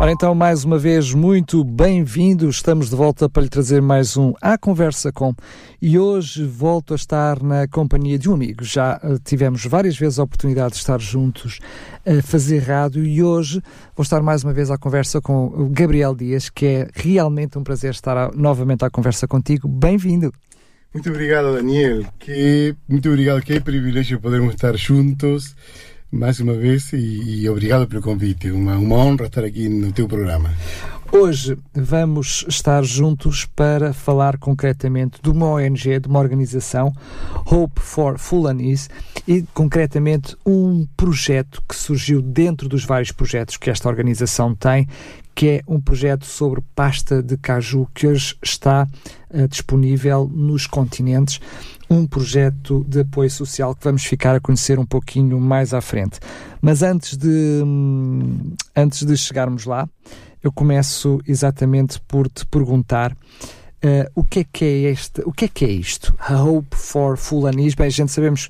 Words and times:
Ora 0.00 0.12
então, 0.12 0.32
mais 0.32 0.62
uma 0.62 0.78
vez, 0.78 1.12
muito 1.12 1.64
bem-vindo. 1.64 2.48
Estamos 2.48 2.88
de 2.88 2.94
volta 2.94 3.28
para 3.28 3.42
lhe 3.42 3.48
trazer 3.48 3.82
mais 3.82 4.16
um 4.16 4.32
À 4.40 4.56
Conversa 4.56 5.10
com. 5.10 5.34
E 5.82 5.98
hoje 5.98 6.44
volto 6.44 6.92
a 6.92 6.96
estar 6.96 7.42
na 7.42 7.66
companhia 7.66 8.16
de 8.16 8.30
um 8.30 8.34
amigo. 8.34 8.62
Já 8.62 9.00
uh, 9.02 9.18
tivemos 9.18 9.66
várias 9.66 9.98
vezes 9.98 10.20
a 10.20 10.22
oportunidade 10.22 10.74
de 10.74 10.78
estar 10.78 11.00
juntos 11.00 11.58
a 12.06 12.22
fazer 12.22 12.60
rádio 12.60 13.04
e 13.04 13.24
hoje 13.24 13.60
vou 13.96 14.04
estar 14.04 14.22
mais 14.22 14.44
uma 14.44 14.52
vez 14.52 14.70
à 14.70 14.78
conversa 14.78 15.20
com 15.20 15.46
o 15.46 15.68
Gabriel 15.68 16.14
Dias, 16.14 16.48
que 16.48 16.64
é 16.64 16.88
realmente 16.94 17.58
um 17.58 17.64
prazer 17.64 17.90
estar 17.90 18.16
a, 18.16 18.30
novamente 18.32 18.84
à 18.84 18.90
conversa 18.90 19.26
contigo. 19.26 19.66
Bem-vindo. 19.66 20.32
Muito 20.94 21.10
obrigado, 21.10 21.54
Daniel. 21.54 22.06
Que, 22.20 22.72
muito 22.88 23.08
obrigado. 23.08 23.42
Que 23.42 23.60
privilégio 23.60 24.20
podermos 24.20 24.54
estar 24.54 24.76
juntos 24.76 25.56
mais 26.10 26.40
uma 26.40 26.54
vez 26.54 26.92
e, 26.92 27.42
e 27.42 27.48
obrigado 27.48 27.86
pelo 27.86 28.02
convite. 28.02 28.50
Uma, 28.50 28.76
uma 28.76 28.96
honra 28.96 29.26
estar 29.26 29.44
aqui 29.44 29.68
no 29.68 29.92
teu 29.92 30.08
programa. 30.08 30.50
Hoje 31.10 31.56
vamos 31.72 32.44
estar 32.48 32.84
juntos 32.84 33.46
para 33.46 33.94
falar 33.94 34.36
concretamente 34.36 35.18
de 35.22 35.30
uma 35.30 35.46
ONG, 35.46 35.98
de 35.98 36.06
uma 36.06 36.18
organização, 36.18 36.92
Hope 37.46 37.80
for 37.80 38.18
Fulanese, 38.18 38.90
e 39.26 39.42
concretamente 39.54 40.36
um 40.44 40.86
projeto 40.96 41.62
que 41.66 41.74
surgiu 41.74 42.20
dentro 42.20 42.68
dos 42.68 42.84
vários 42.84 43.10
projetos 43.10 43.56
que 43.56 43.70
esta 43.70 43.88
organização 43.88 44.54
tem, 44.54 44.86
que 45.38 45.48
é 45.48 45.62
um 45.68 45.80
projeto 45.80 46.26
sobre 46.26 46.60
pasta 46.74 47.22
de 47.22 47.36
caju 47.36 47.86
que 47.94 48.08
hoje 48.08 48.36
está 48.42 48.88
uh, 49.30 49.46
disponível 49.46 50.28
nos 50.28 50.66
continentes 50.66 51.40
um 51.88 52.08
projeto 52.08 52.84
de 52.88 53.02
apoio 53.02 53.30
social 53.30 53.72
que 53.72 53.84
vamos 53.84 54.04
ficar 54.04 54.34
a 54.34 54.40
conhecer 54.40 54.80
um 54.80 54.84
pouquinho 54.84 55.38
mais 55.38 55.72
à 55.72 55.80
frente. 55.80 56.18
Mas 56.60 56.82
antes 56.82 57.16
de, 57.16 57.62
hum, 57.64 58.52
antes 58.74 59.06
de 59.06 59.16
chegarmos 59.16 59.64
lá, 59.64 59.88
eu 60.42 60.50
começo 60.50 61.20
exatamente 61.24 62.00
por 62.00 62.28
te 62.28 62.44
perguntar 62.44 63.12
uh, 63.12 64.10
o 64.16 64.24
que 64.24 64.40
é 64.40 64.44
que 64.44 64.64
é 64.64 64.90
este, 64.90 65.22
o 65.24 65.30
que 65.30 65.44
é 65.44 65.48
que 65.48 65.64
é 65.64 65.70
isto? 65.70 66.12
A 66.18 66.42
Hope 66.42 66.76
for 66.76 67.16
Fulanis. 67.16 67.76
Bem, 67.76 67.88
gente 67.90 68.10
sabemos 68.10 68.48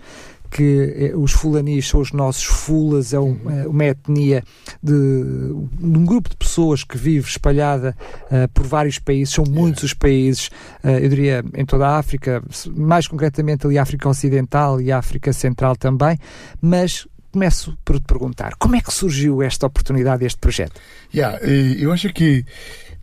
que 0.51 1.11
eh, 1.13 1.17
os 1.17 1.33
fulanis 1.33 1.89
são 1.89 2.01
os 2.01 2.13
nossos 2.13 2.45
fulas, 2.45 3.13
é 3.13 3.19
uma, 3.19 3.67
uma 3.67 3.85
etnia 3.85 4.43
de, 4.83 4.93
de, 4.93 5.99
um 5.99 6.05
grupo 6.05 6.29
de 6.31 6.37
pessoas 6.37 6.85
que 6.85 6.97
vive 6.97 7.29
espalhada 7.29 7.97
uh, 8.25 8.49
por 8.53 8.67
vários 8.67 8.99
países, 8.99 9.35
são 9.35 9.45
muitos 9.45 9.83
os 9.85 9.95
países, 9.95 10.49
uh, 10.83 10.89
eu 10.89 11.09
diria 11.09 11.45
em 11.55 11.65
toda 11.65 11.87
a 11.87 11.99
África, 11.99 12.43
mais 12.75 13.07
concretamente 13.07 13.67
ali 13.67 13.79
a 13.79 13.83
África 13.83 14.09
Ocidental 14.09 14.81
e 14.81 14.91
a 14.91 14.99
África 14.99 15.33
Central 15.33 15.77
também, 15.77 16.19
mas 16.61 17.07
começo 17.31 17.77
por 17.85 18.01
te 18.01 18.07
perguntar, 18.07 18.55
como 18.59 18.77
é 18.77 18.81
que 18.81 18.93
surgiu 18.93 19.43
esta 19.43 19.67
oportunidade, 19.67 20.25
este 20.25 20.39
projeto? 20.39 20.81
Yeah, 21.15 21.39
eu 21.47 21.93
acho 21.93 22.13
que 22.13 22.45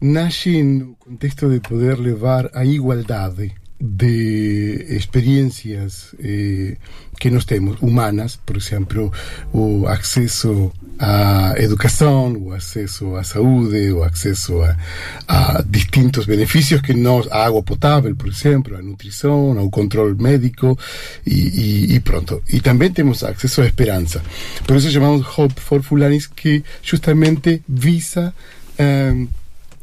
nasce 0.02 0.62
no 0.64 0.96
contexto 0.96 1.50
de 1.50 1.60
poder 1.60 1.98
levar 2.00 2.50
a 2.54 2.66
igualdade 2.66 3.54
de 3.80 4.86
experiencias 4.90 6.16
eh, 6.20 6.78
que 7.20 7.30
nós 7.30 7.45
temos 7.45 7.82
humanas, 7.82 8.40
por 8.45 8.56
exemplo, 8.56 9.12
o 9.54 9.86
acesso 9.88 10.72
à 10.98 11.54
educação, 11.58 12.34
o 12.34 12.54
acesso 12.54 13.16
à 13.16 13.23
saúde, 13.23 13.92
o 13.92 14.04
acesso 14.04 14.62
a, 14.62 14.78
a 15.28 15.62
distintos 15.62 16.26
benefícios 16.26 16.82
que 16.82 16.94
nós, 16.94 17.27
a 17.32 17.45
água 17.45 17.61
potável, 17.61 18.16
por 18.16 18.30
exemplo, 18.30 18.77
a 18.77 18.82
nutrição, 18.82 19.58
ao 19.58 19.70
controle 19.70 20.16
médico 20.22 20.78
e, 21.26 21.33
e, 21.33 21.95
e 21.95 21.99
pronto. 21.99 22.42
E 22.49 22.61
também 22.61 22.92
temos 22.92 23.23
acesso 23.23 23.61
à 23.61 23.66
esperança. 23.66 24.22
Por 24.66 24.78
isso 24.78 24.89
chamamos 24.89 25.26
Hope 25.38 25.60
for 25.60 25.83
Fulanis, 25.83 26.28
que 26.28 26.64
justamente 26.82 27.61
visa 27.67 28.33
eh, 28.78 29.28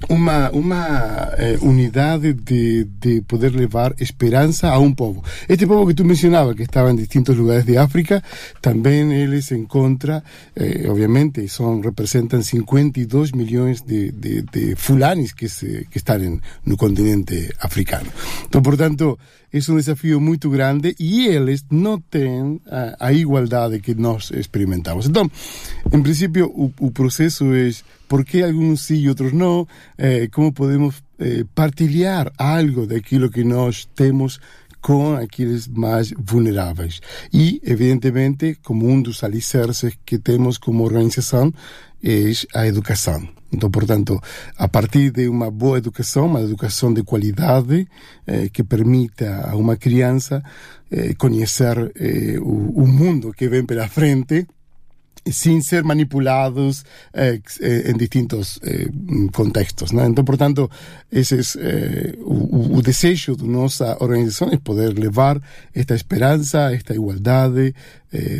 uma, 0.09 0.51
uma 0.51 1.33
eh, 1.39 1.59
unidade 1.61 2.33
de, 2.33 2.85
de 2.85 3.23
poder 3.23 3.53
levar 3.55 3.95
esperança 3.99 4.69
a 4.69 4.79
um 4.79 4.95
povo. 4.95 5.23
Este 5.49 5.67
povo 5.67 5.87
que 5.87 5.95
tu 5.95 6.05
mencionava, 6.05 6.55
que 6.55 6.63
estava 6.63 6.91
em 6.91 6.97
distintos 6.97 7.37
lugares 7.37 7.65
de 7.65 7.77
África, 7.77 8.23
também 8.61 9.13
ele 9.13 9.43
se 9.43 9.55
encontra, 9.55 10.23
eh, 10.57 10.87
obviamente, 10.89 11.49
son, 11.49 11.81
representan 11.83 12.43
52 12.43 13.33
milhões 13.33 13.83
de, 13.83 14.13
de, 14.13 14.43
de 14.43 14.77
fulanis 14.77 15.33
que, 15.33 15.49
se, 15.49 15.87
que 15.91 15.99
están 15.99 16.23
en, 16.23 16.43
no 16.65 16.77
continente 16.77 17.51
africano. 17.61 18.11
Então, 18.47 18.63
portanto, 18.63 19.19
é 19.53 19.73
um 19.73 19.77
desafio 19.77 20.21
muito 20.21 20.49
grande 20.49 20.95
e 20.99 21.27
eles 21.27 21.65
não 21.71 22.01
têm 22.01 22.61
a, 22.67 23.09
a 23.09 23.13
igualdade 23.13 23.81
que 23.81 23.95
nós 23.95 24.31
experimentamos. 24.31 25.07
Então, 25.07 25.31
em 25.93 26.03
princípio, 26.03 26.51
o 26.55 26.91
processo 26.91 27.53
é 27.55 27.71
por 28.09 28.25
que 28.25 28.43
alguns 28.43 28.83
sim 28.83 28.97
e 28.97 29.09
outros 29.09 29.33
não, 29.33 29.67
eh, 29.99 30.29
como 30.33 30.53
podemos 30.53 31.03
eh, 31.19 31.45
partilhar 31.55 32.33
algo 32.37 32.87
daquilo 32.87 33.31
que 33.31 33.45
nós 33.45 33.87
temos 33.95 34.41
com 34.81 35.15
aqueles 35.15 35.69
mais 35.69 36.13
vulneráveis. 36.19 37.01
E, 37.33 37.61
evidentemente, 37.65 38.59
como 38.63 38.89
um 38.89 39.01
dos 39.01 39.23
alicerces 39.23 39.97
que 40.05 40.19
temos 40.19 40.59
como 40.59 40.85
organização, 40.85 41.53
é 42.03 42.33
a 42.55 42.67
educação. 42.67 43.42
Então, 43.53 43.71
portanto, 43.71 44.19
a 44.57 44.69
partir 44.69 45.11
de 45.11 45.29
uma 45.29 45.51
boa 45.51 45.79
educação, 45.79 46.27
uma 46.27 46.41
educação 46.41 46.93
de 46.93 47.03
qualidade 47.03 47.87
eh, 48.27 48.49
que 48.49 48.65
permita 48.65 49.51
a 49.51 49.57
uma 49.57 49.77
criança 49.77 50.43
eh, 50.91 51.15
conhecer 51.15 51.93
eh, 51.97 52.39
o, 52.41 52.83
o 52.83 52.87
mundo 52.87 53.33
que 53.33 53.49
vem 53.49 53.65
pela 53.67 53.89
frente, 53.89 54.47
sin 55.31 55.63
ser 55.63 55.85
manipulados 55.85 56.85
eh, 57.13 57.41
eh, 57.61 57.93
distintos 57.97 58.59
eh, 58.63 58.89
contextos. 59.33 59.93
¿no? 59.93 60.05
Então, 60.05 60.25
portanto, 60.25 60.71
esse 61.11 61.39
é 61.61 62.15
o, 62.19 62.79
o 62.79 62.83
desejo 62.83 63.37
da 63.37 63.47
nossa 63.47 63.97
organização 64.01 64.49
é 64.51 64.57
poder 64.57 64.99
levar 64.99 65.41
esta 65.75 65.95
esperança, 65.95 66.75
esta 66.75 66.95
igualdade 66.95 67.75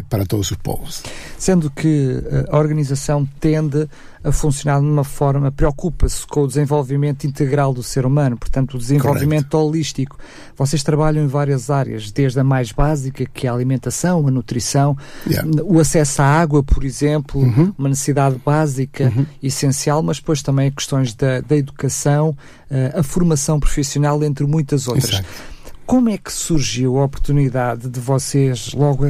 para 0.09 0.27
todos 0.27 0.51
os 0.51 0.57
povos. 0.57 1.03
Sendo 1.39 1.71
que 1.71 2.23
a 2.51 2.59
organização 2.59 3.27
tende 3.41 3.89
a 4.25 4.31
funcionar 4.31 4.81
de 4.81 4.87
uma 4.87 5.03
forma, 5.03 5.51
preocupa-se 5.51 6.27
com 6.27 6.43
o 6.43 6.47
desenvolvimento 6.47 7.27
integral 7.27 7.75
do 7.75 7.83
ser 7.83 8.07
humano, 8.07 8.37
portanto, 8.37 8.75
o 8.75 8.79
desenvolvimento 8.79 9.49
Correto. 9.49 9.59
holístico. 9.59 10.19
Vocês 10.57 10.83
trabalham 10.83 11.25
em 11.25 11.27
várias 11.27 11.71
áreas, 11.71 12.13
desde 12.13 12.39
a 12.39 12.45
mais 12.45 12.71
básica, 12.71 13.27
que 13.27 13.47
é 13.47 13.51
a 13.51 13.53
alimentação, 13.53 14.27
a 14.27 14.31
nutrição, 14.31 14.97
yeah. 15.27 15.49
o 15.65 15.81
acesso 15.81 16.23
à 16.23 16.27
água, 16.27 16.63
por 16.63 16.85
exemplo, 16.85 17.41
uhum. 17.41 17.75
uma 17.77 17.89
necessidade 17.89 18.41
básica, 18.45 19.13
uhum. 19.17 19.27
essencial, 19.43 20.03
mas 20.03 20.19
depois 20.19 20.41
também 20.41 20.71
questões 20.71 21.15
da, 21.15 21.41
da 21.41 21.57
educação, 21.57 22.37
eh, 22.71 22.93
a 22.95 23.03
formação 23.03 23.59
profissional, 23.59 24.23
entre 24.23 24.47
muitas 24.47 24.87
outras. 24.87 25.15
Exato. 25.15 25.52
Como 25.87 26.09
é 26.09 26.17
que 26.17 26.33
surgiu 26.33 26.99
a 26.99 27.05
oportunidade 27.05 27.89
de 27.89 28.01
vocês, 28.01 28.73
logo 28.73 29.05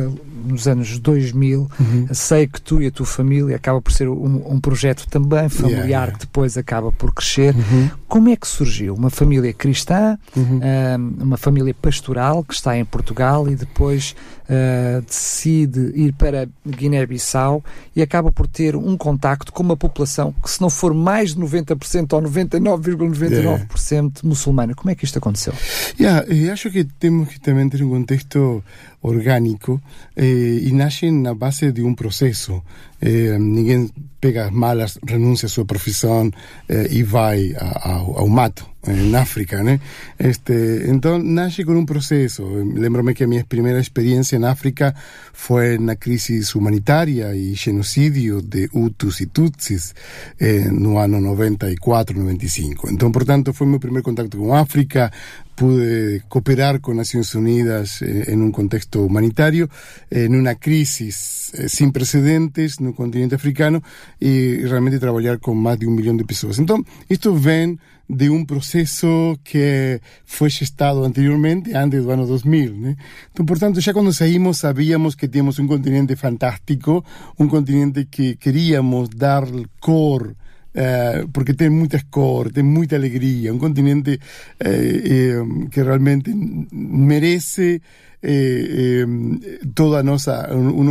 nos 0.45 0.67
anos 0.67 0.99
2000, 0.99 1.61
uhum. 1.79 2.07
sei 2.13 2.47
que 2.47 2.61
tu 2.61 2.83
e 2.83 2.87
a 2.87 2.91
tua 2.91 3.07
família 3.07 3.57
acaba 3.57 3.81
por 3.81 3.93
ser 3.93 4.09
um, 4.09 4.53
um 4.53 4.61
projeto 4.61 5.07
também 5.09 5.49
familiar 5.49 5.75
yeah, 5.75 5.89
yeah. 5.89 6.13
que 6.13 6.19
depois 6.21 6.57
acaba 6.57 6.91
por 6.91 7.15
crescer. 7.15 7.55
Uhum. 7.55 7.91
Como 8.09 8.29
é 8.29 8.37
que 8.37 8.47
surgiu? 8.47 8.95
Uma 8.95 9.11
família 9.11 9.53
cristã, 9.53 10.19
uhum. 10.37 10.61
um, 10.61 11.23
uma 11.23 11.37
família 11.37 11.75
pastoral 11.75 12.43
que 12.45 12.55
está 12.55 12.77
em 12.77 12.85
Portugal 12.85 13.49
e 13.49 13.55
depois 13.55 14.15
uh, 14.45 15.03
decide 15.03 15.93
ir 15.95 16.13
para 16.13 16.49
Guiné-Bissau 16.67 17.65
e 17.95 18.03
acaba 18.03 18.31
por 18.31 18.47
ter 18.47 18.77
um 18.77 18.97
contacto 18.97 19.53
com 19.53 19.63
uma 19.63 19.77
população 19.77 20.35
que, 20.43 20.51
se 20.51 20.61
não 20.61 20.71
for 20.71 20.93
mais 20.93 21.35
de 21.35 21.41
90% 21.41 22.13
ou 22.13 22.23
99,99% 22.23 22.61
,99 22.61 23.31
yeah. 23.33 24.11
muçulmana. 24.23 24.75
Como 24.75 24.91
é 24.91 24.95
que 24.95 25.05
isto 25.05 25.19
aconteceu? 25.19 25.55
Yeah, 25.99 26.27
acho 26.53 26.62
que 26.71 26.85
temos 26.85 27.29
que 27.29 27.41
também 27.41 27.69
ter 27.69 27.83
um 27.83 27.91
contexto 27.91 28.63
orgánico 29.03 29.81
eh, 30.17 30.61
y 30.63 30.73
nace 30.73 31.11
na 31.11 31.35
base 31.35 31.73
de 31.73 31.83
un 31.83 31.95
proceso. 31.95 32.65
Eh, 33.01 33.37
ninguém 33.39 33.91
pega 34.21 34.51
malas, 34.51 34.99
renuncia 35.05 35.47
a 35.47 35.51
sua 35.51 35.65
profissão 35.65 36.31
eh, 36.69 36.87
e 36.91 37.03
vai 37.03 37.53
a, 37.59 37.67
a, 37.67 37.93
ao 37.99 38.29
mato 38.29 38.73
em 38.87 39.15
África, 39.15 39.63
né? 39.63 39.81
Este, 40.19 40.87
então 40.89 41.19
nasce 41.19 41.65
com 41.65 41.73
um 41.73 41.87
processo. 41.87 42.45
Lembro-me 42.45 43.15
que 43.15 43.25
a 43.25 43.27
minha 43.29 43.45
primeira 43.45 43.79
experiência 43.79 44.37
em 44.37 44.45
África 44.45 44.95
foi 45.33 45.79
na 45.79 45.95
crise 45.95 46.41
humanitária 46.55 47.35
e 47.35 47.55
genocídio 47.55 48.43
de 48.43 48.69
Hutus 48.73 49.21
e 49.21 49.27
Tutsis 49.27 49.95
eh, 50.41 50.69
no 50.71 50.99
ano 50.99 51.21
94, 51.21 52.19
95. 52.19 52.91
Então, 52.91 53.13
portanto, 53.13 53.53
foi 53.53 53.67
meu 53.67 53.79
primeiro 53.79 54.05
contato 54.05 54.37
com 54.37 54.55
África. 54.55 55.13
Pude 55.55 56.23
cooperar 56.29 56.81
com 56.81 56.95
Nações 56.95 57.35
Unidas 57.35 58.03
eh, 58.03 58.33
em 58.33 58.43
um 58.43 58.51
contexto 58.51 58.92
contexto 58.93 59.03
humanitario, 59.03 59.69
en 60.11 60.35
una 60.35 60.55
crisis 60.55 61.53
eh, 61.55 61.69
sin 61.69 61.93
precedentes 61.93 62.81
no 62.81 62.95
continente 62.95 63.35
africano 63.35 63.83
y 64.21 64.57
realmente 64.65 64.99
trabajar 64.99 65.39
con 65.39 65.59
más 65.59 65.79
de 65.79 65.87
un 65.87 65.95
millón 65.95 66.17
de 66.17 66.25
personas. 66.25 66.59
Entonces, 66.59 66.93
esto 67.09 67.39
ven 67.39 67.81
de 68.09 68.29
un 68.29 68.47
proceso 68.47 69.39
que 69.43 70.03
fue 70.25 70.51
gestado 70.51 71.07
anteriormente, 71.07 71.75
antes 71.77 72.03
del 72.03 72.11
año 72.11 72.27
2000. 72.27 72.67
Entonces, 72.69 73.47
por 73.47 73.59
tanto, 73.59 73.81
ya 73.81 73.93
cuando 73.93 74.13
salimos 74.13 74.59
sabíamos 74.59 75.17
que 75.17 75.29
teníamos 75.29 75.59
un 75.59 75.69
continente 75.69 76.17
fantástico, 76.17 77.05
un 77.39 77.49
continente 77.49 78.07
que 78.07 78.37
queríamos 78.37 79.11
dar 79.11 79.49
core 79.81 80.35
eh, 80.75 81.27
porque 81.31 81.53
tiene 81.53 81.77
muchas 81.77 82.05
cor, 82.05 82.51
tiene 82.51 82.71
mucha 82.71 82.97
alegría, 82.97 83.53
un 83.53 83.59
continente 83.59 84.15
eh, 84.15 84.19
eh, 84.59 85.43
que 85.71 85.85
realmente 85.85 86.33
merece 86.35 87.83
eh, 88.23 89.05
eh, 89.05 89.59
toda 89.75 90.03
nosa, 90.03 90.49
un. 90.53 90.89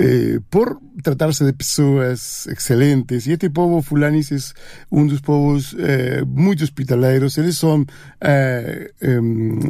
Eh, 0.00 0.40
por 0.50 0.80
tratarse 1.02 1.44
de 1.44 1.52
pessoas 1.52 2.46
excelentes, 2.46 3.26
e 3.26 3.32
este 3.32 3.50
povo 3.50 3.82
fulanis 3.82 4.30
é 4.30 4.36
um 4.90 5.06
dos 5.06 5.20
povos 5.20 5.74
eh, 5.78 6.22
muito 6.26 6.62
hospitaleiros, 6.62 7.38
eles 7.38 7.56
são, 7.56 7.84
eh, 8.20 8.92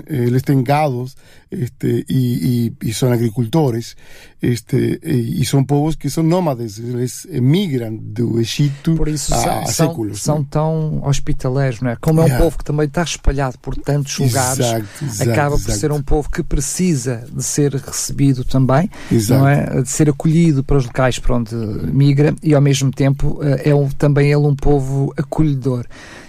eles 0.07 0.43
têm 0.43 0.63
gados 0.63 1.17
este, 1.51 2.05
e, 2.09 2.73
e, 2.83 2.89
e 2.91 3.07
agricultores, 3.07 3.97
este, 4.41 5.01
e, 5.03 5.43
e, 5.43 5.45
são 5.45 5.65
povos 5.65 5.97
que 5.97 6.09
são 6.09 6.23
nómades, 6.23 6.79
eles 6.79 7.27
emigram 7.31 7.97
do 7.97 8.41
Egito 8.41 8.95
por 8.95 9.09
isso 9.09 9.35
há, 9.35 9.67
são, 9.67 9.67
séculos. 9.67 10.23
São, 10.23 10.45
tão 10.45 11.05
hospitaleiros, 11.05 11.81
não 11.81 11.91
é? 11.91 11.97
Como 11.97 12.21
é 12.21 12.25
um 12.25 12.27
yeah. 12.27 12.45
povo 12.45 12.59
que 12.59 12.65
também 12.65 12.87
está 12.87 13.03
espalhado 13.03 13.59
por 13.59 13.75
tantos 13.75 14.17
lugares, 14.19 14.59
exato, 14.61 15.05
exato, 15.05 15.31
acaba 15.31 15.57
por 15.57 15.63
exato. 15.63 15.79
ser 15.79 15.93
um 15.93 16.03
povo 16.03 16.31
que 16.31 16.43
precisa 16.43 17.27
de 17.33 17.43
ser 17.43 17.75
recebido 17.75 18.45
também, 18.45 18.89
Exato. 19.11 19.41
não 19.41 19.49
é? 19.49 19.83
De 19.83 19.89
ser 19.89 20.09
acolhido 20.09 20.63
para 20.63 20.77
os 20.77 20.87
locais 20.87 21.19
para 21.19 21.37
onde 21.37 21.55
migra 21.93 22.35
e 22.43 22.55
ao 22.55 22.61
mesmo 22.61 22.91
tempo 22.91 23.41
eh, 23.43 23.71
é 23.71 23.75
um, 23.75 23.89
também 23.89 24.31
ele 24.31 24.47
um 24.47 24.55
povo 24.55 25.13
acolhedor. 25.17 25.87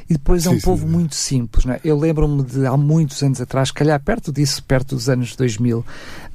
E 0.09 0.13
depois 0.13 0.45
é 0.47 0.49
um 0.49 0.55
sim, 0.55 0.61
povo 0.61 0.87
sim. 0.87 0.91
muito 0.91 1.15
simples. 1.15 1.65
Não 1.65 1.73
é? 1.75 1.79
Eu 1.83 1.97
lembro-me 1.97 2.43
de 2.43 2.65
há 2.65 2.75
muitos 2.75 3.21
anos 3.21 3.39
atrás, 3.39 3.69
calhar 3.69 3.99
perto 3.99 4.31
disso, 4.31 4.63
perto 4.63 4.95
dos 4.95 5.07
anos 5.07 5.35
2000, 5.35 5.85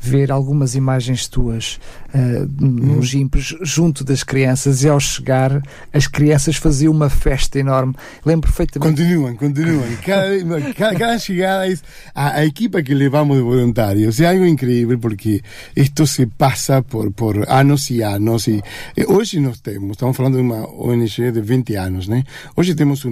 ver 0.00 0.31
algumas 0.31 0.75
imagens 0.75 1.26
tuas 1.26 1.81
uh, 2.15 2.65
nos 2.65 3.09
gimpos 3.09 3.56
junto 3.62 4.05
das 4.05 4.23
crianças 4.23 4.85
e 4.85 4.88
ao 4.88 5.00
chegar 5.00 5.62
as 5.93 6.06
crianças 6.06 6.56
faziam 6.56 6.93
uma 6.93 7.09
festa 7.09 7.59
enorme. 7.59 7.94
Lembro 8.25 8.49
perfeitamente. 8.49 8.97
Continuam, 8.97 9.35
continuam. 9.35 9.85
Cada, 10.05 10.73
cada, 10.75 10.99
cada 10.99 11.19
chegada 11.19 11.69
é 11.69 11.77
a, 12.15 12.37
a, 12.37 12.44
equipa 12.44 12.82
que 12.82 12.94
levamos 12.94 13.37
de 13.37 13.43
voluntários 13.43 14.20
é 14.20 14.29
algo 14.29 14.44
incrível 14.44 14.99
porque 14.99 15.43
isto 15.75 16.06
se 16.06 16.27
passa 16.27 16.82
por, 16.82 17.11
por 17.11 17.49
anos 17.49 17.91
e 17.91 18.03
anos 18.03 18.47
e, 18.47 18.62
e 18.97 19.05
hoje 19.06 19.41
nós 19.41 19.61
temos, 19.61 19.93
estamos 19.93 20.17
falando 20.17 20.37
de 20.37 20.43
uma 20.43 20.69
ONG 20.70 21.32
de 21.32 21.41
20 21.41 21.77
anos, 21.77 22.09
né? 22.09 22.25
Hoje 22.55 22.75
temos 22.75 23.05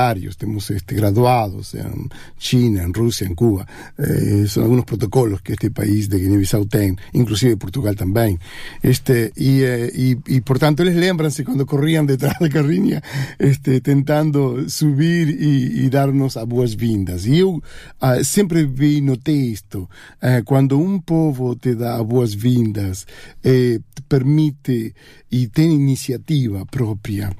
universitários, 0.00 0.36
temos 0.36 0.70
este, 0.70 0.94
graduados 0.94 1.74
em 1.74 2.08
China, 2.38 2.82
em 2.82 2.92
Rússia, 2.92 3.26
em 3.26 3.34
Cuba. 3.34 3.66
Eh, 3.98 4.46
são 4.48 4.64
alguns 4.64 4.84
protocolos 4.84 5.40
que 5.40 5.52
este 5.52 5.70
país 5.70 6.08
de 6.08 6.18
Guiné-Bissau 6.18 6.64
tem, 6.66 6.96
inclusive 7.12 7.56
Portugal 7.56 7.94
também. 7.94 8.38
Este, 8.82 9.32
e, 9.36 9.62
e, 9.94 10.18
e, 10.36 10.40
portanto, 10.40 10.80
eles 10.80 10.96
lembram-se 10.96 11.44
quando 11.44 11.66
corriam 11.66 12.04
detrás 12.04 12.38
da 12.40 12.48
carrinha, 12.48 13.02
este, 13.38 13.80
tentando 13.80 14.68
subir 14.68 15.28
e, 15.28 15.84
e 15.84 15.90
dar-nos 15.90 16.36
as 16.36 16.44
boas-vindas. 16.44 17.26
E 17.26 17.38
eu 17.38 17.56
uh, 17.56 18.24
sempre 18.24 18.64
vi, 18.64 19.00
notei 19.00 19.52
isto, 19.52 19.88
uh, 20.22 20.44
quando 20.44 20.80
um 20.80 20.98
povo 20.98 21.54
te 21.56 21.74
dá 21.74 22.02
boas-vindas, 22.02 23.06
eh, 23.44 23.80
te 23.94 24.02
permite 24.08 24.94
e 25.30 25.46
tem 25.46 25.72
iniciativa 25.72 26.66
própria, 26.66 27.30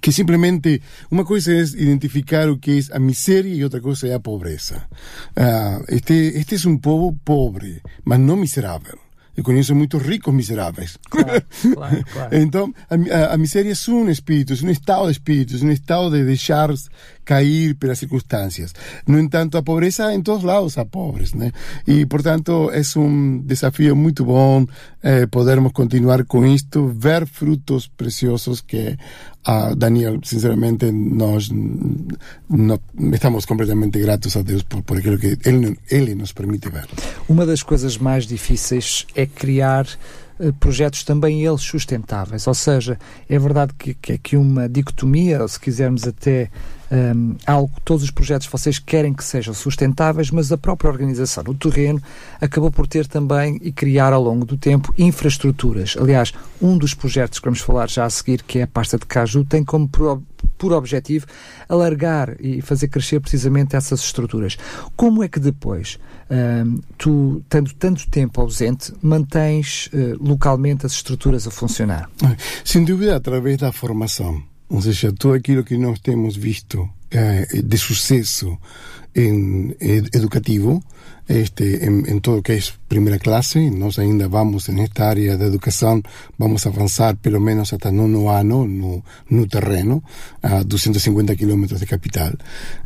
que 0.00 0.12
simplesmente 0.12 0.82
uma 1.10 1.24
coisa 1.24 1.52
é 1.52 1.60
identificar 1.60 2.48
o 2.48 2.58
que 2.58 2.78
é 2.78 2.96
a 2.96 2.98
miséria 2.98 3.54
e 3.54 3.62
outra 3.62 3.80
coisa 3.80 4.08
é 4.08 4.14
a 4.14 4.20
pobreza. 4.20 4.84
Uh, 5.36 5.84
este, 5.88 6.14
este 6.34 6.66
é 6.66 6.68
um 6.68 6.78
povo 6.78 7.18
pobre, 7.24 7.80
mas 8.04 8.18
não 8.18 8.36
miserável. 8.36 8.98
Eu 9.36 9.44
conheço 9.44 9.74
muitos 9.74 10.02
ricos 10.02 10.32
miseráveis. 10.32 10.96
Claro, 11.10 11.42
claro, 11.74 12.04
claro. 12.10 12.36
então, 12.36 12.74
a, 12.88 12.94
a, 12.94 13.34
a, 13.34 13.36
miséria 13.36 13.70
é 13.70 13.90
um 13.90 14.08
espírito, 14.08 14.54
é 14.54 14.66
um 14.66 14.70
estado 14.70 15.04
de 15.04 15.12
espírito, 15.12 15.54
é 15.54 15.64
um 15.64 15.70
estado 15.70 16.10
de 16.10 16.24
deixar 16.24 16.70
cair 17.26 17.74
pelas 17.74 17.98
circunstâncias. 17.98 18.72
No 19.06 19.18
entanto, 19.18 19.58
a 19.58 19.62
pobreza 19.62 20.14
em 20.14 20.22
todos 20.22 20.44
lados 20.44 20.78
há 20.78 20.84
pobres, 20.84 21.34
né? 21.34 21.52
E, 21.86 22.06
portanto, 22.06 22.70
é 22.72 22.80
um 22.98 23.42
desafio 23.44 23.96
muito 23.96 24.24
bom 24.24 24.64
eh, 25.02 25.26
podermos 25.26 25.72
continuar 25.72 26.24
com 26.24 26.46
isto, 26.46 26.86
ver 26.86 27.26
frutos 27.26 27.88
preciosos 27.88 28.60
que 28.60 28.96
a 29.44 29.74
Daniel, 29.74 30.18
sinceramente, 30.24 30.90
nós 30.90 31.50
estamos 33.12 33.44
completamente 33.44 34.00
gratos 34.00 34.36
a 34.36 34.42
Deus 34.42 34.62
por, 34.62 34.82
por 34.82 34.98
aquilo 34.98 35.18
que 35.18 35.36
ele, 35.44 35.78
ele 35.90 36.14
nos 36.14 36.32
permite 36.32 36.68
ver. 36.68 36.86
Uma 37.28 37.44
das 37.44 37.62
coisas 37.62 37.98
mais 37.98 38.26
difíceis 38.26 39.06
é 39.14 39.26
criar 39.26 39.86
eh, 40.38 40.52
projetos 40.58 41.02
também 41.02 41.44
eles 41.44 41.62
sustentáveis. 41.62 42.46
Ou 42.46 42.54
seja, 42.54 42.98
é 43.28 43.38
verdade 43.38 43.72
que, 43.78 43.94
que 43.94 44.36
é 44.36 44.38
uma 44.38 44.68
dicotomia, 44.68 45.42
ou 45.42 45.48
se 45.48 45.58
quisermos 45.58 46.06
até 46.06 46.50
um, 46.90 47.36
algo, 47.46 47.72
todos 47.84 48.04
os 48.04 48.10
projetos 48.10 48.46
vocês 48.46 48.78
querem 48.78 49.12
que 49.12 49.24
sejam 49.24 49.52
sustentáveis, 49.52 50.30
mas 50.30 50.52
a 50.52 50.56
própria 50.56 50.90
organização 50.90 51.44
no 51.44 51.54
terreno 51.54 52.00
acabou 52.40 52.70
por 52.70 52.86
ter 52.86 53.06
também 53.06 53.58
e 53.62 53.72
criar 53.72 54.12
ao 54.12 54.22
longo 54.22 54.44
do 54.44 54.56
tempo 54.56 54.94
infraestruturas. 54.96 55.96
Aliás, 55.98 56.32
um 56.60 56.78
dos 56.78 56.94
projetos 56.94 57.38
que 57.38 57.44
vamos 57.44 57.60
falar 57.60 57.88
já 57.88 58.04
a 58.04 58.10
seguir, 58.10 58.42
que 58.42 58.60
é 58.60 58.62
a 58.62 58.66
pasta 58.66 58.98
de 58.98 59.06
caju, 59.06 59.44
tem 59.44 59.64
como 59.64 59.88
por, 59.88 60.22
por 60.56 60.72
objetivo 60.72 61.26
alargar 61.68 62.36
e 62.40 62.60
fazer 62.62 62.88
crescer 62.88 63.20
precisamente 63.20 63.74
essas 63.74 64.00
estruturas. 64.00 64.56
Como 64.94 65.22
é 65.22 65.28
que 65.28 65.40
depois, 65.40 65.98
um, 66.30 66.80
tu, 66.96 67.42
tendo 67.48 67.72
tanto 67.74 68.08
tempo 68.08 68.40
ausente, 68.40 68.92
mantens 69.02 69.88
uh, 69.92 70.16
localmente 70.20 70.86
as 70.86 70.92
estruturas 70.92 71.46
a 71.46 71.50
funcionar? 71.50 72.08
Sem 72.64 72.84
dúvida, 72.84 73.16
através 73.16 73.58
da 73.58 73.72
formação 73.72 74.42
ou 74.68 74.82
seja, 74.82 75.12
tudo 75.12 75.34
aquilo 75.34 75.64
que 75.64 75.76
nós 75.76 76.00
temos 76.00 76.36
visto 76.36 76.88
eh, 77.10 77.46
de 77.62 77.78
sucesso 77.78 78.58
em, 79.14 79.74
educativo, 80.12 80.82
este, 81.28 81.64
em, 81.84 82.00
em 82.10 82.20
todo 82.20 82.42
que 82.42 82.52
é 82.52 82.56
primeira 82.88 83.18
classe, 83.18 83.70
nós 83.70 83.98
ainda 83.98 84.28
vamos 84.28 84.68
nesta 84.68 85.06
área 85.06 85.36
da 85.36 85.46
educação, 85.46 86.02
vamos 86.38 86.66
avançar 86.66 87.16
pelo 87.16 87.40
menos 87.40 87.72
até 87.72 87.90
nono 87.90 88.28
ano 88.28 88.66
no, 88.66 89.02
no 89.30 89.46
terreno, 89.46 90.02
a 90.42 90.62
250 90.62 91.34
quilómetros 91.36 91.80
de 91.80 91.86
capital. 91.86 92.32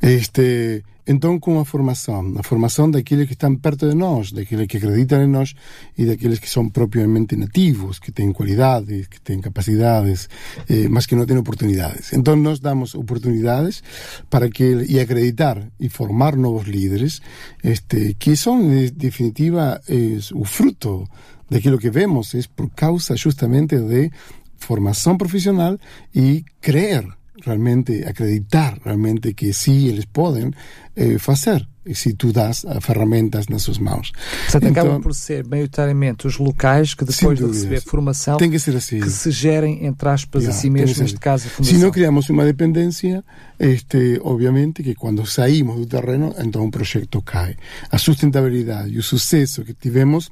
Este, 0.03 0.83
então, 1.07 1.41
com 1.41 1.59
a 1.59 1.65
formação, 1.65 2.35
a 2.39 2.43
formação 2.45 2.89
daqueles 2.89 3.27
que 3.27 3.33
estão 3.33 3.57
perto 3.57 3.89
de 3.89 3.97
nós, 3.97 4.31
daqueles 4.31 4.69
que 4.69 4.77
acreditam 4.77 5.21
em 5.21 5.27
nós 5.27 5.55
e 5.99 6.07
daqueles 6.07 6.39
que 6.39 6.49
são 6.49 6.69
propriamente 6.69 7.35
nativos, 7.35 7.99
que 7.99 8.13
têm 8.13 8.33
qualidades, 8.33 9.09
que 9.09 9.21
têm 9.21 9.41
capacidades, 9.41 10.29
eh, 10.69 10.89
que 11.09 11.17
não 11.17 11.27
têm 11.27 11.37
oportunidades. 11.37 12.13
Então, 12.13 12.37
nós 12.37 12.61
damos 12.61 12.95
oportunidades 12.95 13.83
para 14.31 14.49
que 14.49 14.85
e 14.89 15.01
acreditar 15.01 15.61
e 15.81 15.89
formar 15.89 16.37
novos 16.37 16.69
líderes, 16.69 17.21
este, 17.65 18.15
que 18.17 18.37
são, 18.37 18.61
em 18.73 18.93
definitiva, 18.93 19.81
é, 19.91 20.19
o 20.35 20.45
fruto 20.45 21.09
daquilo 21.51 21.79
que 21.79 21.91
vemos, 21.91 22.35
é 22.35 22.41
por 22.55 22.71
causa 22.71 23.17
justamente 23.17 23.77
de 23.77 24.11
formação 24.57 25.19
profissional 25.19 25.77
e 26.15 26.45
crer 26.61 27.05
realmente 27.45 28.05
acreditar 28.07 28.81
realmente 28.85 29.35
que 29.35 29.53
sí 29.53 29.89
eles 29.89 30.07
poden 30.07 30.55
eh, 30.97 31.19
facer 31.19 31.67
se 31.95 32.15
tu 32.15 32.33
das 32.33 32.67
ferramentas 32.81 33.49
nas 33.49 33.63
suas 33.63 33.79
mãos. 33.79 34.13
Portanto, 34.13 34.67
então, 34.67 34.83
acabam 34.83 35.03
por 35.03 35.15
ser 35.15 35.47
maioritariamente 35.47 36.27
os 36.27 36.39
locais 36.39 36.95
que 36.95 37.05
depois 37.05 37.39
de 37.39 37.47
receber 37.47 37.81
formação 37.81 38.37
tem 38.37 38.51
que, 38.51 38.59
ser 38.59 38.77
assim. 38.77 39.01
que 39.01 39.11
se 39.11 39.31
gerem, 39.31 39.87
entre 39.87 40.09
aspas, 40.09 40.43
yeah, 40.43 40.57
a 40.57 40.61
si 40.61 40.71
mesmos, 40.71 40.99
neste 40.99 41.19
caso 41.19 41.47
a 41.47 41.51
fundação. 41.51 41.79
Se 41.79 41.83
não 41.83 41.91
criamos 41.91 42.29
uma 42.29 42.45
dependência, 42.45 43.25
este, 43.59 44.21
obviamente 44.23 44.83
que 44.83 44.95
quando 44.95 45.27
saímos 45.27 45.77
do 45.77 45.87
terreno, 45.87 46.35
então 46.39 46.65
o 46.65 46.71
projeto 46.71 47.23
cai. 47.23 47.57
A 47.91 47.99
sustentabilidade 47.99 48.91
e 48.91 48.99
o 48.99 49.03
sucesso 49.03 49.65
que 49.65 49.75
tivemos 49.75 50.31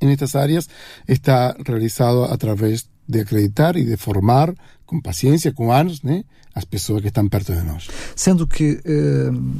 nestas 0.00 0.36
áreas 0.36 0.68
está 1.08 1.56
realizado 1.66 2.24
a 2.24 2.36
través 2.36 2.86
de 3.08 3.20
acreditar 3.20 3.76
e 3.76 3.84
de 3.84 3.96
formar 3.96 4.52
com 4.86 5.00
paciência, 5.00 5.52
com 5.52 5.72
anos, 5.72 6.02
né, 6.02 6.24
as 6.54 6.64
pessoas 6.64 7.02
que 7.02 7.08
estão 7.08 7.28
perto 7.28 7.52
de 7.54 7.62
nós. 7.62 7.88
Sendo 8.14 8.46
que 8.46 8.80
uh, 8.86 9.56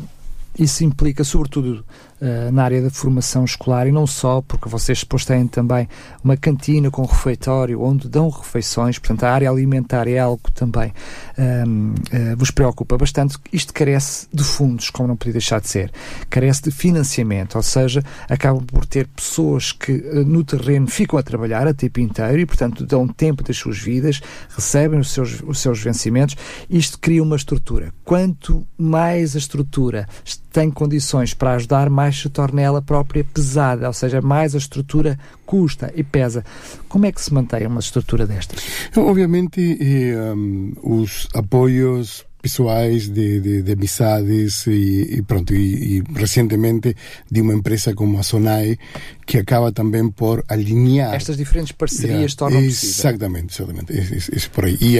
isso 0.58 0.84
implica, 0.84 1.24
sobretudo 1.24 1.84
uh, 2.20 2.52
na 2.52 2.64
área 2.64 2.82
da 2.82 2.90
formação 2.90 3.44
escolar 3.44 3.86
e 3.86 3.92
não 3.92 4.06
só, 4.06 4.42
porque 4.42 4.68
vocês 4.68 5.00
depois 5.00 5.24
têm 5.24 5.46
também 5.46 5.88
uma 6.22 6.36
cantina 6.36 6.90
com 6.90 7.04
refeitório 7.04 7.82
onde 7.82 8.08
dão 8.08 8.28
refeições, 8.28 8.98
portanto 8.98 9.24
a 9.24 9.30
área 9.30 9.50
alimentar 9.50 10.08
é 10.08 10.18
algo 10.18 10.40
que 10.44 10.52
também 10.52 10.92
um, 11.38 11.90
uh, 11.90 12.36
vos 12.36 12.50
preocupa 12.50 12.96
bastante. 12.96 13.36
Isto 13.52 13.72
carece 13.72 14.28
de 14.32 14.44
fundos, 14.44 14.90
como 14.90 15.08
não 15.08 15.16
podia 15.16 15.32
deixar 15.32 15.60
de 15.60 15.68
ser, 15.68 15.92
carece 16.30 16.62
de 16.62 16.70
financiamento, 16.70 17.56
ou 17.56 17.62
seja, 17.62 18.02
acabam 18.28 18.64
por 18.64 18.86
ter 18.86 19.06
pessoas 19.08 19.72
que 19.72 19.92
uh, 19.92 20.24
no 20.24 20.44
terreno 20.44 20.86
ficam 20.86 21.18
a 21.18 21.22
trabalhar 21.22 21.66
a 21.66 21.74
tempo 21.74 22.00
inteiro 22.00 22.38
e, 22.38 22.46
portanto, 22.46 22.84
dão 22.86 23.06
tempo 23.08 23.42
das 23.42 23.56
suas 23.56 23.78
vidas, 23.78 24.20
recebem 24.48 25.00
os 25.00 25.10
seus, 25.10 25.42
os 25.46 25.58
seus 25.58 25.82
vencimentos. 25.82 26.36
Isto 26.68 26.98
cria 26.98 27.22
uma 27.22 27.36
estrutura. 27.36 27.92
Quanto 28.04 28.66
mais 28.78 29.34
a 29.34 29.38
estrutura 29.38 30.06
tem 30.52 30.70
condições 30.70 31.34
para 31.34 31.52
ajudar, 31.52 31.90
mais 31.90 32.05
se 32.14 32.28
torna 32.28 32.60
ela 32.60 32.80
própria 32.80 33.24
pesada, 33.24 33.86
ou 33.86 33.92
seja, 33.92 34.20
mais 34.20 34.54
a 34.54 34.58
estrutura 34.58 35.18
custa 35.44 35.92
e 35.94 36.02
pesa. 36.02 36.44
Como 36.88 37.06
é 37.06 37.12
que 37.12 37.20
se 37.20 37.32
mantém 37.32 37.66
uma 37.66 37.80
estrutura 37.80 38.26
destas? 38.26 38.60
Obviamente, 38.96 39.78
eh, 39.80 40.32
um, 40.32 40.72
os 40.82 41.28
apoios 41.34 42.24
visuais 42.46 43.08
de, 43.08 43.40
de, 43.40 43.62
de 43.62 43.72
amizades 43.72 44.66
e, 44.68 45.16
e 45.16 45.22
pronto, 45.22 45.52
e, 45.52 45.98
e, 45.98 46.02
recentemente 46.14 46.96
de 47.30 47.40
uma 47.40 47.54
empresa 47.54 47.92
como 47.94 48.18
a 48.18 48.22
Sonai 48.22 48.78
que 49.26 49.38
acaba 49.38 49.72
também 49.72 50.08
por 50.08 50.44
alinhar. 50.48 51.12
Estas 51.14 51.36
diferentes 51.36 51.72
parcerias 51.72 52.32
yeah, 52.32 52.36
tornam 52.36 52.62
possível 52.62 53.10
exatamente, 53.10 53.54
exatamente. 53.54 53.92
É, 53.92 53.98
é, 53.98 54.36
é 54.36 54.48
por 54.54 54.64
aí. 54.64 54.78
E, 54.80 54.98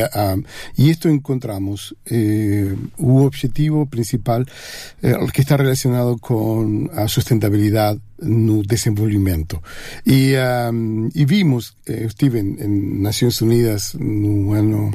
e 0.77 0.91
isto 0.91 1.09
encontramos 1.09 1.95
eh, 2.11 2.75
o 2.99 3.23
objetivo 3.23 3.87
principal 3.87 4.43
eh, 5.03 5.27
que 5.33 5.43
está 5.43 5.55
relacionado 5.57 6.19
com 6.19 6.91
a 6.93 7.07
sustentabilidade 7.07 8.01
no 8.21 8.63
desenvolvimento. 8.65 9.63
E, 10.05 10.35
um, 10.73 11.09
e 11.15 11.25
vimos, 11.25 11.77
eu 11.87 12.09
estive 12.09 12.41
em, 12.41 12.57
em 12.61 13.01
Nações 13.01 13.41
Unidas 13.41 13.95
no 13.95 14.53
ano 14.53 14.93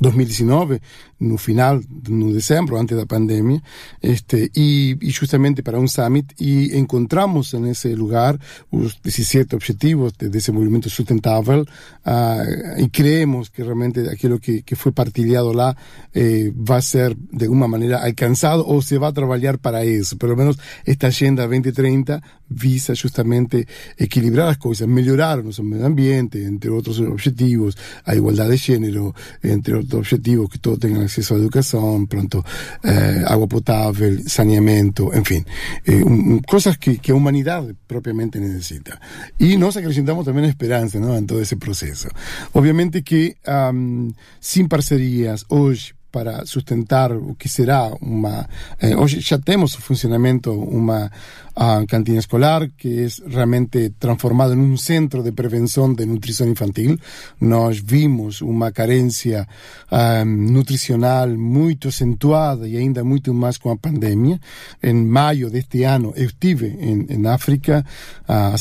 2019 0.00 0.80
no 1.18 1.38
final, 1.38 1.80
no 2.08 2.32
dezembro, 2.32 2.76
antes 2.76 2.96
da 2.96 3.06
pandemia, 3.06 3.60
este, 4.02 4.50
e, 4.54 4.96
e 5.00 5.10
justamente 5.10 5.62
para 5.62 5.78
um 5.78 5.88
summit, 5.88 6.34
e 6.40 6.76
encontramos 6.76 7.52
nesse 7.54 7.94
lugar 7.94 8.38
os 8.70 8.96
17 9.02 9.54
objetivos 9.54 10.12
de 10.12 10.28
desenvolvimento 10.28 10.90
sustentável, 10.90 11.62
uh, 11.62 12.80
e 12.80 12.88
creemos 12.88 13.48
que 13.48 13.62
realmente 13.62 14.00
aquilo 14.00 14.38
que, 14.38 14.62
que 14.62 14.74
foi 14.74 14.92
partilhado 14.92 15.52
lá 15.52 15.74
eh, 16.14 16.52
vai 16.54 16.82
ser 16.82 17.16
de 17.32 17.44
alguma 17.44 17.68
maneira 17.68 18.04
alcançado 18.04 18.64
ou 18.66 18.80
se 18.82 18.98
vai 18.98 19.12
trabalhar 19.12 19.58
para 19.58 19.84
isso. 19.84 20.16
Pelo 20.16 20.36
menos 20.36 20.56
esta 20.84 21.08
agenda 21.08 21.46
2030 21.46 22.20
visa 22.48 22.94
justamente 22.94 23.66
equilibrar 23.98 24.48
as 24.48 24.56
coisas, 24.56 24.86
melhorar 24.88 25.40
o 25.40 25.44
nosso 25.44 25.62
meio 25.62 25.84
ambiente, 25.84 26.38
entre 26.38 26.70
outros 26.70 27.00
objetivos, 27.00 27.74
a 28.04 28.14
igualdade 28.14 28.50
de 28.50 28.56
gênero, 28.56 29.14
entre 29.42 29.74
outros 29.74 29.94
objetivos 29.94 30.48
que 30.50 30.58
todos 30.58 30.78
tenham 30.78 31.05
acesso 31.06 31.34
à 31.34 31.38
educação, 31.38 32.06
pronto, 32.06 32.44
eh, 32.84 33.24
água 33.26 33.46
potável, 33.46 34.18
saneamento, 34.26 35.10
enfim, 35.14 35.44
eh, 35.86 36.02
que, 36.78 36.98
que 36.98 37.12
a 37.12 37.14
humanidade 37.14 37.74
propriamente 37.88 38.38
necessita. 38.38 38.98
E 39.40 39.56
nós 39.56 39.76
acrescentamos 39.76 40.24
também 40.24 40.44
a 40.44 40.48
esperança 40.48 41.00
não, 41.00 41.16
em 41.16 41.24
todo 41.24 41.40
esse 41.40 41.56
processo. 41.56 42.08
Obviamente 42.54 43.02
que 43.02 43.36
um, 43.72 44.12
sem 44.40 44.66
parcerias 44.68 45.44
hoje 45.48 45.94
para 46.16 46.46
sustentar 46.46 47.12
o 47.12 47.34
que 47.34 47.46
será 47.46 47.90
uma. 48.00 48.48
Eh, 48.80 48.96
hoje 48.96 49.20
já 49.20 49.38
temos 49.38 49.74
o 49.74 49.82
funcionamento 49.82 50.50
uma 50.50 51.10
a 51.56 51.82
cantina 51.88 52.18
escolar, 52.18 52.70
que 52.76 53.04
es 53.04 53.22
realmente 53.26 53.88
transformado 53.98 54.52
en 54.52 54.60
un 54.60 54.76
centro 54.76 55.22
de 55.22 55.32
prevención 55.32 55.96
de 55.96 56.04
nutrición 56.04 56.50
infantil. 56.50 57.00
Nós 57.40 57.82
vimos 57.82 58.42
uma 58.42 58.72
carência 58.72 59.48
um, 59.90 60.52
nutricional 60.52 61.30
muito 61.30 61.88
acentuada 61.88 62.68
e 62.68 62.76
ainda 62.76 63.02
muito 63.02 63.32
mais 63.32 63.56
com 63.56 63.70
a 63.70 63.76
pandemia. 63.76 64.38
Em 64.82 64.94
maio 64.94 65.48
deste 65.48 65.82
ano 65.84 66.12
eu 66.14 66.26
estive 66.26 66.76
em, 66.78 67.06
em 67.08 67.26
África 67.26 67.84
uh, 68.28 68.52
há 68.52 68.56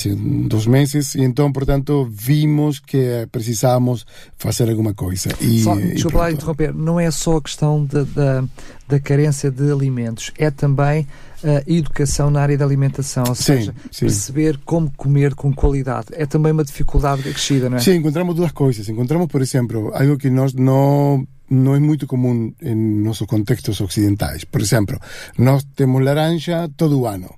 dois 0.47 0.65
meses 0.65 1.15
e 1.15 1.21
então, 1.21 1.51
portanto, 1.51 2.09
vimos 2.09 2.79
que 2.79 3.27
precisávamos 3.29 4.05
fazer 4.37 4.69
alguma 4.69 4.93
coisa. 4.93 5.29
E, 5.41 5.63
só, 5.63 5.75
lá 6.13 6.31
interromper, 6.31 6.73
não 6.73 6.97
é 6.97 7.11
só 7.11 7.37
a 7.37 7.41
questão 7.41 7.83
da, 7.83 8.03
da, 8.03 8.43
da 8.87 8.99
carência 9.01 9.51
de 9.51 9.69
alimentos, 9.69 10.31
é 10.37 10.49
também 10.49 11.05
a 11.44 11.63
educação 11.70 12.30
na 12.30 12.42
área 12.42 12.58
da 12.58 12.65
alimentação, 12.65 13.24
ou 13.27 13.36
seja, 13.36 13.74
sim. 13.92 14.06
perceber 14.06 14.60
como 14.65 14.92
comer 14.96 15.36
com 15.36 15.54
qualidade. 15.54 16.08
É 16.13 16.25
também 16.25 16.51
uma 16.51 16.63
dificuldade 16.63 17.22
acrescida, 17.22 17.70
não 17.70 17.77
é? 17.77 17.80
Sim, 17.80 17.96
encontramos 17.96 18.36
duas 18.36 18.51
coisas. 18.51 18.88
Encontramos, 18.89 19.27
por 19.27 19.42
exemplo, 19.42 19.92
algo 19.94 20.18
que 20.18 20.30
nós 20.30 20.54
não 20.54 21.27
não 21.48 21.75
é 21.75 21.80
muito 21.80 22.08
comum 22.08 22.51
em 22.62 22.75
nossos 22.75 23.27
contextos 23.27 23.80
ocidentais. 23.80 24.44
Por 24.44 24.62
exemplo, 24.62 25.00
nós 25.38 25.63
temos 25.75 26.04
laranja 26.04 26.68
todo 26.75 27.06
ano. 27.06 27.30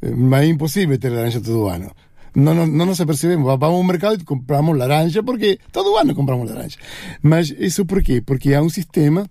Mas 0.00 0.44
é 0.44 0.46
impossível 0.46 0.98
ter 0.98 1.10
laranja 1.10 1.40
todo 1.40 1.62
o 1.62 1.68
ano. 1.68 1.90
No, 2.34 2.54
no, 2.54 2.66
no, 2.66 2.84
nos 2.84 3.00
apercebemos, 3.00 3.46
vamos 3.46 3.64
ao 3.64 3.82
mercado 3.82 4.20
e 4.20 4.24
compramos 4.24 4.76
laranja 4.76 5.22
porque 5.22 5.58
todo 5.72 5.96
ano 5.96 6.14
compramos 6.14 6.50
laranja. 6.50 6.76
Mas 7.22 7.50
isso 7.50 7.86
por 7.86 8.02
quê? 8.02 8.20
Porque 8.20 8.52
há 8.52 8.62
um 8.62 8.68
sistema 8.68 9.26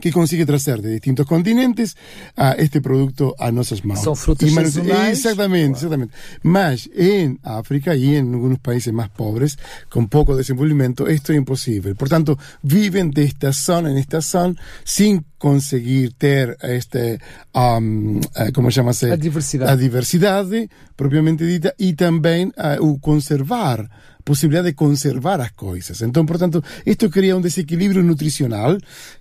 que 0.00 0.10
consigue 0.10 0.44
trazer 0.44 0.80
de 0.80 0.90
distintos 0.90 1.26
continentes 1.26 1.94
a 2.36 2.56
este 2.58 2.80
producto 2.80 3.34
a 3.38 3.50
nossas 3.52 3.80
mãos. 3.82 4.00
São 4.00 4.14
frutas 4.14 4.52
sazonais. 4.52 5.18
Exatamente, 5.18 5.78
exatamente. 5.78 6.12
Mas 6.42 6.88
em 6.94 7.38
África 7.42 7.94
e 7.94 8.16
em 8.16 8.34
alguns 8.34 8.58
países 8.58 8.92
mais 8.92 9.10
pobres, 9.10 9.56
com 9.90 10.06
pouco 10.06 10.34
desenvolvimento, 10.34 11.08
isto 11.08 11.32
é 11.32 11.36
impossível. 11.36 11.94
Portanto, 11.94 12.38
vivem 12.62 13.08
de 13.08 13.22
estação 13.22 13.86
em 13.88 13.98
estação 13.98 14.54
sem 14.84 15.24
conseguir 15.38 16.12
ter 16.12 16.56
este, 16.62 17.18
um, 17.54 18.18
uh, 18.18 18.52
como 18.54 18.70
chama-se? 18.70 19.10
A 19.10 19.16
diversidade. 19.16 19.70
A 19.70 19.76
diversidade, 19.76 20.70
propriamente 20.96 21.46
dita, 21.46 21.74
e 21.78 21.92
também 21.92 22.46
uh, 22.48 22.82
o 22.82 22.98
conservar 22.98 23.86
possibilidade 24.24 24.68
de 24.68 24.74
conservar 24.74 25.40
as 25.40 25.52
coisas. 25.52 26.00
Então, 26.00 26.24
portanto, 26.24 26.64
isto 26.86 27.10
cria 27.10 27.36
um 27.36 27.40
desequilíbrio 27.40 28.02
nutricional 28.02 28.78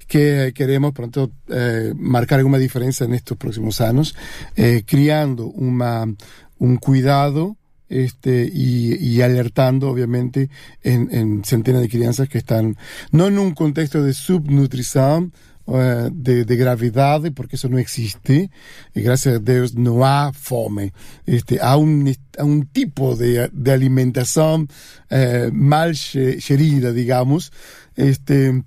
que 0.08 0.52
queremos, 0.54 0.94
pronto, 0.94 1.32
eh, 1.50 1.94
marcar 1.96 2.40
alguma 2.40 2.60
diferença 2.60 3.06
nestes 3.06 3.38
próximos 3.38 3.82
anos, 3.82 4.16
eh, 4.56 4.84
criando 4.86 5.50
uma, 5.50 6.08
um 6.60 6.78
cuidado 6.78 7.58
este, 7.90 8.50
y, 8.52 8.96
y, 8.96 9.22
alertando, 9.22 9.90
obviamente, 9.90 10.50
en, 10.82 11.10
en, 11.12 11.44
centenas 11.44 11.82
de 11.82 11.90
crianças 11.90 12.28
que 12.28 12.40
están, 12.40 12.76
no 13.12 13.28
en 13.28 13.38
un 13.38 13.54
contexto 13.54 14.02
de 14.02 14.14
subnutrición, 14.14 15.32
uh, 15.68 16.10
de, 16.12 16.46
de, 16.46 16.56
gravidade, 16.56 17.32
porque 17.32 17.56
isso 17.56 17.70
não 17.70 17.80
existe, 17.80 18.50
e 18.96 19.02
graças 19.02 19.36
a 19.36 19.38
Deus 19.38 19.74
não 19.74 20.04
há 20.04 20.32
fome. 20.34 20.92
Este, 21.26 21.60
há, 21.60 21.78
um, 21.78 22.06
há 22.38 22.44
um 22.44 22.62
tipo 22.62 23.16
de, 23.16 23.48
de 23.50 23.72
alimentação 23.72 24.64
uh, 24.64 25.54
mal 25.54 25.94
gerida, 25.94 26.94
digamos, 26.94 27.52
este, 27.98 28.64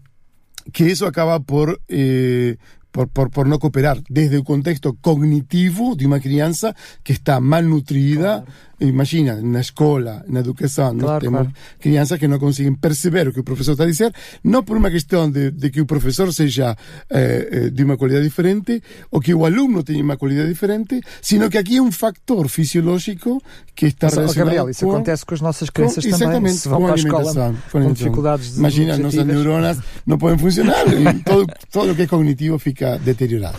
que 0.72 0.84
isso 0.84 1.06
acaba 1.06 1.40
por 1.40 1.80
eh, 1.88 2.56
por, 2.96 3.08
por, 3.08 3.30
por, 3.30 3.46
no 3.46 3.58
cooperar 3.58 4.02
desde 4.08 4.36
el 4.36 4.42
contexto 4.42 4.96
cognitivo 4.98 5.96
de 5.96 6.06
una 6.06 6.18
crianza 6.18 6.74
que 7.02 7.12
está 7.12 7.40
mal 7.40 7.68
nutrida, 7.68 8.42
claro. 8.42 8.52
Imagina, 8.78 9.40
na 9.40 9.60
escola, 9.60 10.22
na 10.28 10.40
educação, 10.40 10.96
claro, 10.96 11.06
nós 11.06 11.20
temos 11.20 11.40
claro. 11.40 11.52
crianças 11.80 12.18
que 12.18 12.28
não 12.28 12.38
conseguem 12.38 12.74
perceber 12.74 13.28
o 13.28 13.32
que 13.32 13.40
o 13.40 13.44
professor 13.44 13.72
está 13.72 13.84
a 13.84 13.86
dizer, 13.86 14.12
não 14.44 14.62
por 14.62 14.76
uma 14.76 14.90
questão 14.90 15.30
de, 15.30 15.50
de 15.50 15.70
que 15.70 15.80
o 15.80 15.86
professor 15.86 16.32
seja 16.32 16.76
eh, 17.08 17.70
de 17.72 17.84
uma 17.84 17.96
qualidade 17.96 18.24
diferente 18.24 18.82
ou 19.10 19.20
que 19.20 19.32
o 19.32 19.46
aluno 19.46 19.82
tenha 19.82 20.02
uma 20.02 20.16
qualidade 20.16 20.48
diferente, 20.48 21.00
sino 21.22 21.48
que 21.48 21.56
aqui 21.56 21.78
é 21.78 21.82
um 21.82 21.90
factor 21.90 22.48
fisiológico 22.48 23.42
que 23.74 23.86
está 23.86 24.08
Mas, 24.08 24.14
relacionado 24.14 24.46
Gabriel, 24.46 24.70
isso 24.70 24.84
com, 24.84 24.92
acontece 24.92 25.24
com 25.24 25.34
as 25.34 25.40
nossas 25.40 25.70
crianças 25.70 26.04
com, 26.04 26.18
também, 26.18 26.52
se 26.52 26.68
vão 26.68 26.82
para 26.82 26.92
a 26.92 26.96
escola 26.96 27.54
com, 27.72 27.82
com 27.82 27.92
dificuldades 27.92 28.56
Imagina, 28.58 28.98
nossas 28.98 29.24
neuronas 29.24 29.78
não 30.06 30.18
podem 30.18 30.38
funcionar 30.38 30.84
e 30.86 31.22
todo, 31.22 31.46
todo 31.72 31.92
o 31.92 31.94
que 31.94 32.02
é 32.02 32.06
cognitivo 32.06 32.58
fica 32.58 32.98
deteriorado. 32.98 33.56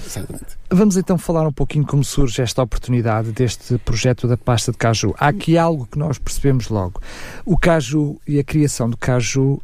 Vamos 0.69 0.97
então 0.97 1.17
falar 1.17 1.47
um 1.47 1.51
pouquinho 1.51 1.85
como 1.85 2.03
surge 2.03 2.41
esta 2.41 2.61
oportunidade 2.61 3.31
deste 3.31 3.77
projeto 3.79 4.27
da 4.27 4.37
pasta 4.37 4.71
de 4.71 4.77
caju 4.77 5.06
caju. 5.07 5.15
Há 5.17 5.27
aqui 5.27 5.57
algo 5.57 5.87
que 5.89 5.97
nós 5.97 6.17
percebemos 6.17 6.69
logo. 6.69 7.01
O 7.45 7.57
caju 7.57 8.19
e 8.27 8.39
a 8.39 8.43
criação 8.43 8.89
do 8.89 8.97
caju 8.97 9.53
uh, 9.53 9.61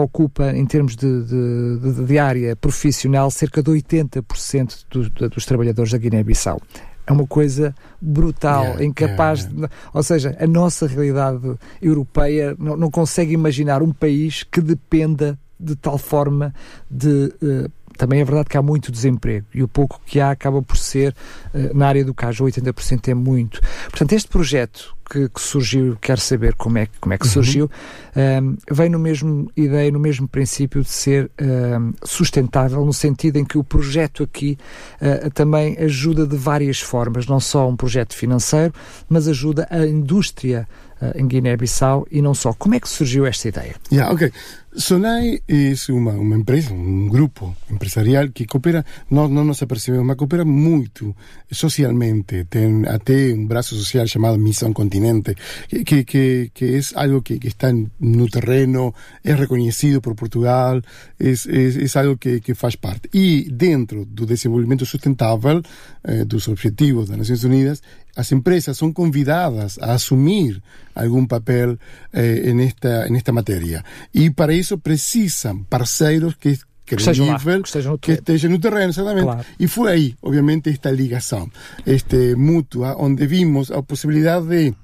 ocupa, 0.00 0.52
em 0.52 0.66
termos 0.66 0.96
de, 0.96 1.24
de, 1.24 2.04
de, 2.04 2.18
área 2.18 2.54
profissional, 2.56 3.30
cerca 3.30 3.62
de 3.62 3.70
80% 3.70 4.84
do, 4.90 5.28
dos 5.28 5.44
trabalhadores 5.44 5.92
da 5.92 5.98
Guiné-Bissau. 5.98 6.60
É 7.06 7.12
uma 7.12 7.26
coisa 7.26 7.72
brutal, 8.00 8.64
yeah, 8.64 8.84
incapaz 8.84 9.44
yeah. 9.44 9.68
de. 9.68 9.72
Ou 9.94 10.02
seja, 10.02 10.36
a 10.40 10.46
nossa 10.46 10.88
realidade 10.88 11.54
europeia 11.80 12.56
não, 12.58 12.76
não 12.76 12.90
consegue 12.90 13.32
imaginar 13.32 13.80
um 13.80 13.92
país 13.92 14.42
que 14.42 14.60
dependa 14.60 15.38
de 15.58 15.76
tal 15.76 15.98
forma 15.98 16.52
de. 16.90 17.32
Uh, 17.40 17.70
também 17.96 18.20
é 18.20 18.24
verdade 18.24 18.48
que 18.48 18.56
há 18.56 18.62
muito 18.62 18.92
desemprego 18.92 19.46
e 19.54 19.62
o 19.62 19.68
pouco 19.68 20.00
que 20.04 20.20
há 20.20 20.30
acaba 20.30 20.62
por 20.62 20.76
ser, 20.76 21.14
uh, 21.54 21.76
na 21.76 21.88
área 21.88 22.04
do 22.04 22.14
caju, 22.14 22.44
80% 22.44 23.08
é 23.08 23.14
muito. 23.14 23.60
Portanto, 23.90 24.12
este 24.12 24.28
projeto 24.28 24.96
que, 25.10 25.28
que, 25.28 25.40
surgiu, 25.40 25.96
quero 26.00 26.20
saber 26.20 26.54
como 26.54 26.78
é, 26.78 26.88
como 27.00 27.14
é 27.14 27.18
que 27.18 27.26
uhum. 27.26 27.32
surgiu, 27.32 27.70
um, 28.16 28.56
vem 28.70 28.88
no 28.88 28.98
mesmo 28.98 29.50
ideia, 29.56 29.90
no 29.90 30.00
mesmo 30.00 30.26
princípio 30.26 30.82
de 30.82 30.88
ser 30.88 31.30
um, 31.40 31.92
sustentável, 32.04 32.84
no 32.84 32.92
sentido 32.92 33.36
em 33.36 33.44
que 33.44 33.56
o 33.56 33.64
projeto 33.64 34.22
aqui 34.22 34.58
uh, 35.00 35.30
também 35.30 35.76
ajuda 35.78 36.26
de 36.26 36.36
várias 36.36 36.80
formas, 36.80 37.26
não 37.26 37.38
só 37.38 37.68
um 37.68 37.76
projeto 37.76 38.14
financeiro, 38.14 38.72
mas 39.08 39.28
ajuda 39.28 39.66
a 39.70 39.86
indústria 39.86 40.66
em 41.14 41.26
Guiné-Bissau 41.26 42.06
e 42.10 42.22
não 42.22 42.34
só. 42.34 42.52
Como 42.52 42.74
é 42.74 42.80
que 42.80 42.88
surgiu 42.88 43.26
esta 43.26 43.48
ideia? 43.48 43.74
Yeah, 43.90 44.12
ok. 44.12 44.32
Sonai 44.76 45.42
es 45.46 45.88
una, 45.88 46.10
una, 46.10 46.36
empresa, 46.36 46.74
un 46.74 47.08
grupo 47.08 47.56
empresarial 47.70 48.32
que 48.34 48.44
coopera, 48.44 48.84
no, 49.08 49.26
no 49.26 49.42
nos 49.42 49.62
apercebemos, 49.62 50.04
mas 50.04 50.16
coopera 50.16 50.44
muito 50.44 51.16
socialmente. 51.50 52.44
Ten 52.44 52.86
até 52.86 53.32
un 53.32 53.48
brazo 53.48 53.74
social 53.74 54.06
llamado 54.06 54.36
Misión 54.36 54.74
Continente, 54.74 55.34
que, 55.68 56.04
que, 56.04 56.50
que 56.52 56.76
es 56.76 56.94
algo 56.94 57.22
que, 57.22 57.40
que 57.40 57.48
está 57.48 57.72
no 57.72 58.26
terreno, 58.28 58.92
es 59.22 59.38
reconocido 59.38 60.02
por 60.02 60.14
Portugal, 60.14 60.84
es, 61.18 61.46
es, 61.46 61.76
es 61.76 61.96
algo 61.96 62.18
que, 62.18 62.42
que 62.42 62.54
faz 62.54 62.76
parte. 62.76 63.08
E 63.14 63.48
dentro 63.48 64.04
do 64.04 64.26
desenvolvimento 64.26 64.84
sustentável, 64.84 65.62
eh, 66.04 66.26
dos 66.26 66.48
objetivos 66.48 67.08
das 67.08 67.16
Nações 67.16 67.44
Unidas, 67.44 67.82
as 68.16 68.32
empresas 68.32 68.76
son 68.76 68.92
convidadas 68.92 69.78
a 69.78 69.92
asumir 69.92 70.62
algún 70.96 71.28
papel 71.28 71.78
eh, 72.12 72.48
en, 72.48 72.60
esta, 72.60 73.06
en 73.06 73.14
esta 73.14 73.30
materia. 73.32 73.84
E 74.12 74.32
para 74.32 74.56
isso 74.56 74.80
precisam 74.80 75.64
parceiros 75.68 76.36
que 76.36 76.58
que 76.86 76.94
estejam, 76.94 77.26
lá, 77.26 77.36
que 77.36 77.66
estejam 77.66 77.92
no, 77.92 77.98
que 77.98 78.12
estejam 78.12 78.48
no 78.48 78.60
terreno, 78.60 78.90
exatamente. 78.90 79.24
Claro. 79.24 79.44
E 79.58 79.66
foi 79.66 79.90
aí, 79.90 80.16
obviamente, 80.22 80.70
esta 80.70 80.88
ligação 80.88 81.50
este, 81.84 82.36
mútua, 82.36 82.94
onde 82.96 83.26
vimos 83.26 83.72
a 83.72 83.82
possibilidade 83.82 84.46
de 84.46 84.74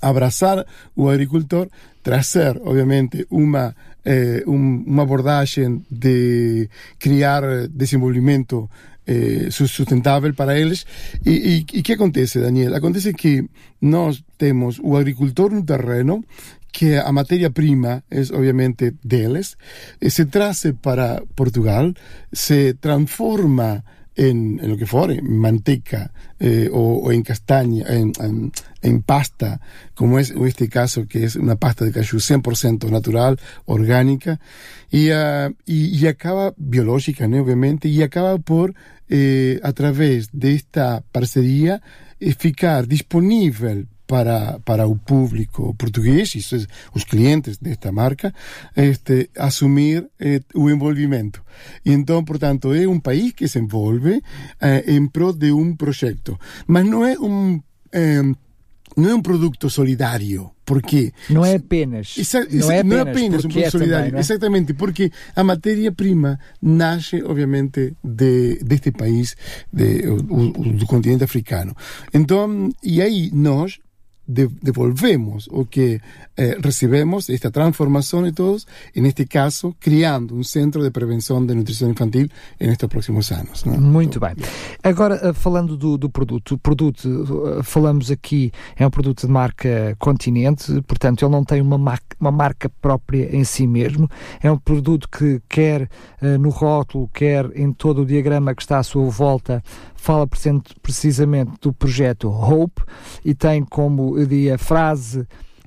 abraçar 0.00 0.64
o 0.96 1.10
agricultor, 1.10 1.68
trazer, 2.02 2.56
obviamente, 2.64 3.26
uma, 3.30 3.76
eh, 4.04 4.42
um, 4.46 4.84
uma 4.86 5.02
abordagem 5.02 5.84
de 5.90 6.68
criar 6.98 7.68
desenvolvimento 7.68 8.70
eh, 9.06 9.48
sustentável 9.50 10.34
para 10.34 10.58
eles. 10.58 10.86
E, 11.24 11.30
e, 11.30 11.78
e 11.78 11.82
que 11.82 11.92
acontece, 11.92 12.40
Daniel? 12.40 12.74
Acontece 12.74 13.12
que 13.12 13.44
nós 13.80 14.24
temos 14.36 14.80
o 14.82 14.96
agricultor 14.96 15.52
no 15.52 15.64
terreno 15.64 16.24
que 16.74 16.96
a 16.96 17.12
matéria-prima 17.12 18.02
é 18.10 18.20
obviamente 18.34 18.94
deles, 19.00 19.56
se 20.02 20.24
traz 20.26 20.66
para 20.82 21.22
Portugal, 21.36 21.94
se 22.32 22.74
transforma 22.74 23.84
en, 24.16 24.58
en, 24.60 24.70
lo 24.70 24.76
que 24.76 24.86
fuere, 24.86 25.14
en 25.18 25.38
manteca 25.38 26.12
eh, 26.38 26.68
o, 26.72 26.98
o, 26.98 27.12
en 27.12 27.22
castaña, 27.22 27.86
en, 27.88 28.12
en, 28.20 28.52
en, 28.82 29.02
pasta, 29.02 29.60
como 29.94 30.18
es 30.18 30.30
este 30.30 30.68
caso 30.68 31.06
que 31.06 31.24
es 31.24 31.36
una 31.36 31.56
pasta 31.56 31.84
de 31.84 31.92
cashew 31.92 32.18
100% 32.18 32.90
natural, 32.90 33.38
orgánica, 33.66 34.40
y, 34.90 35.10
uh, 35.10 35.54
y, 35.66 35.96
y, 35.96 36.06
acaba 36.06 36.54
biológica, 36.56 37.26
¿no? 37.26 37.42
obviamente, 37.42 37.88
y 37.88 38.02
acaba 38.02 38.38
por, 38.38 38.74
eh, 39.08 39.60
a 39.62 39.72
través 39.72 40.28
de 40.32 40.54
esta 40.54 41.02
parcería, 41.12 41.82
eh, 42.20 42.34
ficar 42.38 42.86
disponible 42.86 43.86
para, 44.06 44.60
para 44.64 44.86
o 44.86 44.96
público 44.96 45.74
português, 45.74 46.34
isso 46.34 46.56
é, 46.56 46.66
os 46.94 47.04
clientes 47.04 47.58
desta 47.58 47.90
marca, 47.90 48.34
este, 48.76 49.30
assumir 49.36 50.08
eh, 50.20 50.40
o 50.54 50.70
envolvimento. 50.70 51.42
E 51.84 51.92
então, 51.92 52.24
portanto, 52.24 52.74
é 52.74 52.86
um 52.86 53.00
país 53.00 53.32
que 53.32 53.48
se 53.48 53.58
envolve 53.58 54.22
eh, 54.60 54.84
em 54.86 55.06
prol 55.06 55.32
de 55.32 55.52
um 55.52 55.74
projeto. 55.74 56.38
Mas 56.66 56.84
não 56.86 57.04
é 57.04 57.18
um. 57.18 57.60
Eh, 57.92 58.22
não 58.96 59.10
é 59.10 59.14
um 59.14 59.22
produto 59.22 59.68
solidário, 59.68 60.50
porque 60.64 61.12
não 61.28 61.44
é 61.44 61.56
apenas 61.56 62.14
não 62.50 62.70
é 62.70 62.78
apenas, 62.80 62.86
não 62.86 62.96
é 62.96 63.00
apenas 63.00 63.44
um 63.44 63.48
produto 63.48 63.66
é 63.66 63.70
solidário, 63.70 64.06
também, 64.06 64.18
é? 64.18 64.20
exatamente 64.20 64.74
porque 64.74 65.10
a 65.34 65.44
matéria 65.44 65.92
prima 65.92 66.38
nasce 66.60 67.22
obviamente 67.22 67.94
de 68.02 68.58
deste 68.62 68.92
país 68.92 69.36
de, 69.72 70.06
o, 70.08 70.16
o, 70.16 70.72
do 70.72 70.86
continente 70.86 71.24
africano. 71.24 71.76
Então 72.12 72.70
e 72.82 73.02
aí 73.02 73.30
nós 73.32 73.78
devolvemos 74.26 75.48
o 75.50 75.64
que 75.66 76.00
eh, 76.36 76.58
recebemos, 76.62 77.28
esta 77.28 77.50
transformação 77.50 78.26
e 78.26 78.32
todos, 78.32 78.66
neste 78.96 79.26
caso, 79.26 79.74
criando 79.78 80.34
um 80.34 80.42
centro 80.42 80.82
de 80.82 80.90
prevenção 80.90 81.44
de 81.44 81.54
nutrição 81.54 81.90
infantil 81.90 82.28
nestes 82.58 82.88
próximos 82.88 83.30
anos. 83.30 83.64
Não? 83.64 83.78
Muito 83.78 84.18
bem. 84.18 84.34
Agora, 84.82 85.20
eh, 85.22 85.32
falando 85.32 85.76
do, 85.76 85.98
do 85.98 86.08
produto, 86.08 86.54
o 86.54 86.58
produto, 86.58 87.58
eh, 87.58 87.62
falamos 87.62 88.10
aqui, 88.10 88.50
é 88.76 88.86
um 88.86 88.90
produto 88.90 89.26
de 89.26 89.32
marca 89.32 89.96
Continente, 89.98 90.80
portanto, 90.82 91.24
ele 91.24 91.32
não 91.32 91.44
tem 91.44 91.60
uma 91.60 91.78
marca, 91.78 92.16
uma 92.18 92.32
marca 92.32 92.68
própria 92.80 93.34
em 93.36 93.44
si 93.44 93.66
mesmo, 93.66 94.08
é 94.42 94.50
um 94.50 94.58
produto 94.58 95.08
que 95.08 95.40
quer 95.48 95.88
uh, 96.22 96.38
no 96.38 96.48
rótulo, 96.48 97.08
quer 97.12 97.50
em 97.54 97.72
todo 97.72 98.02
o 98.02 98.06
diagrama 98.06 98.54
que 98.54 98.62
está 98.62 98.78
à 98.78 98.82
sua 98.82 99.08
volta, 99.10 99.62
fala 100.04 100.28
precisamente 100.82 101.52
do 101.62 101.72
projeto 101.72 102.28
Hope 102.28 102.82
e 103.24 103.34
tem 103.34 103.64
como, 103.64 104.18
diria, 104.26 104.58
frase, 104.58 105.20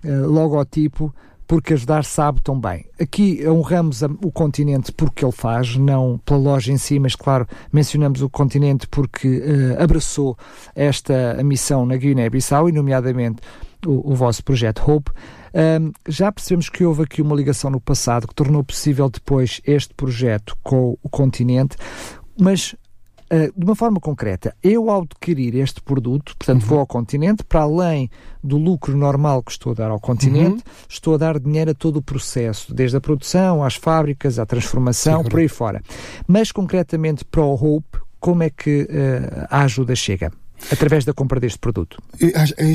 uh, 0.06 0.28
logotipo, 0.28 1.12
porque 1.48 1.74
ajudar 1.74 2.04
sabe 2.06 2.40
tão 2.44 2.60
bem. 2.60 2.86
Aqui 3.02 3.44
honramos 3.48 4.04
o 4.04 4.32
continente 4.32 4.92
porque 4.92 5.26
ele 5.26 5.32
faz, 5.32 5.76
não 5.76 6.20
pela 6.24 6.38
loja 6.38 6.72
em 6.72 6.78
si, 6.78 7.00
mas 7.00 7.16
claro, 7.16 7.48
mencionamos 7.74 8.22
o 8.22 8.30
continente 8.30 8.88
porque 8.88 9.40
uh, 9.40 9.82
abraçou 9.82 10.38
esta 10.76 11.42
missão 11.44 11.84
na 11.84 11.96
Guiné-Bissau 11.96 12.70
e 12.70 12.72
nomeadamente 12.72 13.42
o, 13.88 14.12
o, 14.12 14.14
vosso 14.14 14.44
projeto 14.44 14.84
Hope. 14.88 15.10
Um, 15.82 15.92
já 16.08 16.32
percebemos 16.32 16.70
que 16.70 16.86
houve 16.86 17.04
aqui 17.04 17.24
uma 17.24 17.36
ligação 17.36 17.72
no 17.72 17.82
passado 17.82 18.28
que 18.28 18.36
tornou 18.36 18.64
possível 18.64 19.10
depois 19.10 19.62
este 19.66 19.96
projeto 19.96 20.56
com 20.62 20.96
o 21.02 21.10
continente, 21.10 21.76
mas 22.40 22.76
Uh, 23.30 23.52
de 23.58 23.66
uma 23.66 23.76
forma 23.76 24.00
concreta, 24.00 24.56
eu 24.64 24.90
ao 24.90 25.02
adquirir 25.02 25.56
este 25.56 25.82
produto, 25.82 26.36
portanto 26.38 26.62
uhum. 26.62 26.68
vou 26.70 26.80
ao 26.80 26.88
continente, 26.88 27.44
para 27.44 27.62
além 27.62 28.10
do 28.42 28.58
lucro 28.58 28.96
normal 28.96 29.44
que 29.44 29.52
estou 29.52 29.74
a 29.74 29.76
dar 29.76 29.92
ao 29.92 30.00
continente, 30.00 30.64
uhum. 30.66 30.74
estou 30.88 31.16
a 31.16 31.18
dar 31.18 31.38
dinheiro 31.38 31.72
a 31.72 31.74
todo 31.74 31.98
o 31.98 32.02
processo, 32.02 32.74
desde 32.74 32.96
a 32.96 33.02
produção, 33.02 33.62
às 33.62 33.76
fábricas, 33.76 34.40
à 34.40 34.46
transformação, 34.46 35.24
Sim, 35.24 35.30
por 35.30 35.40
aí 35.42 35.50
fora. 35.50 35.82
Mas 36.26 36.54
concretamente 36.54 37.26
para 37.26 37.42
o 37.42 37.54
Hope, 37.54 38.00
como 38.18 38.44
é 38.44 38.50
que 38.50 38.84
uh, 38.84 39.48
a 39.50 39.64
ajuda 39.64 39.94
chega? 39.94 40.32
Através 40.72 41.06
da 41.06 41.14
compra 41.14 41.40
deste 41.40 41.60
produto? 41.60 41.98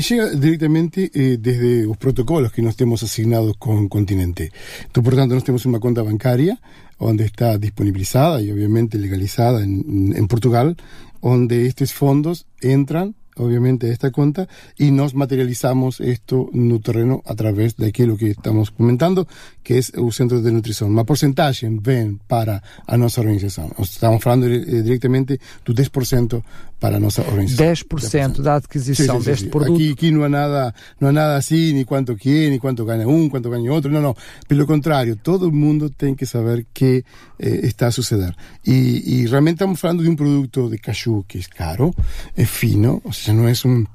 Chega 0.01 0.35
diretamente 0.35 1.11
eh, 1.13 1.37
desde 1.37 1.85
os 1.87 1.97
protocolos 1.97 2.51
que 2.51 2.61
nós 2.61 2.75
temos 2.75 3.03
asignados 3.03 3.55
com 3.57 3.85
o 3.85 3.89
continente. 3.89 4.51
Então, 4.89 5.03
portanto, 5.03 5.33
nós 5.33 5.43
temos 5.43 5.65
uma 5.65 5.79
conta 5.79 6.03
bancária 6.03 6.57
onde 6.99 7.25
está 7.25 7.57
disponibilizada 7.57 8.41
y 8.41 8.51
obviamente 8.51 8.97
legalizada 8.97 9.63
en, 9.63 10.13
en 10.15 10.27
Portugal, 10.27 10.75
donde 11.21 11.67
estos 11.67 11.91
fondos 11.91 12.45
entran 12.61 13.15
obviamente, 13.37 13.89
esta 13.89 14.11
cuenta 14.11 14.47
y 14.77 14.91
nos 14.91 15.15
materializamos 15.15 15.99
esto 15.99 16.49
no 16.53 16.79
terreno 16.79 17.21
a 17.25 17.35
través 17.35 17.75
de 17.77 17.87
aquilo 17.87 18.17
que 18.17 18.31
estamos 18.31 18.71
comentando, 18.71 19.27
que 19.63 19.77
es 19.77 19.91
o 19.97 20.11
Centro 20.11 20.41
de 20.41 20.51
Nutrição. 20.51 20.87
Uma 20.87 21.05
porcentagem 21.05 21.79
vem 21.81 22.19
para 22.27 22.61
a 22.85 22.97
nossa 22.97 23.21
organização. 23.21 23.71
Estamos 23.79 24.21
falando 24.21 24.47
eh, 24.47 24.81
diretamente 24.81 25.39
do 25.65 25.73
10% 25.73 26.43
para 26.79 26.97
a 26.97 26.99
nossa 26.99 27.21
organização. 27.21 27.65
10%, 27.65 28.35
10%. 28.35 28.41
da 28.41 28.57
aquisição 28.57 29.17
sí, 29.17 29.23
sí, 29.23 29.29
deste 29.29 29.45
sí. 29.45 29.49
produto. 29.49 29.75
Aqui, 29.75 29.91
aqui 29.91 30.11
não 30.11 30.23
há 30.23 30.29
nada, 30.29 30.75
não 30.99 31.09
há 31.09 31.11
nada 31.13 31.37
assim, 31.37 31.71
ni 31.71 31.85
quanto 31.85 32.15
quer, 32.17 32.49
ni 32.49 32.59
quanto 32.59 32.83
ganha 32.83 33.07
um, 33.07 33.29
quanto 33.29 33.49
ganha 33.49 33.71
outro. 33.71 33.89
Não, 33.89 34.01
não. 34.01 34.15
Pelo 34.49 34.67
contrário, 34.67 35.15
todo 35.15 35.49
mundo 35.49 35.89
tem 35.89 36.13
que 36.13 36.25
saber 36.25 36.65
que 36.73 37.05
eh, 37.39 37.65
está 37.67 37.87
a 37.87 37.91
suceder. 37.91 38.35
E, 38.67 39.21
e 39.21 39.27
realmente 39.27 39.55
estamos 39.55 39.79
falando 39.79 40.03
de 40.03 40.09
um 40.09 40.15
produto 40.15 40.69
de 40.69 40.77
cashew 40.77 41.23
que 41.25 41.37
é 41.37 41.41
caro, 41.55 41.95
é 42.35 42.43
fino, 42.43 43.01
ou 43.05 43.13
seja, 43.13 43.22
não 43.31 43.47
é 43.47 43.53
um 43.65 43.85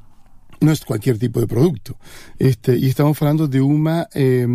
no 0.60 0.72
es 0.72 0.84
cualquier 0.84 1.18
tipo 1.18 1.40
de 1.40 1.46
producto. 1.46 1.96
Este, 2.38 2.76
y 2.76 2.88
estamos 2.88 3.20
hablando 3.22 3.46
de, 3.48 3.60
una, 3.60 4.08
eh, 4.14 4.46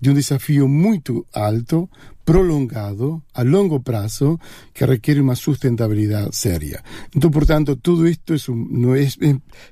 de 0.00 0.10
un 0.10 0.14
desafío 0.14 0.68
muy 0.68 1.02
alto, 1.32 1.88
prolongado, 2.24 3.22
a 3.34 3.44
largo 3.44 3.82
plazo, 3.82 4.40
que 4.74 4.84
requiere 4.84 5.20
una 5.20 5.36
sustentabilidad 5.36 6.32
seria. 6.32 6.82
Entonces, 7.14 7.30
por 7.30 7.46
tanto, 7.46 7.76
todo 7.76 8.04
esto 8.06 8.34
es 8.34 8.48
un, 8.48 8.80
no 8.80 8.96
es, 8.96 9.16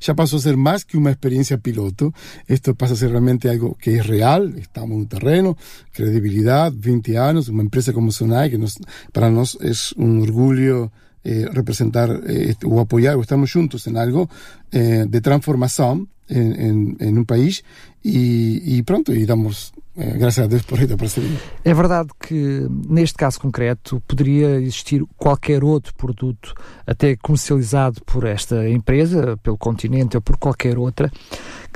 ya 0.00 0.14
pasó 0.14 0.36
a 0.36 0.40
ser 0.40 0.56
más 0.56 0.84
que 0.84 0.96
una 0.96 1.10
experiencia 1.10 1.58
piloto, 1.58 2.14
esto 2.46 2.76
pasa 2.76 2.94
a 2.94 2.96
ser 2.96 3.10
realmente 3.10 3.50
algo 3.50 3.74
que 3.74 3.96
es 3.96 4.06
real, 4.06 4.54
estamos 4.56 4.92
en 4.92 4.98
un 4.98 5.08
terreno, 5.08 5.56
credibilidad, 5.90 6.72
20 6.72 7.18
años, 7.18 7.48
una 7.48 7.62
empresa 7.62 7.92
como 7.92 8.12
Sonai, 8.12 8.50
que 8.50 8.64
para 9.12 9.30
nosotros 9.30 9.68
es 9.68 9.92
un 9.92 10.22
orgullo 10.22 10.92
eh, 11.24 11.46
representar 11.52 12.10
eh, 12.26 12.54
o 12.64 12.80
apoyar 12.80 13.16
o 13.16 13.22
estamos 13.22 13.50
juntos 13.52 13.86
en 13.86 13.96
algo 13.96 14.28
eh, 14.72 15.06
de 15.08 15.20
transformación 15.20 16.08
en, 16.28 16.60
en, 16.60 16.96
en, 17.00 17.18
un 17.18 17.24
país 17.24 17.64
y, 18.02 18.76
y 18.76 18.82
pronto 18.82 19.12
y 19.12 19.26
damos 19.26 19.72
eh, 19.96 20.16
graças 20.18 20.44
a 20.44 20.48
Deus 20.48 20.62
por 20.62 20.78
isso 20.80 20.96
percebi. 20.96 21.38
É 21.64 21.72
verdade 21.72 22.10
que 22.18 22.66
neste 22.88 23.16
caso 23.16 23.40
concreto 23.40 24.02
poderia 24.08 24.60
existir 24.60 25.04
qualquer 25.16 25.62
outro 25.62 25.94
produto, 25.94 26.52
até 26.86 27.16
comercializado 27.16 28.02
por 28.04 28.26
esta 28.26 28.68
empresa, 28.68 29.36
pelo 29.42 29.56
continente 29.56 30.16
ou 30.16 30.22
por 30.22 30.36
qualquer 30.36 30.78
outra, 30.78 31.12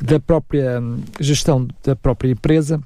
da 0.02 0.18
própria 0.18 0.80
hum, 0.80 1.00
gestão 1.20 1.68
da 1.84 1.94
própria 1.94 2.32
empresa 2.32 2.82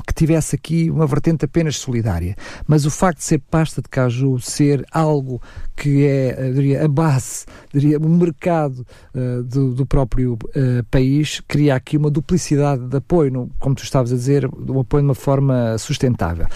que 0.00 0.14
tivesse 0.14 0.54
aqui 0.54 0.90
uma 0.90 1.06
vertente 1.06 1.44
apenas 1.44 1.76
solidária. 1.76 2.36
Mas 2.66 2.86
o 2.86 2.90
facto 2.90 3.18
de 3.18 3.24
ser 3.24 3.38
pasta 3.50 3.82
de 3.82 3.88
caju 3.88 4.38
ser 4.40 4.84
algo 4.90 5.40
que 5.76 6.06
é, 6.06 6.50
diria, 6.52 6.84
a 6.84 6.88
base, 6.88 7.46
diria, 7.72 7.98
o 7.98 8.08
mercado 8.08 8.86
uh, 9.14 9.42
do, 9.42 9.74
do, 9.74 9.86
próprio 9.86 10.34
uh, 10.34 10.84
país, 10.90 11.40
cria 11.48 11.74
aqui 11.74 11.96
uma 11.96 12.10
duplicidade 12.10 12.86
de 12.86 12.96
apoio, 12.96 13.30
no, 13.30 13.50
como 13.58 13.74
tu 13.74 13.82
estavas 13.82 14.12
a 14.12 14.16
dizer, 14.16 14.46
um 14.46 14.80
apoio 14.80 15.02
de 15.02 15.08
uma 15.08 15.14
forma 15.14 15.76
sustentável. 15.78 16.46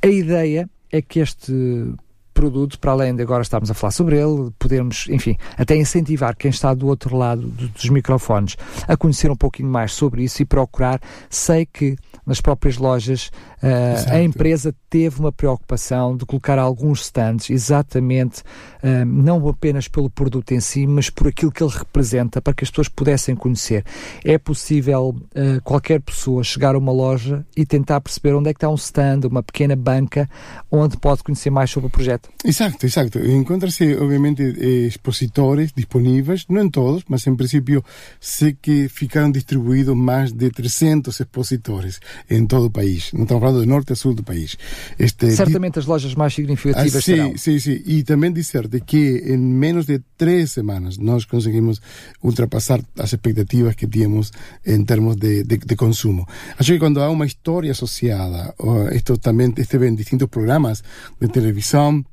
A 0.00 0.06
ideia 0.06 0.68
é 0.90 1.02
que 1.02 1.20
este 1.20 1.92
produto, 2.38 2.78
para 2.78 2.92
além 2.92 3.16
de 3.16 3.20
agora 3.20 3.42
estarmos 3.42 3.68
a 3.68 3.74
falar 3.74 3.90
sobre 3.90 4.16
ele, 4.16 4.52
podermos, 4.60 5.08
enfim, 5.10 5.36
até 5.56 5.74
incentivar 5.74 6.36
quem 6.36 6.50
está 6.50 6.72
do 6.72 6.86
outro 6.86 7.16
lado 7.16 7.42
dos 7.48 7.90
microfones 7.90 8.56
a 8.86 8.96
conhecer 8.96 9.28
um 9.28 9.36
pouquinho 9.36 9.68
mais 9.68 9.92
sobre 9.92 10.22
isso 10.22 10.40
e 10.40 10.44
procurar. 10.44 11.00
Sei 11.28 11.66
que 11.66 11.96
nas 12.28 12.40
próprias 12.40 12.76
lojas 12.76 13.30
uh, 13.62 14.12
a 14.12 14.22
empresa 14.22 14.74
teve 14.88 15.20
uma 15.20 15.32
preocupação 15.32 16.16
de 16.16 16.24
colocar 16.24 16.58
alguns 16.58 17.02
stands 17.02 17.50
exatamente 17.50 18.40
uh, 18.82 19.04
não 19.04 19.46
apenas 19.48 19.88
pelo 19.88 20.10
produto 20.10 20.52
em 20.52 20.60
si, 20.60 20.86
mas 20.86 21.10
por 21.10 21.28
aquilo 21.28 21.52
que 21.52 21.62
ele 21.62 21.72
representa 21.72 22.40
para 22.40 22.54
que 22.54 22.64
as 22.64 22.70
pessoas 22.70 22.88
pudessem 22.88 23.34
conhecer. 23.34 23.84
É 24.24 24.38
possível 24.38 25.10
uh, 25.10 25.62
qualquer 25.62 26.00
pessoa 26.00 26.42
chegar 26.42 26.74
a 26.74 26.78
uma 26.78 26.92
loja 26.92 27.46
e 27.56 27.64
tentar 27.66 28.00
perceber 28.00 28.34
onde 28.34 28.50
é 28.50 28.52
que 28.52 28.58
está 28.58 28.68
um 28.68 28.74
stand, 28.74 29.20
uma 29.28 29.42
pequena 29.42 29.76
banca, 29.76 30.28
onde 30.70 30.96
pode 30.96 31.22
conhecer 31.22 31.50
mais 31.50 31.70
sobre 31.70 31.88
o 31.88 31.90
projeto. 31.90 32.28
Exacto, 32.44 32.84
exacto. 32.86 33.18
Encuentra-se, 33.18 33.94
obviamente, 33.96 34.42
expositores 34.86 35.72
disponíveis, 35.74 36.44
não 36.48 36.62
em 36.62 36.70
todos, 36.70 37.04
mas 37.08 37.26
em 37.26 37.34
princípio 37.34 37.84
sei 38.20 38.56
que 38.60 38.88
ficaram 38.88 39.30
distribuídos 39.30 39.96
mais 39.96 40.32
de 40.32 40.50
300 40.50 41.20
expositores 41.20 42.00
em 42.28 42.46
todo 42.46 42.66
o 42.66 42.70
país. 42.70 43.12
Não 43.12 43.22
estamos 43.22 43.42
falando 43.48 43.60
de 43.62 43.66
norte 43.66 43.92
a 43.92 43.96
sul 43.96 44.14
do 44.14 44.22
país. 44.22 44.56
Este, 44.98 45.30
Certamente 45.30 45.78
as 45.78 45.86
lojas 45.86 46.14
mais 46.14 46.34
significativas 46.34 46.96
ah, 46.96 47.00
sim, 47.00 47.16
serão. 47.16 47.36
Sim, 47.36 47.58
sim. 47.58 47.82
E 47.84 48.02
também 48.02 48.32
dizer 48.32 48.68
que 48.86 49.22
em 49.26 49.38
menos 49.38 49.86
de 49.86 50.00
três 50.16 50.52
semanas 50.52 50.98
nós 50.98 51.24
conseguimos 51.24 51.80
ultrapassar 52.22 52.80
as 52.98 53.12
expectativas 53.12 53.74
que 53.74 53.86
tínhamos 53.86 54.32
em 54.66 54.84
termos 54.84 55.16
de, 55.16 55.42
de, 55.44 55.58
de 55.58 55.76
consumo. 55.76 56.26
Acho 56.58 56.72
que 56.72 56.78
quando 56.78 57.00
há 57.00 57.10
uma 57.10 57.26
história 57.26 57.70
associada, 57.72 58.54
esto 58.92 59.16
também 59.18 59.52
esteve 59.56 59.88
em 59.88 59.94
distintos 59.94 60.28
programas 60.28 60.82
de 61.20 61.28
televisão, 61.28 62.04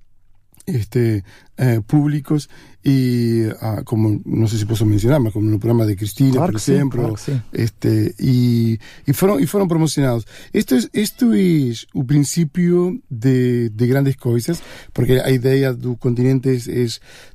este, 0.67 1.23
eh, 1.57 1.81
públicos 1.85 2.49
y 2.83 3.45
ah, 3.61 3.81
como 3.83 4.21
no 4.25 4.47
sé 4.47 4.59
si 4.59 4.65
puedo 4.65 4.85
mencionar, 4.85 5.19
mas 5.19 5.33
como 5.33 5.49
no 5.49 5.57
programa 5.57 5.85
de 5.85 5.95
Cristina, 5.95 6.33
claro 6.33 6.51
por 6.51 6.55
exemplo, 6.55 7.17
sí, 7.17 7.31
claro 7.31 7.43
este 7.51 8.13
y, 8.19 8.79
y 9.07 9.13
foram 9.13 9.39
e 9.39 9.47
foram 9.47 9.67
promocionados. 9.67 10.27
Isto 10.53 10.75
é 10.75 10.85
isto 10.93 11.33
é 11.33 11.73
o 11.95 12.03
princípio 12.03 13.01
de, 13.09 13.69
de 13.69 13.87
grandes 13.87 14.15
coisas, 14.17 14.61
porque 14.93 15.13
a 15.13 15.31
ideia 15.31 15.73
do 15.73 15.97
continente 15.97 16.49
é, 16.49 16.85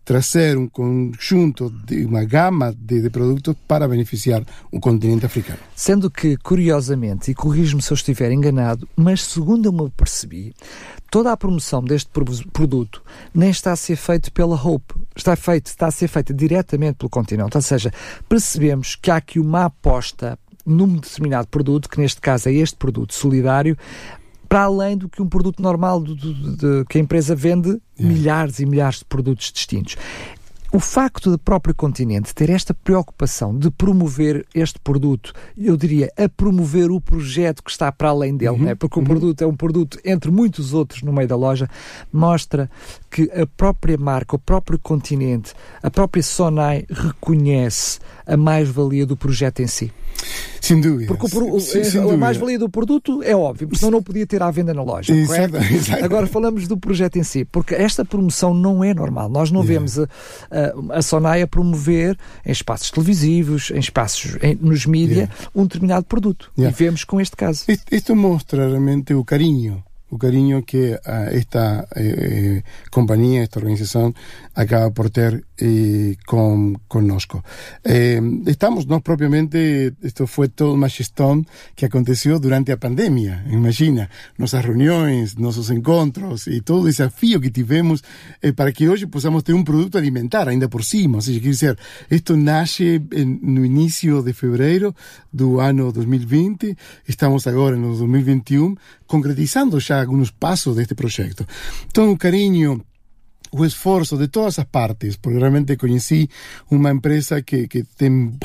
trazer 0.04 0.56
um 0.56 0.68
conjunto 0.68 1.68
de 1.85 2.04
uma 2.04 2.22
gama 2.24 2.72
de, 2.72 3.02
de 3.02 3.11
produtos 3.11 3.56
para 3.66 3.88
beneficiar 3.88 4.44
o 4.70 4.78
continente 4.78 5.26
africano. 5.26 5.59
Sendo 5.74 6.11
que, 6.11 6.37
curiosamente, 6.37 7.33
e 7.33 7.35
corrijo-me 7.35 7.83
se 7.83 7.90
eu 7.90 7.96
estiver 7.96 8.30
enganado, 8.30 8.88
mas 8.94 9.24
segundo 9.24 9.66
eu 9.66 9.72
me 9.72 9.90
percebi, 9.90 10.54
toda 11.11 11.33
a 11.33 11.37
promoção 11.37 11.83
deste 11.83 12.11
produto 12.52 13.02
nem 13.35 13.50
está 13.50 13.72
a 13.72 13.76
ser 13.76 13.96
feito 14.10 14.32
pela 14.32 14.56
Hope, 14.56 14.94
está 15.14 15.36
feito, 15.36 15.66
está 15.66 15.86
a 15.86 15.90
ser 15.90 16.08
feita 16.08 16.34
diretamente 16.34 16.96
pelo 16.96 17.08
continente. 17.08 17.56
Ou 17.56 17.62
seja, 17.62 17.92
percebemos 18.28 18.96
que 18.96 19.08
há 19.08 19.16
aqui 19.16 19.38
uma 19.38 19.66
aposta 19.66 20.36
num 20.66 20.96
determinado 20.96 21.46
produto, 21.46 21.88
que 21.88 22.00
neste 22.00 22.20
caso 22.20 22.48
é 22.48 22.52
este 22.52 22.76
produto 22.76 23.14
solidário, 23.14 23.78
para 24.48 24.62
além 24.62 24.96
do 24.96 25.08
que 25.08 25.22
um 25.22 25.28
produto 25.28 25.62
normal 25.62 26.00
do, 26.00 26.16
do, 26.16 26.56
do, 26.56 26.84
que 26.86 26.98
a 26.98 27.00
empresa 27.00 27.36
vende 27.36 27.68
yeah. 27.68 27.82
milhares 27.98 28.58
e 28.58 28.66
milhares 28.66 28.98
de 28.98 29.04
produtos 29.04 29.52
distintos. 29.52 29.96
O 30.72 30.78
facto 30.78 31.33
do 31.33 31.38
próprio 31.38 31.74
continente 31.74 32.33
ter 32.33 32.48
esta 32.48 32.72
preocupação 32.72 33.56
de 33.56 33.72
promover 33.72 34.46
este 34.54 34.78
produto, 34.78 35.33
eu 35.59 35.76
diria, 35.76 36.12
a 36.16 36.28
promover 36.28 36.92
o 36.92 37.00
projeto 37.00 37.61
que 37.62 37.72
está 37.72 37.90
para 37.90 38.11
além 38.11 38.37
dele, 38.37 38.52
uhum, 38.52 38.64
né? 38.64 38.74
porque 38.76 38.98
uhum. 38.98 39.04
o 39.04 39.09
produto 39.09 39.42
é 39.42 39.46
um 39.46 39.56
produto 39.56 39.98
entre 40.04 40.30
muitos 40.30 40.72
outros 40.72 41.02
no 41.02 41.12
meio 41.12 41.26
da 41.26 41.35
loja, 41.35 41.68
mostra 42.12 42.70
que 43.11 43.22
a 43.33 43.44
própria 43.46 43.98
marca, 43.98 44.37
o 44.37 44.38
próprio 44.38 44.78
continente, 44.78 45.54
a 45.83 45.90
própria 45.90 46.22
Sonai 46.22 46.87
reconhece 46.88 47.98
a 48.24 48.37
mais-valia 48.37 49.04
do 49.04 49.16
projeto 49.16 49.61
em 49.61 49.66
si. 49.66 49.92
Sem 50.61 50.80
dúvida. 50.80 51.12
Porque 51.12 51.37
o, 51.37 51.56
o, 51.56 52.11
a 52.11 52.16
mais-valia 52.16 52.59
do 52.59 52.68
produto 52.68 53.22
é 53.22 53.35
óbvio, 53.35 53.66
porque 53.66 53.80
senão 53.80 53.92
não 53.92 54.02
podia 54.02 54.26
ter 54.26 54.42
à 54.42 54.50
venda 54.50 54.74
na 54.74 54.83
loja. 54.83 55.12
Exato, 55.12 55.56
exato. 55.72 56.04
Agora 56.04 56.26
falamos 56.26 56.68
do 56.68 56.76
projeto 56.76 57.16
em 57.16 57.24
si, 57.24 57.44
porque 57.44 57.74
esta 57.74 58.04
promoção 58.04 58.52
não 58.52 58.85
é 58.85 58.92
normal. 58.92 59.28
Nós 59.28 59.50
não 59.50 59.62
yeah. 59.62 59.74
vemos 59.74 59.98
a, 59.98 60.04
a, 60.50 60.59
a 60.90 61.02
a 61.42 61.46
promover 61.46 62.16
em 62.44 62.52
espaços 62.52 62.90
televisivos, 62.90 63.70
em 63.70 63.78
espaços 63.78 64.36
em, 64.42 64.56
nos 64.60 64.86
mídias, 64.86 65.28
yeah. 65.28 65.34
um 65.54 65.62
determinado 65.64 66.04
produto. 66.04 66.50
Yeah. 66.56 66.76
E 66.76 66.84
vemos 66.84 67.04
com 67.04 67.20
este 67.20 67.36
caso. 67.36 67.64
Isto 67.90 68.16
mostra 68.16 68.66
realmente 68.66 69.14
o 69.14 69.24
carinho 69.24 69.82
o 70.10 70.18
cariño 70.18 70.64
que 70.64 70.94
uh, 70.94 71.30
esta 71.30 71.86
eh, 71.94 72.62
compañía, 72.90 73.42
esta 73.44 73.60
organización 73.60 74.14
acaba 74.54 74.90
por 74.90 75.08
ter 75.08 75.44
eh, 75.60 76.16
con 76.26 76.74
connosco. 76.88 77.44
Eh, 77.84 78.20
estamos, 78.46 78.86
nós 78.86 79.02
propiamente, 79.02 79.94
isto 80.02 80.26
foi 80.26 80.48
toda 80.48 80.72
uma 80.72 80.88
gestão 80.88 81.44
que 81.76 81.84
aconteceu 81.84 82.40
durante 82.40 82.72
a 82.72 82.76
pandemia, 82.76 83.44
imagina, 83.50 84.08
nossas 84.38 84.64
reuniões, 84.64 85.36
nossos 85.36 85.70
encontros 85.70 86.46
e 86.46 86.60
todo 86.60 86.82
o 86.82 86.86
desafio 86.86 87.40
que 87.40 87.50
tivemos 87.50 88.02
eh, 88.42 88.52
para 88.52 88.72
que 88.72 88.88
hoje 88.88 89.06
possamos 89.06 89.42
ter 89.42 89.52
um 89.52 89.64
produto 89.64 89.98
alimentar 89.98 90.48
ainda 90.48 90.68
por 90.68 90.84
cima, 90.84 91.16
ou 91.16 91.22
seja, 91.22 91.40
quer 91.40 91.50
dizer, 91.50 91.78
isto 92.10 92.36
nasce 92.36 93.02
en, 93.12 93.38
no 93.42 93.64
início 93.64 94.22
de 94.22 94.32
fevereiro 94.32 94.94
do 95.32 95.60
ano 95.60 95.92
2020, 95.92 96.76
estamos 97.06 97.46
agora 97.46 97.76
no 97.76 97.96
2021, 97.96 98.74
concretizando 99.06 99.78
já 99.80 100.00
alguns 100.00 100.30
passos 100.30 100.76
deste 100.76 100.94
projeto. 100.94 101.46
Então, 101.88 102.10
o 102.10 102.16
carinho 102.16 102.84
o 103.52 103.64
esforço 103.64 104.16
de 104.16 104.28
todas 104.28 104.58
as 104.58 104.64
partes, 104.66 105.16
porque 105.16 105.38
realmente 105.38 105.76
conheci 105.76 106.28
uma 106.70 106.90
empresa 106.90 107.42
que, 107.42 107.66
que 107.68 107.84
tem, 107.84 108.38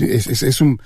é, 0.00 0.16
é, 0.16 0.48
é 0.48 0.64
um 0.64 0.76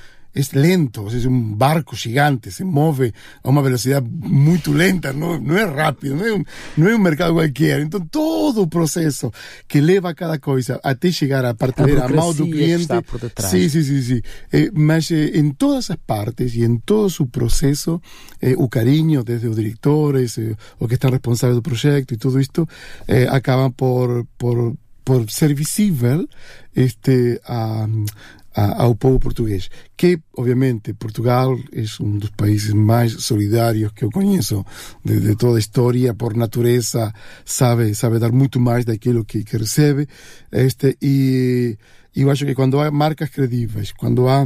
es 0.40 0.54
lento, 0.54 1.08
es 1.08 1.24
un 1.24 1.58
barco 1.58 1.96
gigante, 1.96 2.50
se 2.50 2.64
mueve 2.64 3.12
a 3.42 3.48
una 3.48 3.60
velocidad 3.60 4.02
muy 4.02 4.60
lenta, 4.74 5.12
no, 5.12 5.38
no 5.38 5.58
es 5.58 5.68
rápido, 5.70 6.16
no 6.16 6.24
es, 6.24 6.32
un, 6.32 6.46
no 6.76 6.88
es 6.88 6.94
un 6.94 7.02
mercado 7.02 7.34
cualquiera. 7.34 7.80
Entonces, 7.80 8.10
todo 8.10 8.62
el 8.62 8.68
proceso 8.68 9.32
que 9.66 9.82
leva 9.82 10.14
cada 10.14 10.38
cosa 10.38 10.80
hasta 10.82 11.08
llegar 11.08 11.46
a 11.46 11.54
partir 11.54 11.98
a 11.98 12.08
mão 12.08 12.32
do 12.34 12.48
cliente. 12.48 12.94
Sí, 13.50 13.70
sí, 13.70 13.84
sí, 13.84 14.02
sí. 14.02 14.22
Eh, 14.52 14.70
mas 14.72 15.10
eh, 15.10 15.38
en 15.38 15.54
todas 15.54 15.86
esas 15.86 15.98
partes 15.98 16.54
y 16.54 16.64
en 16.64 16.80
todo 16.80 17.08
su 17.08 17.28
proceso, 17.28 18.02
eh, 18.40 18.54
o 18.56 18.68
cariño 18.68 19.22
desde 19.22 19.48
los 19.48 19.56
directores, 19.56 20.38
eh, 20.38 20.56
o 20.78 20.88
que 20.88 20.94
están 20.94 21.12
responsables 21.12 21.56
del 21.56 21.62
proyecto 21.62 22.14
y 22.14 22.18
todo 22.18 22.38
esto, 22.38 22.68
eh, 23.06 23.26
por, 23.76 24.26
por, 24.36 24.76
por 25.04 25.30
ser 25.30 25.54
visible 25.54 26.26
este, 26.74 27.40
a, 27.44 27.86
ao 28.58 28.94
povo 28.94 29.20
português, 29.20 29.70
que 29.96 30.18
obviamente 30.36 30.92
Portugal 30.94 31.56
é 31.72 31.84
um 32.02 32.18
dos 32.18 32.30
países 32.30 32.72
mais 32.72 33.12
solidários 33.12 33.92
que 33.92 34.04
eu 34.04 34.10
conheço 34.10 34.64
de, 35.04 35.20
de 35.20 35.36
toda 35.36 35.56
a 35.56 35.60
história, 35.60 36.14
por 36.14 36.34
natureza 36.34 37.12
sabe 37.44 37.94
sabe 37.94 38.18
dar 38.18 38.32
muito 38.32 38.58
mais 38.58 38.84
daquilo 38.84 39.24
que, 39.24 39.44
que 39.44 39.56
recebe, 39.56 40.08
este 40.50 40.96
e 41.00 41.78
eu 42.16 42.30
acho 42.30 42.44
que 42.44 42.54
quando 42.54 42.80
há 42.80 42.90
marcas 42.90 43.30
credíveis, 43.30 43.92
quando 43.92 44.28
há 44.28 44.44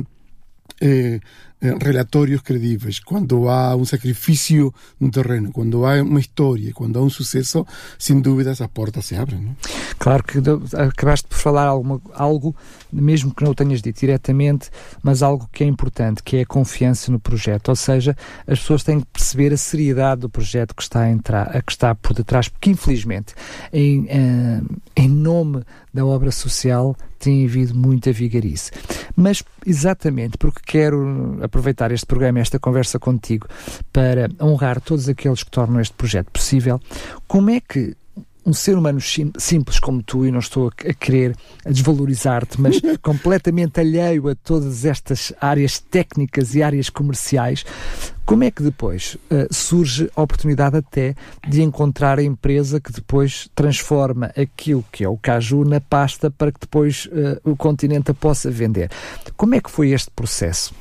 eh, 0.80 1.20
eh, 1.62 1.76
relatórios 1.80 2.40
credíveis, 2.40 2.98
quando 2.98 3.48
há 3.48 3.76
um 3.76 3.84
sacrifício 3.84 4.74
no 4.98 5.12
terreno, 5.12 5.52
quando 5.52 5.86
há 5.86 6.02
uma 6.02 6.18
história, 6.18 6.72
quando 6.72 6.98
há 6.98 7.02
um 7.02 7.08
sucesso, 7.08 7.64
sem 7.96 8.20
dúvida 8.20 8.50
as 8.50 8.58
portas 8.66 9.06
se 9.06 9.14
abrem. 9.14 9.40
Não? 9.40 9.56
Claro 9.96 10.24
que 10.24 10.38
acabaste 10.76 11.28
por 11.28 11.36
falar 11.36 11.66
alguma, 11.66 12.00
algo, 12.14 12.56
mesmo 12.92 13.32
que 13.32 13.44
não 13.44 13.52
o 13.52 13.54
tenhas 13.54 13.80
dito 13.80 14.00
diretamente, 14.00 14.70
mas 15.04 15.22
algo 15.22 15.48
que 15.52 15.62
é 15.62 15.66
importante, 15.68 16.20
que 16.24 16.38
é 16.38 16.40
a 16.40 16.46
confiança 16.46 17.12
no 17.12 17.20
projeto. 17.20 17.68
Ou 17.68 17.76
seja, 17.76 18.16
as 18.44 18.58
pessoas 18.58 18.82
têm 18.82 18.98
que 18.98 19.06
perceber 19.06 19.52
a 19.52 19.56
seriedade 19.56 20.22
do 20.22 20.28
projeto 20.28 20.74
que 20.74 20.82
está 20.82 21.02
a, 21.02 21.10
entrar, 21.10 21.56
a 21.56 21.62
que 21.62 21.70
está 21.70 21.94
por 21.94 22.12
detrás, 22.12 22.48
porque 22.48 22.70
infelizmente, 22.70 23.34
em, 23.72 24.06
eh, 24.08 24.60
em 24.96 25.08
nome 25.08 25.62
da 25.94 26.04
obra 26.04 26.32
social, 26.32 26.96
tem 27.22 27.46
havido 27.46 27.74
muita 27.74 28.12
vigarice. 28.12 28.72
Mas 29.14 29.44
exatamente 29.64 30.36
porque 30.36 30.60
quero 30.66 31.38
aproveitar 31.40 31.92
este 31.92 32.06
programa, 32.06 32.40
esta 32.40 32.58
conversa 32.58 32.98
contigo, 32.98 33.46
para 33.92 34.28
honrar 34.40 34.80
todos 34.80 35.08
aqueles 35.08 35.44
que 35.44 35.50
tornam 35.50 35.80
este 35.80 35.94
projeto 35.94 36.30
possível, 36.32 36.80
como 37.28 37.50
é 37.50 37.60
que 37.60 37.96
um 38.44 38.52
ser 38.52 38.76
humano 38.76 39.00
sim, 39.00 39.30
simples 39.38 39.78
como 39.78 40.02
tu, 40.02 40.26
e 40.26 40.32
não 40.32 40.40
estou 40.40 40.68
a 40.68 40.94
querer 40.94 41.36
desvalorizar-te, 41.64 42.60
mas 42.60 42.80
completamente 43.00 43.78
alheio 43.78 44.28
a 44.28 44.34
todas 44.34 44.84
estas 44.84 45.32
áreas 45.40 45.78
técnicas 45.78 46.56
e 46.56 46.62
áreas 46.62 46.90
comerciais, 46.90 47.64
como 48.24 48.44
é 48.44 48.50
que 48.50 48.62
depois 48.62 49.16
uh, 49.30 49.52
surge 49.52 50.10
a 50.14 50.22
oportunidade 50.22 50.76
até 50.76 51.14
de 51.48 51.62
encontrar 51.62 52.18
a 52.18 52.22
empresa 52.22 52.80
que 52.80 52.92
depois 52.92 53.48
transforma 53.54 54.26
aquilo 54.36 54.84
que 54.90 55.04
é 55.04 55.08
o 55.08 55.16
caju 55.16 55.64
na 55.64 55.80
pasta 55.80 56.30
para 56.30 56.52
que 56.52 56.60
depois 56.60 57.06
uh, 57.06 57.50
o 57.50 57.56
continente 57.56 58.10
a 58.10 58.14
possa 58.14 58.50
vender? 58.50 58.90
Como 59.36 59.54
é 59.54 59.60
que 59.60 59.70
foi 59.70 59.90
este 59.90 60.10
processo? 60.10 60.74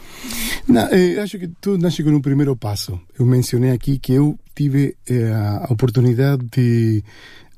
Não, 0.67 0.87
eh, 0.91 1.19
acho 1.19 1.39
que 1.39 1.47
tu 1.59 1.77
nasce 1.77 2.03
com 2.03 2.11
um 2.11 2.21
primeiro 2.21 2.55
passo. 2.55 2.99
Eu 3.17 3.25
mencionei 3.25 3.71
aqui 3.71 3.97
que 3.97 4.13
eu 4.13 4.39
tive 4.55 4.95
eh, 5.09 5.31
a 5.31 5.67
oportunidade 5.71 6.45
de 6.51 7.03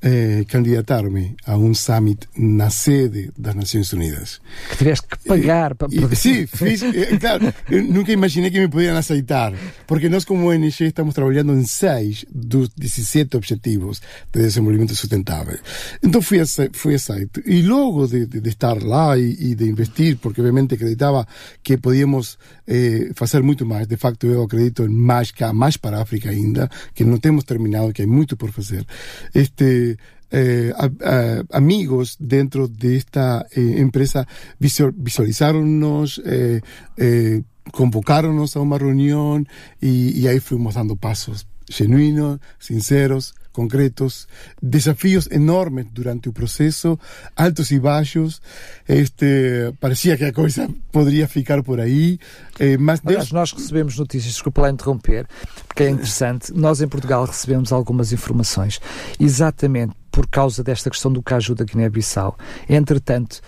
eh, 0.02 0.44
candidatar-me 0.48 1.34
a 1.46 1.56
um 1.56 1.74
summit 1.74 2.28
na 2.36 2.70
sede 2.70 3.30
das 3.36 3.54
Nações 3.54 3.92
Unidas. 3.92 4.40
Que 4.70 4.76
tiveste 4.78 5.06
que 5.06 5.28
pagar 5.28 5.74
para 5.74 5.88
poder... 5.88 6.16
Sim, 6.16 6.46
fiz, 6.52 6.82
claro, 7.20 7.52
nunca 7.88 8.12
imaginei 8.12 8.50
que 8.50 8.60
me 8.60 8.68
pudieran 8.68 8.98
aceitar, 8.98 9.52
porque 9.86 10.08
nós 10.08 10.24
como 10.24 10.48
ONG 10.48 10.84
estamos 10.84 11.14
trabalhando 11.14 11.52
em 11.52 11.64
seis 11.64 12.24
dos 12.32 12.68
17 12.70 13.36
objetivos 13.36 14.00
de 14.32 14.42
desenvolvimento 14.42 14.94
sustentável. 14.94 15.58
Então 16.02 16.20
fui, 16.22 16.38
fui 16.72 16.94
aceito. 16.94 17.42
E 17.46 17.62
logo 17.62 18.06
de, 18.06 18.26
de, 18.26 18.40
de 18.40 18.48
estar 18.48 18.82
lá 18.82 19.18
e, 19.18 19.36
e, 19.38 19.54
de 19.54 19.68
investir, 19.68 20.16
porque 20.18 20.40
obviamente 20.40 20.74
acreditava 20.74 21.26
que 21.62 21.76
podíamos 21.76 22.38
eh, 22.66 23.10
fazer 23.14 23.42
muito 23.42 23.66
mais, 23.66 23.86
de 23.86 23.96
facto 23.96 24.26
eu 24.26 24.42
acredito 24.42 24.84
em 24.84 24.88
mais, 24.88 25.32
há 25.40 25.52
mais 25.52 25.76
para 25.76 25.98
a 25.98 26.02
África 26.02 26.30
ainda, 26.30 26.68
que 26.94 27.04
não 27.04 27.18
temos 27.18 27.44
terminado, 27.44 27.92
que 27.92 28.02
há 28.02 28.06
muito 28.06 28.36
por 28.36 28.50
fazer. 28.50 28.86
Este, 29.34 29.96
eh, 30.30 30.72
a, 30.76 30.86
a, 30.86 31.58
amigos 31.58 32.16
dentro 32.18 32.66
de 32.66 32.96
esta 32.96 33.46
eh, 33.54 33.80
empresa 33.80 34.26
visualizaron-nos, 34.58 36.20
eh, 36.24 36.60
eh, 36.98 37.42
convocaron-nos 37.72 38.56
a 38.56 38.60
uma 38.60 38.78
reunião 38.78 39.44
e, 39.80 40.22
e 40.22 40.28
aí 40.28 40.40
fomos 40.40 40.74
dando 40.74 40.96
passos 40.96 41.46
genuínos, 41.68 42.38
sinceros, 42.58 43.34
concretos, 43.52 44.26
desafios 44.60 45.28
enormes 45.30 45.86
durante 45.92 46.28
o 46.28 46.32
processo, 46.32 46.98
altos 47.36 47.70
e 47.70 47.78
baixos. 47.78 48.42
Este, 48.86 49.72
parecia 49.80 50.16
que 50.16 50.24
a 50.24 50.32
coisa 50.32 50.68
poderia 50.90 51.26
ficar 51.28 51.62
por 51.62 51.80
aí. 51.80 52.18
Eh, 52.58 52.76
mas 52.76 53.00
Deus... 53.00 53.32
nós 53.32 53.52
recebemos 53.52 53.96
notícias, 53.96 54.34
desculpa 54.34 54.62
lá 54.62 54.70
interromper, 54.70 55.26
porque 55.68 55.84
é 55.84 55.90
interessante. 55.90 56.52
Nós 56.52 56.82
em 56.82 56.88
Portugal 56.88 57.24
recebemos 57.24 57.72
algumas 57.72 58.12
informações, 58.12 58.80
exatamente 59.18 59.94
por 60.10 60.28
causa 60.28 60.62
desta 60.62 60.90
questão 60.90 61.12
do 61.12 61.20
caju 61.20 61.56
da 61.56 61.64
Guiné-Bissau. 61.64 62.36
Entretanto, 62.68 63.40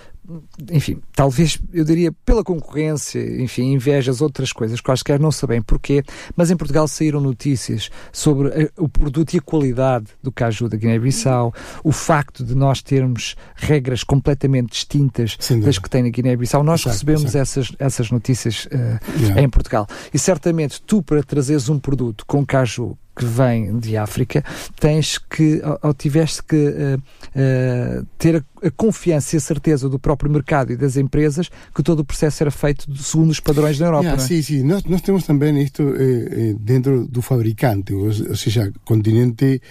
enfim, 0.70 1.00
talvez 1.14 1.58
eu 1.72 1.84
diria 1.84 2.12
pela 2.24 2.42
concorrência, 2.42 3.20
enfim, 3.42 3.72
invejas, 3.72 4.20
outras 4.20 4.52
coisas, 4.52 4.80
quaisquer 4.80 5.20
não 5.20 5.30
sabem 5.30 5.62
porquê, 5.62 6.02
mas 6.34 6.50
em 6.50 6.56
Portugal 6.56 6.88
saíram 6.88 7.20
notícias 7.20 7.90
sobre 8.12 8.48
a, 8.48 8.82
o 8.82 8.88
produto 8.88 9.34
e 9.34 9.38
a 9.38 9.40
qualidade 9.40 10.06
do 10.22 10.32
caju 10.32 10.68
da 10.68 10.76
Guiné-Bissau, 10.76 11.54
o 11.84 11.92
facto 11.92 12.44
de 12.44 12.54
nós 12.54 12.82
termos 12.82 13.36
regras 13.54 14.02
completamente 14.02 14.70
distintas 14.70 15.36
das 15.62 15.78
que 15.78 15.88
tem 15.88 16.02
na 16.02 16.08
Guiné-Bissau. 16.08 16.62
Nós 16.62 16.80
exato, 16.80 16.94
recebemos 16.94 17.22
exato. 17.22 17.38
Essas, 17.38 17.72
essas 17.78 18.10
notícias 18.10 18.66
uh, 18.66 19.20
yeah. 19.20 19.40
em 19.40 19.48
Portugal. 19.48 19.86
E 20.12 20.18
certamente 20.18 20.80
tu, 20.82 21.02
para 21.02 21.22
trazeres 21.22 21.68
um 21.68 21.78
produto 21.78 22.24
com 22.26 22.44
caju 22.44 22.96
que 23.16 23.24
vem 23.24 23.78
de 23.78 23.96
África, 23.96 24.44
tens 24.78 25.16
que, 25.16 25.62
ou 25.82 25.94
tiveste 25.94 26.42
que 26.42 26.54
uh, 26.54 26.98
uh, 26.98 28.06
ter 28.18 28.36
a, 28.36 28.66
a, 28.66 28.70
confiança 28.70 29.36
e 29.36 29.38
a 29.38 29.40
certeza 29.40 29.88
do 29.88 29.98
próprio 29.98 30.30
mercado 30.30 30.72
e 30.72 30.76
das 30.76 30.98
empresas 30.98 31.48
que 31.74 31.82
todo 31.82 32.00
o 32.00 32.04
processo 32.04 32.42
era 32.42 32.50
feito 32.50 32.94
segundo 32.96 33.30
os 33.30 33.40
padrões 33.40 33.78
da 33.78 33.86
Europa. 33.86 34.04
Yeah, 34.04 34.22
é? 34.22 34.26
Sim, 34.26 34.42
sim. 34.42 34.62
Nós, 34.62 34.84
nós 34.84 35.00
temos 35.00 35.24
também 35.24 35.62
isto 35.62 35.82
eh, 35.82 36.50
eh, 36.50 36.54
dentro 36.60 37.08
do 37.08 37.22
fabricante, 37.22 37.94
ou, 37.94 38.04
ou 38.04 38.36
seja, 38.36 38.70
continente 38.84 39.62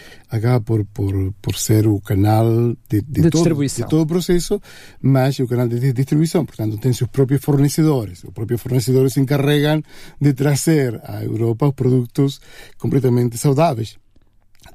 por, 0.63 0.85
por, 0.85 1.33
por 1.41 1.55
ser 1.55 1.87
o 1.87 1.99
canal 1.99 2.75
de, 2.89 3.01
de, 3.01 3.21
de 3.21 3.29
todo, 3.29 3.65
de 3.65 3.87
todo 3.87 4.01
o 4.01 4.07
processo, 4.07 4.61
mas 5.01 5.39
o 5.39 5.47
canal 5.47 5.67
de 5.67 5.93
distribuição. 5.93 6.45
Portanto, 6.45 6.77
tem 6.77 6.93
seus 6.93 7.09
próprios 7.09 7.43
fornecedores. 7.43 8.23
Os 8.23 8.31
próprios 8.31 8.61
fornecedores 8.61 9.13
se 9.13 9.19
encarregam 9.19 9.81
de 10.19 10.33
trazer 10.33 10.99
à 11.03 11.23
Europa 11.23 11.67
os 11.67 11.73
produtos 11.73 12.39
completamente 12.77 13.37
saudáveis 13.37 13.97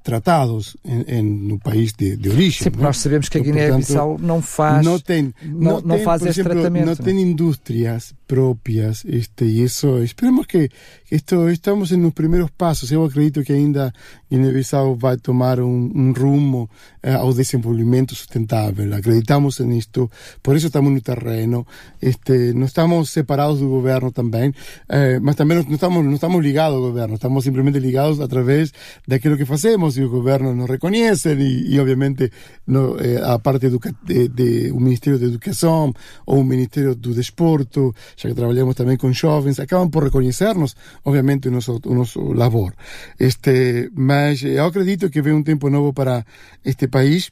tratados 0.02 0.76
em, 0.84 1.18
em, 1.18 1.22
no 1.22 1.58
país 1.58 1.92
de, 1.92 2.16
de 2.16 2.28
origem. 2.28 2.62
Sim, 2.62 2.80
nós 2.80 2.98
sabemos 2.98 3.28
que 3.28 3.38
a 3.38 3.40
Guiné-Bissau 3.40 4.18
não 4.18 4.40
faz, 4.40 4.84
não, 4.84 4.98
tem, 4.98 5.34
não, 5.44 5.80
não, 5.80 5.96
tem, 5.96 6.04
faz 6.04 6.22
esse 6.22 6.42
tratamento. 6.42 6.86
Não 6.86 6.96
tem 6.96 7.20
indústrias 7.20 8.14
propias 8.30 9.04
este, 9.06 9.44
e 9.44 9.64
isso, 9.64 9.98
esperemos 9.98 10.46
que 10.46 10.70
esto, 11.10 11.48
estamos 11.48 11.90
en 11.90 12.02
los 12.02 12.14
primeros 12.14 12.52
pasos. 12.52 12.92
Eu 12.92 13.04
acredito 13.04 13.42
que 13.42 13.52
ainda 13.52 13.92
Guiné-Bissau 14.30 14.94
vai 14.94 15.16
tomar 15.16 15.58
um, 15.58 15.90
um 15.92 16.12
rumo 16.12 16.70
eh, 17.02 17.12
ao 17.12 17.34
desenvolvimento 17.34 18.14
sustentável. 18.14 18.94
Acreditamos 18.94 19.58
nisto, 19.58 20.08
por 20.40 20.54
isso 20.54 20.66
estamos 20.66 20.92
no 20.92 21.00
terreno. 21.00 21.66
Este, 22.00 22.54
não 22.54 22.66
estamos 22.66 23.10
separados 23.10 23.58
do 23.58 23.68
governo 23.68 24.12
também, 24.12 24.54
eh, 24.88 25.18
mas 25.18 25.34
também 25.34 25.64
não 25.64 25.74
estamos, 25.74 26.04
não 26.04 26.14
estamos 26.14 26.40
ligados 26.40 26.76
ao 26.76 26.82
governo, 26.82 27.14
estamos 27.14 27.42
simplesmente 27.42 27.80
ligados 27.80 28.20
através 28.20 28.72
daquilo 29.08 29.36
que 29.36 29.44
fazemos 29.44 29.98
e 29.98 30.04
o 30.04 30.08
governo 30.08 30.54
nos 30.54 30.70
reconhece 30.70 31.34
e, 31.34 31.80
obviamente, 31.80 32.30
no, 32.64 32.96
eh, 33.00 33.20
a 33.20 33.40
parte 33.40 33.68
de, 33.68 34.28
de, 34.28 34.70
o 34.70 34.78
Ministério 34.78 35.18
da 35.18 35.26
Educação 35.26 35.92
ou 36.24 36.38
o 36.38 36.44
Ministério 36.44 36.94
do 36.94 37.12
Desporto, 37.12 37.92
já 38.20 38.28
que 38.28 38.34
trabalhamos 38.34 38.74
também 38.74 38.96
com 38.96 39.12
jovens, 39.12 39.58
acabam 39.58 39.88
por 39.88 40.04
reconhecer-nos 40.04 40.76
obviamente 41.04 41.48
o 41.48 41.50
nosso, 41.50 41.80
o 41.86 41.94
nosso 41.94 42.20
labor. 42.32 42.74
Este, 43.18 43.90
mas 43.94 44.42
eu 44.42 44.64
acredito 44.66 45.08
que 45.08 45.22
vem 45.22 45.32
um 45.32 45.42
tempo 45.42 45.70
novo 45.70 45.92
para 45.92 46.24
este 46.64 46.86
país 46.88 47.30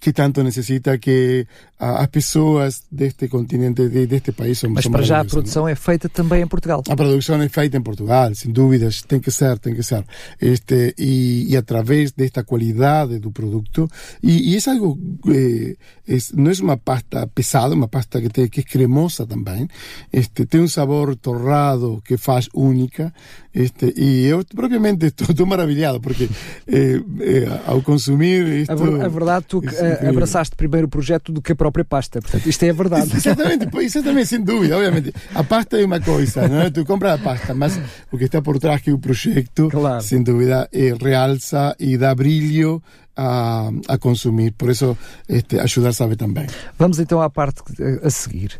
que 0.00 0.12
tanto 0.12 0.42
necessita 0.42 0.98
que 0.98 1.46
as 1.78 2.06
pessoas 2.08 2.82
deste 2.92 3.28
continente, 3.28 3.88
de, 3.88 4.06
deste 4.06 4.32
país 4.32 4.58
são 4.58 4.70
Mas 4.70 4.86
para 4.86 5.02
já 5.02 5.20
a 5.20 5.24
produção 5.24 5.66
é 5.66 5.74
feita 5.74 6.08
também 6.08 6.42
em 6.42 6.46
Portugal. 6.46 6.82
A 6.88 6.94
produção 6.94 7.40
é 7.40 7.48
feita 7.48 7.76
em 7.76 7.82
Portugal, 7.82 8.34
sem 8.34 8.52
dúvidas, 8.52 9.02
tem 9.02 9.18
que 9.18 9.30
ser, 9.30 9.58
tem 9.58 9.74
que 9.74 9.82
ser. 9.82 10.04
Este, 10.40 10.94
e, 10.98 11.46
e 11.48 11.56
através 11.56 12.12
desta 12.12 12.44
qualidade 12.44 13.18
do 13.18 13.32
produto, 13.32 13.90
e, 14.22 14.54
e 14.54 14.56
é 14.56 14.70
algo, 14.70 14.98
eh, 15.28 15.76
é, 16.06 16.18
não 16.34 16.50
é 16.50 16.54
uma 16.60 16.76
pasta 16.76 17.26
pesada, 17.28 17.74
uma 17.74 17.88
pasta 17.88 18.20
que, 18.20 18.28
tem, 18.28 18.48
que 18.48 18.60
é 18.60 18.62
cremosa 18.62 19.26
também, 19.26 19.66
este, 20.12 20.44
tem 20.44 20.60
um 20.60 20.68
sabor 20.68 21.16
torrado 21.16 22.02
que 22.04 22.16
faz 22.18 22.48
única, 22.54 23.12
este, 23.54 23.92
e 23.96 24.26
eu 24.26 24.44
propriamente 24.44 25.06
estou, 25.06 25.46
maravilhado, 25.46 26.00
porque 26.00 26.28
eh, 26.68 27.00
eh, 27.20 27.60
ao 27.66 27.82
consumir 27.82 28.46
isto... 28.46 28.70
A, 28.70 29.04
a 29.06 29.08
verdade, 29.08 29.46
tu 29.48 29.62
é 29.66 30.08
abraçaste 30.08 30.54
primeiro 30.54 30.86
o 30.86 30.90
projeto 30.90 31.32
do 31.32 31.42
que 31.42 31.52
a 31.52 31.56
própria 31.56 31.84
pasta, 31.84 32.20
portanto 32.20 32.46
isto 32.46 32.62
é 32.62 32.70
a 32.70 32.72
verdade. 32.72 33.16
Exatamente, 33.16 33.68
exatamente, 33.78 34.26
sem 34.26 34.42
dúvida, 34.42 34.76
obviamente. 34.76 35.12
A 35.34 35.42
pasta 35.42 35.80
é 35.80 35.84
uma 35.84 36.00
coisa, 36.00 36.46
não 36.46 36.60
é? 36.60 36.70
Tu 36.70 36.84
compras 36.84 37.14
a 37.14 37.18
pasta, 37.18 37.54
mas 37.54 37.80
o 38.12 38.16
que 38.16 38.24
está 38.24 38.40
por 38.40 38.58
trás 38.58 38.80
que 38.80 38.92
o 38.92 38.98
projeto, 38.98 39.68
claro. 39.68 40.02
sem 40.02 40.22
dúvida, 40.22 40.68
é, 40.72 40.94
realça 41.00 41.74
e 41.78 41.96
dá 41.96 42.14
brilho 42.14 42.82
a, 43.16 43.70
a 43.88 43.98
consumir, 43.98 44.52
por 44.52 44.70
isso 44.70 44.96
este, 45.28 45.58
ajudar 45.58 45.92
sabe 45.92 46.16
também. 46.16 46.46
Vamos 46.78 46.98
então 46.98 47.20
à 47.20 47.28
parte 47.28 47.62
a 48.02 48.10
seguir. 48.10 48.58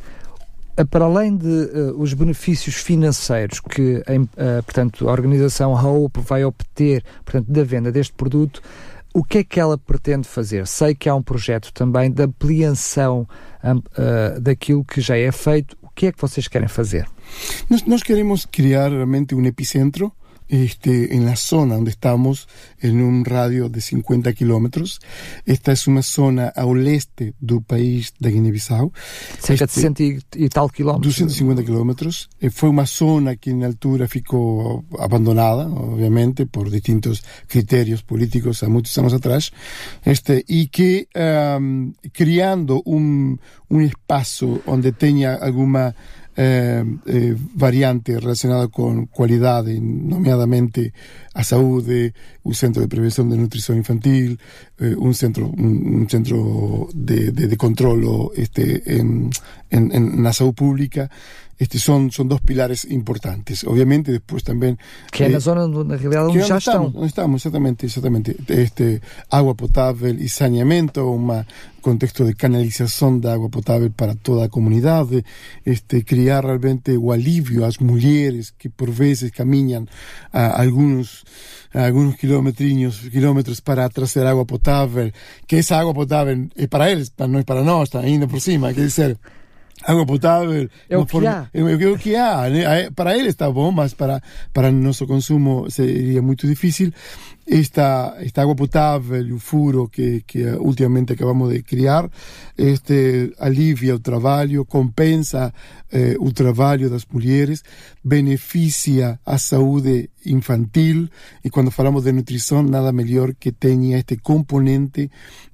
Eh, 0.80 0.84
para 0.84 1.04
além 1.04 1.36
de 1.36 1.46
uh, 1.46 2.00
os 2.00 2.14
benefícios 2.14 2.76
financeiros 2.76 3.60
que 3.60 3.96
uh, 3.98 4.62
portanto, 4.62 5.08
a 5.08 5.12
organização 5.12 5.74
Hope 5.74 6.20
vai 6.20 6.44
obter 6.44 7.04
portanto, 7.24 7.50
da 7.50 7.62
venda 7.62 7.92
deste 7.92 8.14
produto, 8.14 8.62
o 9.12 9.22
que 9.22 9.38
é 9.38 9.44
que 9.44 9.60
ela 9.60 9.76
pretende 9.76 10.26
fazer? 10.26 10.66
Sei 10.66 10.94
que 10.94 11.08
há 11.08 11.14
um 11.14 11.22
projeto 11.22 11.72
também 11.72 12.10
de 12.10 12.22
ampliação 12.22 13.28
uh, 13.62 14.40
daquilo 14.40 14.84
que 14.84 15.00
já 15.00 15.18
é 15.18 15.30
feito. 15.32 15.76
O 15.82 15.88
que 15.88 16.06
é 16.06 16.12
que 16.12 16.20
vocês 16.20 16.48
querem 16.48 16.68
fazer? 16.68 17.06
Nós, 17.68 17.84
nós 17.84 18.02
queremos 18.02 18.46
criar 18.46 18.88
realmente 18.90 19.34
um 19.34 19.44
epicentro 19.44 20.10
este, 20.50 21.14
en 21.14 21.24
la 21.24 21.36
zona 21.36 21.76
donde 21.76 21.92
estamos, 21.92 22.48
en 22.80 23.00
un 23.00 23.24
radio 23.24 23.68
de 23.68 23.80
50 23.80 24.32
kilómetros. 24.32 25.00
Esta 25.46 25.72
es 25.72 25.86
una 25.86 26.02
zona 26.02 26.48
al 26.48 26.86
este 26.88 27.34
del 27.40 27.62
país 27.62 28.14
de 28.18 28.32
Guiné-Bissau. 28.32 28.92
Cerca 29.40 29.66
de 29.66 29.72
100 29.72 30.22
e 30.36 30.48
tal 30.48 30.70
quilómetros. 30.70 31.16
250 31.16 31.64
kilómetros. 31.64 32.28
Eh, 32.40 32.50
fue 32.50 32.68
una 32.68 32.86
zona 32.86 33.36
que 33.36 33.50
en 33.50 33.64
altura 33.64 34.08
ficou 34.08 34.84
abandonada, 34.98 35.68
obviamente, 35.68 36.46
por 36.46 36.70
distintos 36.70 37.22
criterios 37.46 38.02
políticos 38.02 38.62
a 38.62 38.68
muchos 38.68 38.96
años 38.98 39.12
atrás, 39.12 39.52
este, 40.04 40.44
y 40.48 40.68
que 40.68 41.08
um, 41.14 41.92
creando 42.12 42.82
un, 42.84 43.40
un 43.68 43.82
espacio 43.82 44.60
donde 44.66 44.92
tenía 44.92 45.34
alguna 45.34 45.94
eh, 46.42 46.82
eh, 47.04 47.36
variante 47.52 48.18
relacionada 48.18 48.68
con 48.68 49.04
cualidade, 49.04 49.78
nomeadamente 49.78 50.94
a 51.34 51.44
saúde, 51.44 52.14
un 52.44 52.54
centro 52.54 52.80
de 52.80 52.88
prevención 52.88 53.28
de 53.28 53.36
nutrición 53.36 53.76
infantil, 53.76 54.40
eh, 54.78 54.94
un 54.96 55.12
centro 55.12 55.48
un, 55.48 56.08
centro 56.08 56.88
de, 56.94 57.30
de, 57.32 57.56
controlo 57.58 58.32
este, 58.34 58.96
en, 58.96 59.28
en, 59.68 59.92
en 59.92 60.22
la 60.22 60.32
salud 60.32 60.54
pública, 60.54 61.10
este, 61.60 61.78
son, 61.78 62.10
son 62.10 62.26
dos 62.26 62.40
pilares 62.40 62.86
importantes. 62.86 63.64
Obviamente, 63.64 64.10
después 64.10 64.42
también. 64.42 64.78
Que 65.12 65.24
é 65.24 65.28
na 65.28 65.40
zona 65.40 65.68
onde, 65.68 65.84
na 65.84 66.00
realidade, 66.00 66.32
onde 66.32 66.40
já 66.40 66.56
estão. 66.56 66.88
Onde 66.88 67.12
estamos, 67.12 67.44
exatamente, 67.44 67.84
exatamente. 67.84 68.34
Este, 68.48 69.02
agua 69.28 69.54
potável 69.54 70.16
e 70.16 70.26
saneamento, 70.26 71.04
um 71.04 71.44
contexto 71.82 72.24
de 72.24 72.32
canalização 72.32 73.20
da 73.20 73.34
água 73.34 73.50
potável 73.50 73.90
para 73.90 74.14
toda 74.14 74.46
a 74.46 74.48
comunidade, 74.48 75.22
este, 75.64 76.02
criar 76.02 76.46
realmente 76.46 76.96
o 76.96 77.12
alívio 77.12 77.62
às 77.66 77.76
mulheres 77.76 78.54
que 78.56 78.70
por 78.70 78.90
vezes 78.90 79.30
caminham 79.30 79.86
a 80.32 80.62
alguns 80.62 81.24
a 81.74 81.86
alguns 81.86 82.16
quilómetros, 82.16 83.08
quilómetros 83.10 83.60
para 83.60 83.88
trazer 83.90 84.26
água 84.26 84.44
potável, 84.44 85.12
que 85.46 85.56
essa 85.56 85.76
água 85.76 85.94
potável 85.94 86.48
é 86.56 86.66
para 86.66 86.90
eles, 86.90 87.12
não 87.16 87.38
é 87.38 87.44
para 87.44 87.62
nós, 87.62 87.88
está 87.88 88.00
ainda 88.00 88.26
por 88.26 88.40
cima, 88.40 88.74
quer 88.74 88.86
dizer, 88.86 89.16
que 91.98 92.16
há. 92.16 92.48
Né? 92.48 92.90
Para 92.90 93.16
ele 93.16 93.28
está 93.28 93.50
bom, 93.50 93.70
mas 93.70 93.94
para, 93.94 94.22
para 94.52 94.70
nosso 94.70 95.06
consumo 95.06 95.70
seria 95.70 96.20
muito 96.22 96.46
difícil. 96.46 96.92
Esta, 97.46 98.16
esta 98.20 98.42
água 98.42 98.54
potável 98.54 99.26
e 99.26 99.32
o 99.32 99.38
furo 99.40 99.88
que, 99.88 100.22
que 100.24 100.44
ultimamente 100.60 101.14
acabamos 101.14 101.52
de 101.52 101.62
criar 101.64 102.08
este, 102.56 103.32
alivia 103.40 103.96
o 103.96 103.98
trabalho, 103.98 104.64
compensa 104.64 105.52
eh, 105.90 106.14
o 106.20 106.30
trabalho 106.30 106.88
das 106.88 107.04
mulheres, 107.10 107.64
beneficia 108.04 109.18
a 109.26 109.36
saúde 109.36 110.10
infantil 110.24 111.08
e 111.42 111.50
quando 111.50 111.72
falamos 111.72 112.04
de 112.04 112.12
nutrição, 112.12 112.62
nada 112.62 112.92
melhor 112.92 113.34
que 113.34 113.50
tenha 113.50 113.98
este 113.98 114.18
componente 114.18 115.10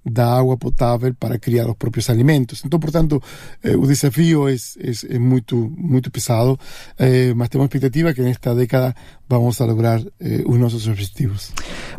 da 0.08 0.38
água 0.38 0.56
potável 0.56 1.14
para 1.14 1.38
criar 1.38 1.68
os 1.68 1.76
próprios 1.76 2.08
alimentos. 2.08 2.62
Então, 2.64 2.78
portanto, 2.78 3.22
eh, 3.62 3.76
o 3.76 3.86
desafio 3.86 4.48
é, 4.48 4.54
é, 4.54 5.16
é 5.16 5.18
muito, 5.18 5.72
muito 5.76 6.10
pesado, 6.10 6.58
eh, 6.98 7.34
mas 7.34 7.48
temos 7.48 7.66
expectativa 7.66 8.14
que 8.14 8.22
nesta 8.22 8.54
década 8.54 8.94
vamos 9.28 9.60
a 9.60 9.64
lograr 9.64 10.00
eh, 10.20 10.42
os 10.46 10.58
nossos 10.58 10.86
objetivos. 10.86 11.52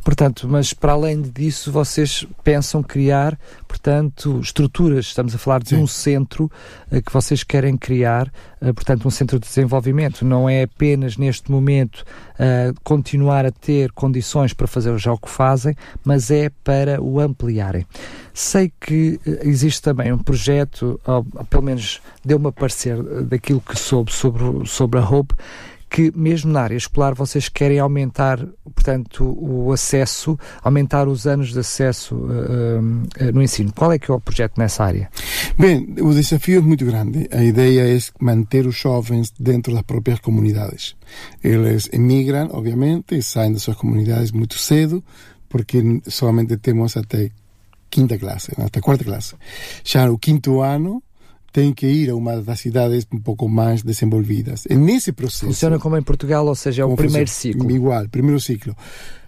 Portanto, 0.03 0.47
mas 0.49 0.73
para 0.73 0.93
além 0.93 1.21
disso, 1.21 1.71
vocês 1.71 2.25
pensam 2.43 2.81
criar, 2.81 3.37
portanto, 3.67 4.39
estruturas. 4.39 5.07
Estamos 5.07 5.35
a 5.35 5.37
falar 5.37 5.61
de 5.61 5.69
Sim. 5.69 5.77
um 5.77 5.87
centro 5.87 6.49
uh, 6.89 7.01
que 7.01 7.11
vocês 7.11 7.43
querem 7.43 7.75
criar, 7.75 8.31
uh, 8.61 8.73
portanto, 8.73 9.05
um 9.05 9.11
centro 9.11 9.37
de 9.37 9.45
desenvolvimento. 9.47 10.23
Não 10.23 10.47
é 10.47 10.63
apenas 10.63 11.17
neste 11.17 11.51
momento 11.51 12.05
uh, 12.33 12.73
continuar 12.83 13.45
a 13.45 13.51
ter 13.51 13.91
condições 13.91 14.53
para 14.53 14.65
fazer 14.65 14.97
já 14.97 15.11
o 15.11 15.17
que 15.17 15.29
fazem, 15.29 15.75
mas 16.05 16.31
é 16.31 16.49
para 16.63 17.01
o 17.01 17.19
ampliarem. 17.19 17.85
Sei 18.33 18.71
que 18.79 19.19
existe 19.41 19.81
também 19.81 20.13
um 20.13 20.19
projeto, 20.19 21.01
ou, 21.05 21.25
pelo 21.49 21.63
menos 21.63 21.99
deu-me 22.23 22.47
a 22.47 22.51
parecer 22.51 23.01
daquilo 23.23 23.59
que 23.59 23.77
soube 23.77 24.13
sobre, 24.13 24.65
sobre 24.67 24.99
a 24.99 25.03
Hope, 25.03 25.33
que 25.89 26.11
mesmo 26.15 26.51
na 26.51 26.61
área 26.61 26.75
escolar 26.75 27.13
vocês 27.13 27.49
querem 27.49 27.79
aumentar, 27.79 28.45
portanto, 28.63 29.23
o 29.39 29.71
acesso, 29.71 30.37
aumentar 30.61 31.07
os 31.07 31.25
anos 31.25 31.53
de 31.53 31.59
acesso 31.59 32.15
uh, 32.15 32.81
uh, 32.81 33.33
no 33.33 33.41
ensino. 33.41 33.71
Qual 33.73 33.91
é 33.91 33.97
que 33.97 34.11
é 34.11 34.13
o 34.13 34.19
projeto 34.19 34.57
nessa 34.57 34.83
área? 34.83 35.09
Bem, 35.57 35.95
o 36.01 36.13
desafio 36.13 36.59
é 36.59 36.61
muito 36.61 36.85
grande. 36.85 37.27
A 37.31 37.43
ideia 37.43 37.95
é 37.95 37.99
manter 38.19 38.67
os 38.67 38.75
jovens 38.75 39.33
dentro 39.39 39.73
das 39.73 39.83
próprias 39.83 40.19
comunidades. 40.19 40.95
Eles 41.43 41.89
emigram, 41.91 42.49
obviamente, 42.51 43.21
saem 43.21 43.53
das 43.53 43.63
suas 43.63 43.77
comunidades 43.77 44.31
muito 44.31 44.57
cedo, 44.57 45.03
porque 45.49 45.81
somente 46.07 46.57
temos 46.57 46.97
até 46.97 47.31
quinta 47.89 48.17
classe, 48.17 48.51
até 48.57 48.81
quarta 48.81 49.03
classe. 49.03 49.35
Já 49.83 50.05
no 50.07 50.19
quinto 50.19 50.61
ano, 50.61 51.01
tem 51.57 51.73
que 51.73 51.87
ir 51.87 52.11
a 52.11 52.15
uma 52.15 52.39
das 52.39 52.59
cidades 52.59 53.07
um 53.11 53.17
pouco 53.17 53.49
mais 53.49 53.81
desenvolvidas. 53.81 54.67
E 54.69 54.75
nesse 54.75 55.11
processo... 55.11 55.47
Funciona 55.47 55.79
como 55.79 55.97
em 55.97 56.03
Portugal, 56.03 56.45
ou 56.45 56.53
seja, 56.53 56.83
é 56.83 56.85
o 56.85 56.95
primeiro 56.95 57.27
ciclo. 57.27 57.71
Igual, 57.71 58.07
primeiro 58.09 58.39
ciclo. 58.39 58.75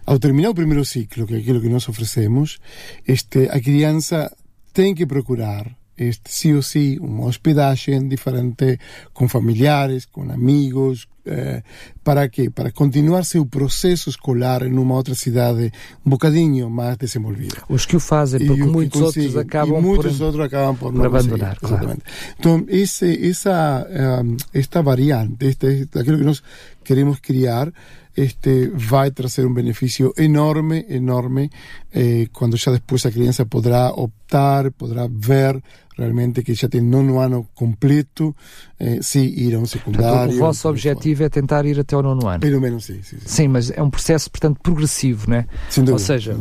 Ao 0.06 0.20
terminar 0.20 0.52
o 0.52 0.54
primeiro 0.54 0.86
ciclo, 0.86 1.26
que 1.26 1.34
é 1.34 1.38
aquilo 1.40 1.60
que 1.60 1.68
nós 1.68 1.90
oferecemos, 1.90 2.60
este, 3.08 3.50
a 3.50 3.60
criança 3.60 4.32
tem 4.72 4.94
que 4.94 5.08
procurar 5.08 5.76
este, 6.08 6.32
sí 6.32 6.54
ou 6.54 6.64
sí, 6.64 6.96
unha 7.02 7.28
hospedaxe 7.28 7.98
diferente 8.08 8.80
con 9.12 9.28
familiares, 9.28 10.08
con 10.08 10.32
amigos, 10.32 11.10
eh, 11.26 11.62
para 12.04 12.30
que? 12.30 12.50
Para 12.50 12.72
continuar 12.72 13.26
seu 13.26 13.46
proceso 13.46 14.10
escolar 14.10 14.64
en 14.64 14.80
unha 14.80 14.96
outra 14.96 15.14
cidade 15.14 15.72
un 16.06 16.10
bocadinho 16.10 16.70
máis 16.70 16.98
desenvolvida. 16.98 17.62
Os 17.70 17.86
que 17.86 17.96
o 17.96 18.02
fazem, 18.02 18.48
porque 18.48 18.66
muitos 18.66 19.02
outros 19.02 19.36
acabam 19.38 19.82
muitos 19.82 20.18
por, 20.18 20.26
outros 20.26 20.44
acabam 20.46 20.76
por, 20.76 20.92
por 20.94 21.06
abandonar, 21.06 21.60
claro. 21.60 21.98
Então, 22.40 22.66
esse, 22.68 23.14
essa, 23.30 23.86
um, 24.24 24.38
esta 24.54 24.82
variante, 24.82 25.46
este, 25.46 25.88
aquilo 25.94 26.18
que 26.18 26.26
nós 26.26 26.42
queremos 26.84 27.20
criar, 27.20 27.72
este, 28.16 28.68
vai 28.74 29.12
trazer 29.12 29.46
um 29.46 29.54
benefício 29.54 30.14
enorme, 30.18 30.86
enorme, 30.90 31.50
eh, 31.94 32.28
quando 32.34 32.58
já 32.58 32.72
depois 32.72 33.06
a 33.06 33.12
criança 33.12 33.46
poderá 33.46 33.92
optar, 33.92 34.72
poderá 34.72 35.08
ver 35.08 35.62
realmente 36.00 36.42
que 36.42 36.54
já 36.54 36.70
tem 36.70 36.82
nono 36.82 37.20
ano 37.20 37.48
completo, 37.54 38.36
eh, 38.80 39.00
sim, 39.02 39.26
ir 39.26 39.56
a 39.56 39.60
um 39.60 39.66
secundário. 39.66 40.10
Portanto, 40.10 40.36
o 40.36 40.40
vosso 40.40 40.70
objetivo 40.70 41.24
é 41.24 41.30
tentar 41.30 41.66
ir 41.66 41.80
até 41.80 41.96
o 41.96 42.02
nono 42.02 42.28
ano? 42.28 42.40
Pelo 42.40 42.62
menos, 42.62 42.86
sim. 42.86 43.02
Sim, 43.04 43.18
sim. 43.20 43.26
sim 43.26 43.48
mas 43.48 43.70
é 43.72 43.82
um 43.82 43.90
processo, 43.90 44.32
portanto, 44.32 44.60
progressivo, 44.62 45.30
né? 45.30 45.46
Sem 45.70 45.84
dúvida. 45.84 45.94
Ou 45.94 46.00
seja, 46.00 46.38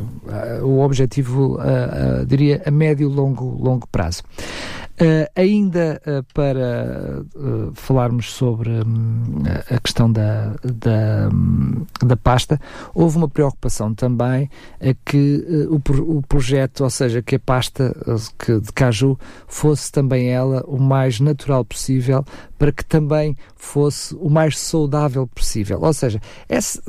o 0.63 0.81
objetivo, 0.81 1.57
uh, 1.57 2.23
uh, 2.23 2.27
diria, 2.27 2.63
a 2.65 2.71
médio 2.71 3.11
e 3.11 3.13
longo, 3.13 3.45
longo 3.45 3.87
prazo. 3.89 4.23
Uh, 5.01 5.31
ainda 5.37 6.03
uh, 6.05 6.25
para 6.35 7.23
uh, 7.37 7.73
falarmos 7.73 8.33
sobre 8.33 8.69
um, 8.69 9.45
a 9.71 9.79
questão 9.79 10.11
da, 10.11 10.57
da, 10.65 11.29
um, 11.33 11.87
da 12.05 12.17
pasta, 12.17 12.61
houve 12.93 13.17
uma 13.17 13.29
preocupação 13.29 13.95
também 13.95 14.51
a 14.81 14.93
que 15.05 15.47
o, 15.71 16.17
o 16.17 16.23
projeto, 16.23 16.83
ou 16.83 16.91
seja, 16.91 17.23
que 17.23 17.37
a 17.37 17.39
pasta 17.39 17.95
que, 18.37 18.59
de 18.59 18.73
caju 18.73 19.17
fosse 19.47 19.93
também 19.93 20.31
ela 20.33 20.65
o 20.67 20.81
mais 20.81 21.21
natural 21.21 21.65
possível 21.65 22.25
para 22.59 22.73
que 22.73 22.85
também 22.85 23.37
fosse 23.55 24.17
o 24.17 24.29
mais 24.29 24.59
saudável 24.59 25.29
possível. 25.29 25.79
Ou 25.81 25.93
seja, 25.93 26.21
esse, 26.49 26.83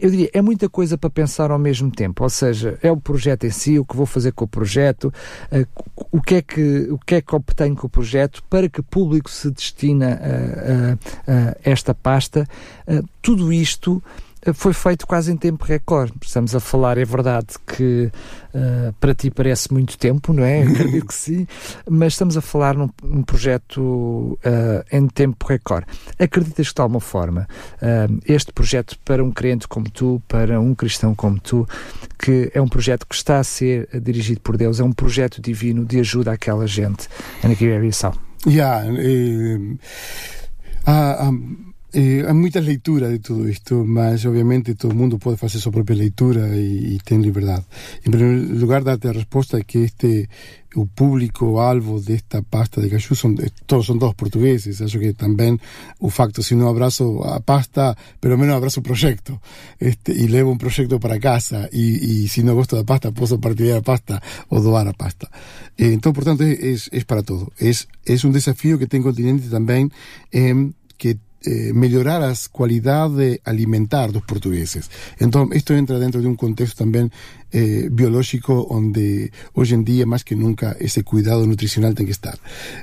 eu 0.00 0.10
diria, 0.10 0.30
é 0.32 0.40
muita 0.40 0.68
coisa 0.68 0.96
para 0.96 1.10
pensar 1.10 1.50
ao 1.50 1.58
mesmo 1.58 1.90
tempo. 1.90 2.22
Ou 2.24 2.30
seja, 2.30 2.78
é 2.82 2.90
o 2.90 2.96
projeto 2.96 3.44
em 3.44 3.50
si, 3.50 3.78
o 3.78 3.84
que 3.84 3.96
vou 3.96 4.06
fazer 4.06 4.32
com 4.32 4.44
o 4.44 4.48
projeto, 4.48 5.12
uh, 5.52 5.84
o 6.10 6.20
que 6.20 6.36
é 6.36 6.42
que 6.42 6.88
o 6.90 6.98
que 6.98 7.16
é 7.16 7.20
que 7.20 7.34
obtenho 7.34 7.76
com 7.76 7.86
o 7.86 7.90
projeto, 7.90 8.42
para 8.48 8.68
que 8.68 8.82
público 8.82 9.30
se 9.30 9.50
destina 9.50 10.18
a, 10.18 11.32
a, 11.32 11.50
a 11.50 11.56
esta 11.62 11.94
pasta. 11.94 12.46
Uh, 12.88 13.06
tudo 13.20 13.52
isto 13.52 14.02
foi 14.54 14.72
feito 14.72 15.06
quase 15.06 15.32
em 15.32 15.36
tempo 15.36 15.64
recorde. 15.64 16.12
Estamos 16.22 16.54
a 16.54 16.60
falar, 16.60 16.98
é 16.98 17.04
verdade 17.04 17.48
que 17.66 18.10
uh, 18.54 18.92
para 18.98 19.14
ti 19.14 19.30
parece 19.30 19.72
muito 19.72 19.98
tempo, 19.98 20.32
não 20.32 20.44
é? 20.44 20.62
Acredito 20.62 21.06
que 21.06 21.14
sim, 21.14 21.46
mas 21.88 22.14
estamos 22.14 22.36
a 22.36 22.40
falar 22.40 22.74
num, 22.74 22.88
num 23.02 23.22
projeto 23.22 23.80
uh, 23.80 24.84
em 24.90 25.06
tempo 25.08 25.46
recorde. 25.46 25.86
Acreditas 26.18 26.68
que 26.68 26.74
de 26.74 26.80
alguma 26.80 27.00
forma 27.00 27.46
uh, 27.76 28.20
este 28.26 28.52
projeto 28.52 28.98
para 29.04 29.22
um 29.22 29.30
crente 29.30 29.68
como 29.68 29.90
tu, 29.90 30.22
para 30.26 30.60
um 30.60 30.74
cristão 30.74 31.14
como 31.14 31.38
tu, 31.38 31.66
que 32.18 32.50
é 32.54 32.60
um 32.60 32.68
projeto 32.68 33.06
que 33.06 33.14
está 33.14 33.38
a 33.38 33.44
ser 33.44 33.88
dirigido 34.00 34.40
por 34.40 34.56
Deus, 34.56 34.80
é 34.80 34.84
um 34.84 34.92
projeto 34.92 35.40
divino 35.40 35.84
de 35.84 36.00
ajuda 36.00 36.32
àquela 36.32 36.66
gente 36.66 37.08
na 37.42 37.54
Guiné-Bissau? 37.54 38.14
Yeah, 38.46 38.86
eh, 38.86 39.58
Eh, 41.92 42.24
há 42.26 42.32
muitas 42.32 42.64
leituras 42.64 43.10
de 43.10 43.18
tudo 43.18 43.48
isto, 43.48 43.84
mas 43.84 44.24
obviamente 44.24 44.74
todo 44.76 44.94
mundo 44.94 45.18
pode 45.18 45.36
fazer 45.36 45.58
sua 45.58 45.72
própria 45.72 45.96
leitura 45.96 46.56
e, 46.56 46.94
e 46.94 46.98
tem 47.04 47.20
liberdade. 47.20 47.64
Em 48.06 48.10
primeiro 48.10 48.54
lugar, 48.58 48.84
darte 48.84 49.08
a 49.08 49.12
resposta 49.12 49.62
que 49.64 49.78
este 49.78 50.28
o 50.76 50.86
público 50.86 51.60
alvo 51.60 52.00
desta 52.00 52.42
pasta 52.42 52.80
de 52.80 52.88
cachú 52.88 53.16
son, 53.16 53.34
todos 53.66 53.86
son 53.86 53.98
todos 53.98 54.14
portugueses 54.14 54.80
acho 54.80 55.02
que 55.02 55.18
tamén 55.18 55.58
o 55.98 56.14
facto 56.14 56.46
se 56.46 56.54
non 56.54 56.70
abrazo 56.70 57.26
a 57.26 57.42
pasta 57.42 57.98
pero 58.22 58.38
menos 58.38 58.54
abrazo 58.54 58.78
o 58.78 58.86
proxecto 58.86 59.42
este, 59.82 60.14
e 60.14 60.30
levo 60.30 60.54
un 60.54 60.62
proxecto 60.62 61.02
para 61.02 61.18
casa 61.18 61.66
e, 61.74 61.98
e 61.98 62.30
se 62.30 62.46
non 62.46 62.54
gosto 62.54 62.78
da 62.78 62.86
pasta 62.86 63.10
posso 63.10 63.42
partilhar 63.42 63.82
a 63.82 63.86
pasta 63.86 64.22
ou 64.46 64.62
doar 64.62 64.86
a 64.86 64.94
pasta 64.94 65.26
eh, 65.74 65.90
entón 65.90 66.14
por 66.14 66.22
tanto 66.22 66.46
é, 66.46 66.54
é, 66.54 66.78
é 66.78 67.00
para 67.02 67.26
todo 67.26 67.50
é, 67.58 67.74
é 67.74 68.14
un 68.22 68.30
desafío 68.30 68.78
que 68.78 68.86
ten 68.86 69.02
continente 69.02 69.50
tamén 69.50 69.90
eh, 70.30 70.54
que 70.94 71.18
eh, 71.44 71.72
mellorar 71.72 72.22
as 72.22 72.48
cualidades 72.48 73.40
alimentar 73.44 74.12
dos 74.12 74.22
portugueses. 74.22 74.90
Entón, 75.18 75.50
isto 75.54 75.74
entra 75.74 75.98
dentro 75.98 76.20
de 76.20 76.28
un 76.28 76.36
contexto 76.36 76.84
tamén 76.84 77.08
eh, 77.50 77.88
biolóxico 77.90 78.68
onde 78.70 79.32
hoxe 79.56 79.74
en 79.74 79.82
día 79.82 80.04
máis 80.06 80.22
que 80.22 80.38
nunca 80.38 80.76
ese 80.78 81.02
cuidado 81.02 81.46
nutricional 81.48 81.96
ten 81.96 82.06
que 82.06 82.16
estar. 82.16 82.38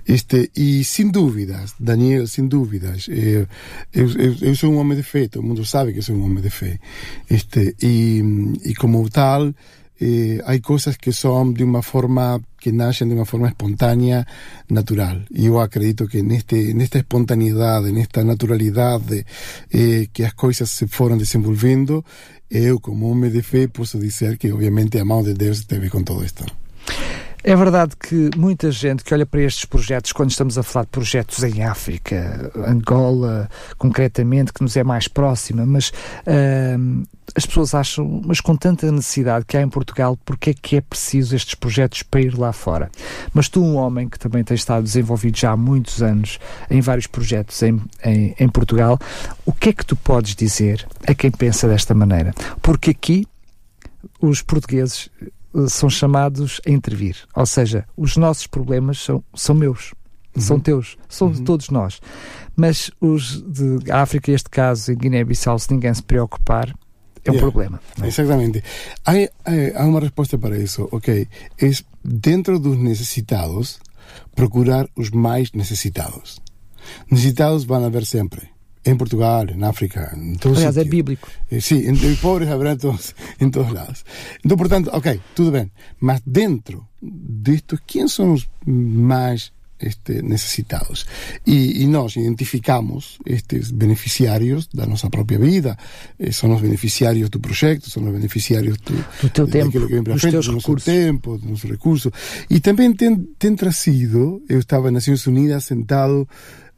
Este, 0.06 0.52
e 0.58 0.84
sin 0.84 1.14
dúbidas, 1.14 1.78
Daniel, 1.80 2.28
sin 2.28 2.50
dúbidas, 2.50 3.08
eh, 3.08 3.46
eu, 3.94 4.08
eu, 4.18 4.32
eu 4.42 4.54
sou 4.58 4.74
un 4.74 4.82
home 4.82 4.98
de 4.98 5.06
fe, 5.06 5.30
todo 5.30 5.46
mundo 5.46 5.64
sabe 5.64 5.94
que 5.94 6.02
sou 6.02 6.18
un 6.18 6.26
home 6.26 6.42
de 6.42 6.52
fe. 6.52 6.82
Este, 7.30 7.76
e, 7.80 8.22
e 8.66 8.74
como 8.76 9.06
tal, 9.10 9.56
eh, 10.00 10.42
hay 10.46 10.60
cosas 10.60 10.98
que 10.98 11.12
son 11.12 11.54
de 11.54 11.64
una 11.64 11.82
forma 11.82 12.40
que 12.60 12.72
nacen 12.72 13.10
de 13.10 13.16
una 13.16 13.26
forma 13.26 13.50
espontánea, 13.50 14.28
natural. 14.68 15.28
Y 15.30 15.44
yo 15.44 15.62
acredito 15.62 16.08
que 16.08 16.20
en, 16.20 16.32
este, 16.32 16.72
en 16.72 16.82
esta 16.82 17.00
espontaneidad, 17.00 17.88
en 17.88 17.98
esta 17.98 18.24
naturalidad 18.24 19.00
de, 19.02 19.26
eh, 19.70 20.08
que 20.12 20.24
las 20.24 20.34
cosas 20.34 20.70
se 20.70 20.88
fueron 20.88 21.18
desenvolviendo, 21.18 22.04
eu, 22.50 22.80
como 22.80 23.12
homem 23.12 23.30
de 23.30 23.44
fé, 23.44 23.68
posso 23.68 24.00
dizer 24.00 24.38
que, 24.38 24.52
obviamente, 24.52 25.00
a 25.00 25.06
mão 25.06 25.22
de 25.22 25.34
Deus 25.34 25.60
esteve 25.60 25.90
com 25.90 26.04
todo 26.04 26.24
isto. 26.24 26.46
É 27.44 27.56
verdade 27.56 27.96
que 27.96 28.30
muita 28.36 28.72
gente 28.72 29.04
que 29.04 29.14
olha 29.14 29.26
para 29.26 29.42
estes 29.42 29.64
projetos, 29.64 30.12
quando 30.12 30.32
estamos 30.32 30.58
a 30.58 30.64
falar 30.64 30.86
de 30.86 30.92
projetos 30.92 31.44
em 31.44 31.64
África, 31.64 32.52
Angola, 32.56 33.50
concretamente, 33.78 34.52
que 34.52 34.62
nos 34.62 34.76
é 34.76 34.84
mais 34.84 35.08
próxima, 35.08 35.66
mas 35.66 35.90
uh, 35.90 37.08
as 37.36 37.46
pessoas 37.46 37.74
acham, 37.74 38.22
mas 38.26 38.42
com 38.42 38.56
tanta 38.56 38.92
necessidade 38.92 39.46
que 39.46 39.56
há 39.56 39.62
em 39.62 39.70
Portugal, 39.70 40.18
porque 40.26 40.50
é 40.50 40.54
que 40.54 40.76
é 40.78 40.82
preciso 40.82 41.36
estes 41.36 41.56
projetos 41.56 42.04
para 42.04 42.22
ir 42.22 42.38
lá 42.38 42.52
fora? 42.52 42.90
Mas 43.34 43.48
tu, 43.48 43.64
um 43.64 43.76
homem 43.76 44.10
que 44.10 44.20
também 44.20 44.44
tem 44.44 44.56
estado 44.56 44.84
desenvolvido 44.84 45.38
já 45.38 45.52
há 45.52 45.58
muitos 45.58 46.02
anos 46.02 46.40
em 46.70 46.82
vários 46.82 47.08
projetos 47.08 47.62
em, 47.62 47.82
em, 48.04 48.36
em 48.40 48.50
Portugal, 48.50 49.00
o 49.46 49.54
que 49.54 49.70
é 49.70 49.74
que 49.74 49.86
tu 49.86 49.96
podes 49.96 50.36
dizer 50.36 50.86
a 51.08 51.14
quem 51.14 51.32
pensa 51.32 51.68
desta 51.68 51.94
maneira? 51.94 52.34
Porque 52.62 52.92
aqui 52.92 53.28
os 54.20 54.42
portugueses 54.42 55.10
são 55.68 55.90
chamados 55.90 56.62
a 56.66 56.70
intervir. 56.70 57.18
Ou 57.36 57.46
seja, 57.46 57.86
os 57.96 58.18
nossos 58.18 58.48
problemas 58.48 59.00
são, 59.00 59.24
são 59.34 59.56
meus, 59.56 59.94
uhum. 60.36 60.42
são 60.42 60.60
teus, 60.60 60.98
são 61.10 61.28
uhum. 61.28 61.34
de 61.34 61.42
todos 61.44 61.70
nós. 61.70 62.00
Mas 62.56 62.92
os 63.00 63.42
de 63.42 63.92
África, 63.92 64.32
este 64.32 64.50
caso, 64.50 64.92
em 64.92 64.98
Guiné-Bissau, 64.98 65.58
se 65.60 65.72
ninguém 65.72 65.94
se 65.94 66.04
preocupar, 66.04 66.70
é 67.24 67.32
um 67.32 67.34
yeah. 67.34 67.40
problema. 67.40 67.80
É? 68.02 68.08
Exatamente. 68.08 68.64
Há, 69.06 69.12
há, 69.76 69.86
uma 69.86 70.00
resposta 70.00 70.38
para 70.38 70.58
isso, 70.58 70.88
ok? 70.92 71.28
É 71.62 71.70
dentro 72.04 72.60
dos 72.60 72.78
necessitados, 72.78 73.80
procurar 74.36 74.88
os 74.96 75.10
mais 75.12 75.52
necessitados. 75.52 76.42
Necessitados 77.12 77.66
vão 77.66 77.84
haver 77.84 78.06
sempre 78.06 78.57
en 78.88 78.98
Portugal, 78.98 79.50
en 79.50 79.64
África, 79.64 80.12
en 80.14 80.38
todos 80.38 80.58
Aliás, 80.58 80.76
sitios. 80.76 80.88
é 80.88 80.90
bíblico. 80.90 81.28
Eh, 81.52 81.62
sí, 81.62 81.84
en, 81.86 81.96
en 81.96 82.16
pobres 82.18 82.50
habrá 82.50 82.76
todos, 82.78 83.16
en 83.40 83.52
todos 83.52 83.72
lados. 83.72 84.06
Então, 84.44 84.58
portanto, 84.58 84.90
ok, 84.94 85.20
tudo 85.36 85.52
bem. 85.52 85.72
Mas 86.00 86.22
dentro 86.26 86.88
destos, 87.02 87.80
quem 87.86 88.08
são 88.08 88.34
os 88.34 88.48
mais 88.66 89.52
este, 89.80 90.22
necessitados. 90.22 91.06
E, 91.46 91.84
e, 91.84 91.88
nós 91.88 92.16
identificamos 92.16 93.20
estes 93.26 93.72
beneficiários 93.72 94.68
da 94.74 94.86
nossa 94.86 95.10
própria 95.10 95.38
vida, 95.38 95.78
eh, 96.20 96.32
são 96.32 96.54
os 96.56 96.62
beneficiários 96.62 97.30
do 97.30 97.40
projeto, 97.40 97.90
são 97.90 98.04
os 98.04 98.12
beneficiários 98.12 98.78
do, 98.78 98.96
do 99.22 99.30
teu 99.30 99.48
tempo, 99.48 99.72
que 99.72 99.80
vem 99.80 100.04
para 100.04 100.18
frente, 100.18 100.40
do 100.40 100.54
nosso 100.54 100.76
tempo, 100.78 101.38
do 101.38 101.50
nosso 101.50 101.68
recurso. 101.68 102.12
E 102.50 102.60
também 102.60 102.92
tem, 102.94 103.16
tem 103.38 103.56
trazido, 103.56 104.42
eu 104.50 104.60
estava 104.60 104.90
nas 104.90 105.06
Nações 105.06 105.28
Unidas 105.28 105.66
sentado 105.66 106.28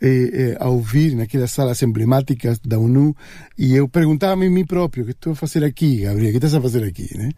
eh, 0.01 0.29
eh, 0.33 0.57
a 0.59 0.69
ouvir 0.69 1.15
naquelas 1.15 1.51
salas 1.51 1.81
emblemáticas 1.81 2.59
da 2.59 2.79
ONU 2.79 3.15
e 3.57 3.75
eu 3.75 3.87
perguntava-me 3.87 4.47
a 4.47 4.49
mim 4.49 4.65
próprio 4.65 5.05
que 5.05 5.11
estou 5.11 5.33
a 5.33 5.35
fazer 5.35 5.63
aqui, 5.63 6.01
Gabriel, 6.01 6.31
que 6.31 6.37
estás 6.37 6.55
a 6.55 6.61
fazer 6.61 6.83
aqui, 6.83 7.09
né? 7.17 7.31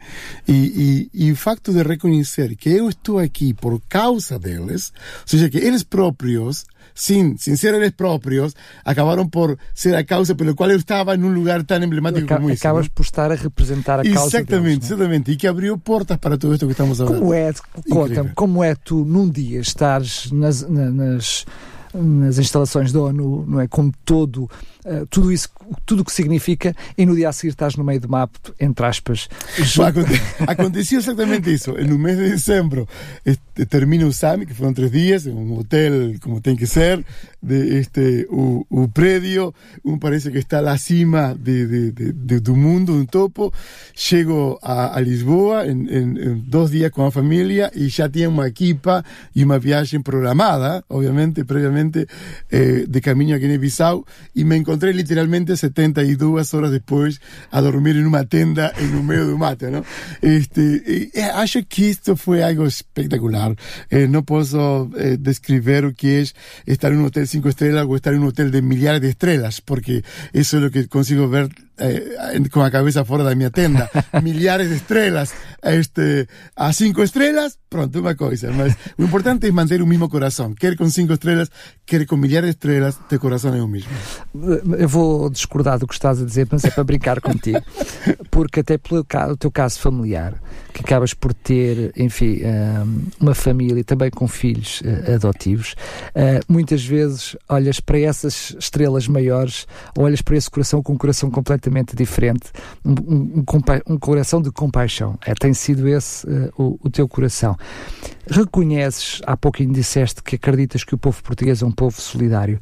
E, 0.48 1.10
e, 1.14 1.26
e 1.28 1.32
o 1.32 1.36
facto 1.36 1.74
de 1.74 1.84
reconhecer 1.84 2.56
que 2.56 2.70
eu 2.70 2.90
estou 2.90 3.20
aqui 3.20 3.54
por 3.54 3.82
causa 3.90 4.38
deles, 4.38 4.94
ou 5.22 5.28
seja, 5.28 5.50
que 5.50 5.58
eles 5.58 5.84
próprios 5.84 6.66
sin, 6.94 7.38
sin 7.38 7.58
ser 7.58 7.74
eles 7.74 7.92
próprios, 7.92 8.56
acabaram 8.84 9.28
por 9.28 9.58
ser 9.74 9.96
a 9.96 10.04
causa 10.04 10.36
pelo 10.36 10.56
qual 10.56 10.70
eu 10.70 10.78
estava 10.78 11.16
num 11.18 11.34
lugar 11.34 11.64
tão 11.64 11.82
emblemático 11.82 12.26
Acab 12.26 12.42
como 12.42 12.52
esse. 12.52 12.66
Acabas 12.66 12.88
por 12.88 13.04
estar 13.04 13.32
a 13.32 13.36
representar 13.36 14.00
a 14.00 14.04
causa 14.04 14.38
Exatamente, 14.38 14.82
deles, 14.82 14.92
exatamente. 14.92 15.32
E 15.32 15.36
que 15.36 15.48
abriu 15.48 15.78
portas 15.78 16.18
para 16.18 16.38
tudo 16.38 16.54
isto 16.54 16.66
que 16.66 16.74
estamos 16.74 17.02
a 17.02 17.06
ver. 17.06 17.20
Como 17.20 17.34
é, 17.34 17.54
conta 17.90 18.32
como 18.36 18.64
é 18.64 18.76
tu 18.76 19.06
num 19.06 19.30
dia 19.30 19.60
estares 19.60 20.32
nas, 20.32 20.62
nas 20.70 21.46
nas 21.94 22.38
instalações 22.38 22.92
da 22.92 23.02
ONU, 23.02 23.46
não 23.48 23.60
é? 23.60 23.68
Com 23.68 23.92
todo, 24.06 24.50
uh, 24.86 25.06
tudo 25.08 25.32
isso, 25.32 25.50
tudo 25.86 26.02
o 26.02 26.06
que 26.06 26.12
significa, 26.12 26.76
e 26.98 27.06
no 27.06 27.16
dia 27.16 27.30
a 27.30 27.32
seguir 27.32 27.52
estás 27.52 27.76
no 27.76 27.84
meio 27.84 28.00
do 28.00 28.10
mapa, 28.10 28.38
entre 28.60 28.86
aspas. 28.86 29.30
Aconteceu 30.48 31.00
exatamente 31.00 31.54
isso. 31.54 31.74
No 31.74 31.98
mês 31.98 32.18
de 32.18 32.30
dezembro 32.30 32.88
termina 33.70 34.06
o 34.06 34.14
SAMI, 34.14 34.46
que 34.46 34.54
foram 34.54 34.74
três 34.74 34.92
dias, 34.92 35.26
um 35.28 35.58
hotel 35.60 36.16
como 36.22 36.42
tem 36.42 36.56
que 36.56 36.66
ser, 36.66 37.04
de 37.42 37.80
este, 37.80 38.28
o, 38.30 38.66
o 38.70 38.88
prédio, 38.88 39.54
um 39.84 39.98
parece 39.98 40.32
que 40.32 40.38
está 40.38 40.60
lá 40.62 40.74
acima 40.74 41.36
de, 41.38 41.92
de, 41.92 42.14
de, 42.14 42.40
do 42.40 42.56
mundo, 42.56 42.94
um 42.94 43.06
topo. 43.06 43.54
Chego 43.96 44.60
a, 44.62 44.98
a 44.98 45.02
Lisboa 45.02 45.66
em, 45.68 45.88
em, 45.88 46.20
em 46.20 46.38
dois 46.40 46.72
dias 46.72 46.92
com 46.92 47.06
a 47.06 47.12
família 47.12 47.72
e 47.76 47.88
já 47.88 48.10
tinha 48.10 48.30
uma 48.30 48.48
equipa 48.48 49.04
e 49.36 49.44
uma 49.44 49.60
viagem 49.60 50.02
programada, 50.02 50.84
obviamente, 50.90 51.44
previamente 51.44 52.08
eh, 52.52 52.86
de 52.88 53.02
camino 53.02 53.36
a 53.36 53.38
Guinea-Bissau 53.38 54.06
y 54.34 54.44
me 54.44 54.56
encontré 54.72 54.94
literalmente 54.94 55.58
72 55.58 56.54
horas 56.54 56.72
después 56.72 57.20
a 57.52 57.60
dormir 57.60 57.98
en 57.98 58.08
una 58.08 58.24
tenda 58.24 58.72
en 58.78 58.96
un 58.96 59.06
medio 59.06 59.28
de 59.28 59.34
un 59.34 59.40
mate, 59.40 59.70
¿no? 59.70 59.84
Este, 60.22 61.10
eh, 61.14 61.24
acho 61.24 61.60
que 61.68 61.90
esto 61.90 62.16
fue 62.16 62.42
algo 62.42 62.66
espectacular. 62.66 63.58
Eh, 63.90 64.08
no 64.08 64.24
puedo 64.24 64.90
eh, 64.98 65.18
describir 65.20 65.84
o 65.84 65.94
que 65.94 66.22
es 66.22 66.36
estar 66.66 66.94
en 66.94 67.00
un 67.00 67.08
hotel 67.08 67.28
cinco 67.28 67.50
estrellas 67.50 67.86
o 67.86 67.98
estar 67.98 68.14
en 68.14 68.22
un 68.22 68.30
hotel 68.30 68.50
de 68.50 68.62
millares 68.62 69.02
de 69.02 69.10
estrellas, 69.10 69.60
porque 69.60 70.06
eso 70.32 70.56
es 70.56 70.64
lo 70.64 70.72
que 70.72 70.88
consigo 70.88 71.28
ver 71.28 71.50
eh, 71.82 72.50
con 72.52 72.64
la 72.64 72.72
cabeza 72.72 73.04
fuera 73.04 73.24
de 73.24 73.36
mi 73.36 73.50
tenda. 73.50 73.90
millares 74.22 74.70
de 74.70 74.76
estrellas 74.76 75.34
este, 75.62 76.28
a 76.56 76.74
cinco 76.74 77.04
estrellas, 77.04 77.60
pronto, 77.70 78.00
una 78.00 78.16
cosa. 78.16 78.50
Mas, 78.52 78.76
lo 78.98 79.06
importante 79.06 79.48
es 79.48 79.54
mantener 79.54 79.84
un 79.84 79.90
mismo 79.90 80.10
corazón. 80.10 80.56
Quer 80.56 80.76
con 80.76 80.92
cinco 80.92 81.14
estrelas, 81.14 81.52
quer 81.86 82.06
com 82.06 82.18
milhares 82.18 82.48
de 82.48 82.52
estrelas, 82.52 83.00
teu 83.08 83.20
coração 83.20 83.54
é 83.54 83.62
o 83.62 83.68
mesmo. 83.68 83.92
Eu 84.78 84.90
vou 84.90 85.30
discordar 85.30 85.80
do 85.80 85.88
que 85.88 85.94
estás 85.94 86.22
a 86.22 86.26
dizer, 86.26 86.48
mas 86.52 86.64
é 86.64 86.72
para 86.72 86.84
brincar 86.84 87.22
contigo. 87.22 87.62
Porque 88.30 88.62
até 88.62 88.78
pelo 88.78 89.06
teu 89.38 89.52
caso 89.52 89.80
familiar, 89.80 90.42
que 90.74 90.82
acabas 90.82 91.14
por 91.14 91.34
ter, 91.34 91.92
enfim, 91.96 92.42
uma 93.20 93.36
família 93.36 93.84
também 93.84 94.10
com 94.10 94.28
filhos 94.28 94.82
eh, 94.84 95.16
adotivos, 95.16 95.76
eh, 96.16 96.40
muitas 96.48 96.84
vezes 96.84 97.36
olhas 97.48 97.80
para 97.80 98.00
essas 98.00 98.56
estrelas 98.58 99.08
maiores, 99.08 99.68
olhas 99.98 100.22
para 100.22 100.38
esse 100.38 100.50
coração 100.50 100.82
com 100.82 100.94
um 100.94 100.98
coração 100.98 101.30
completamente 101.30 101.71
diferente, 101.96 102.52
um, 102.84 102.92
um, 102.92 103.46
um 103.88 103.98
coração 103.98 104.42
de 104.42 104.52
compaixão. 104.52 105.18
É, 105.26 105.34
tem 105.34 105.54
sido 105.54 105.88
esse 105.88 106.28
uh, 106.28 106.52
o, 106.58 106.80
o, 106.84 106.90
teu 106.90 107.08
coração. 107.08 107.58
Reconheces, 108.28 109.22
há 109.26 109.36
pouquinho 109.38 109.74
disseste 109.74 110.22
que 110.22 110.36
acreditas 110.36 110.84
que 110.84 110.96
o 110.96 110.98
povo 110.98 111.22
português 111.24 111.62
é 111.62 111.66
um 111.66 111.72
povo 111.72 112.00
solidário. 112.00 112.60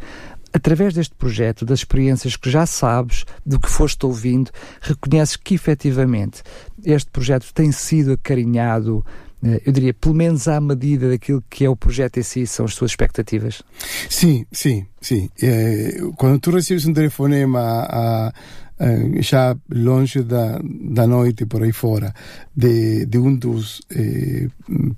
Através 0.52 0.94
deste 0.94 1.14
projeto, 1.16 1.64
das 1.64 1.80
experiências 1.80 2.36
que 2.36 2.50
já 2.50 2.66
sabes, 2.66 3.24
do 3.46 3.60
que 3.60 3.70
foste 3.70 4.04
ouvindo, 4.06 4.50
reconheces 4.82 5.36
que 5.36 5.54
efetivamente 5.54 6.42
este 6.84 7.10
projeto 7.12 7.54
tem 7.54 7.72
sido 7.72 8.14
acarinhado, 8.14 9.06
eh, 9.44 9.62
eu 9.66 9.72
diria, 9.72 9.94
pelo 9.94 10.16
menos 10.16 10.48
à 10.48 10.60
medida 10.60 11.10
daquilo 11.10 11.44
que 11.50 11.66
é 11.66 11.70
o 11.70 11.76
projeto 11.76 12.18
em 12.18 12.24
si, 12.24 12.48
são 12.48 12.66
as 12.66 12.76
tuas 12.76 12.92
expectativas? 12.92 13.62
Sim, 14.10 14.46
sim, 14.52 14.86
sim. 15.00 15.30
É, 15.42 16.00
quando 16.18 16.40
tu 16.40 16.52
recebes 16.52 16.86
um 16.86 16.94
telefonema 16.94 17.60
a, 17.88 18.34
já 19.22 19.58
longe 19.70 20.24
da, 20.24 20.60
da 20.64 21.06
noite 21.06 21.46
por 21.46 21.64
aí 21.64 21.74
fora, 21.74 22.14
de, 22.56 23.06
de 23.06 23.18
um 23.18 23.36
dos 23.36 23.82
eh, 23.92 24.48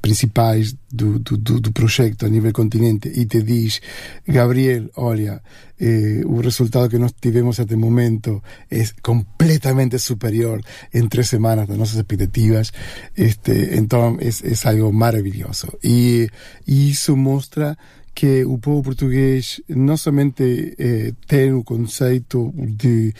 principais 0.02 0.76
do, 0.92 1.18
do, 1.20 1.38
do, 1.38 1.72
projeto 1.72 2.26
a 2.26 2.30
nível 2.30 2.54
continente 2.54 3.10
e 3.10 3.26
te 3.26 3.42
diz, 3.42 3.82
Gabriel, 4.28 4.90
olha, 4.96 5.42
eh, 5.80 6.22
o 6.26 6.42
resultado 6.42 6.90
que 6.90 7.00
nós 7.00 7.14
tivemos 7.20 7.60
até 7.60 7.76
o 7.76 7.80
momento 7.80 8.44
é 8.70 8.84
completamente 9.02 9.98
superior 9.98 10.62
em 10.94 11.08
três 11.08 11.30
semanas 11.30 11.68
das 11.68 11.78
nossas 11.78 11.98
expectativas, 11.98 12.72
este, 13.18 13.76
então 13.76 14.18
é, 14.20 14.28
é 14.28 14.70
algo 14.70 14.94
maravilhoso. 14.94 15.68
E, 15.84 16.30
e 16.68 16.92
isso 16.92 17.18
mostra 17.18 17.76
que 18.14 18.44
o 18.46 18.58
povo 18.58 18.84
português 18.84 19.62
não 19.70 19.98
somente 19.98 20.76
eh, 20.78 21.14
tem 21.28 21.54
o 21.54 21.64
conceito 21.64 22.54
de 22.56 23.14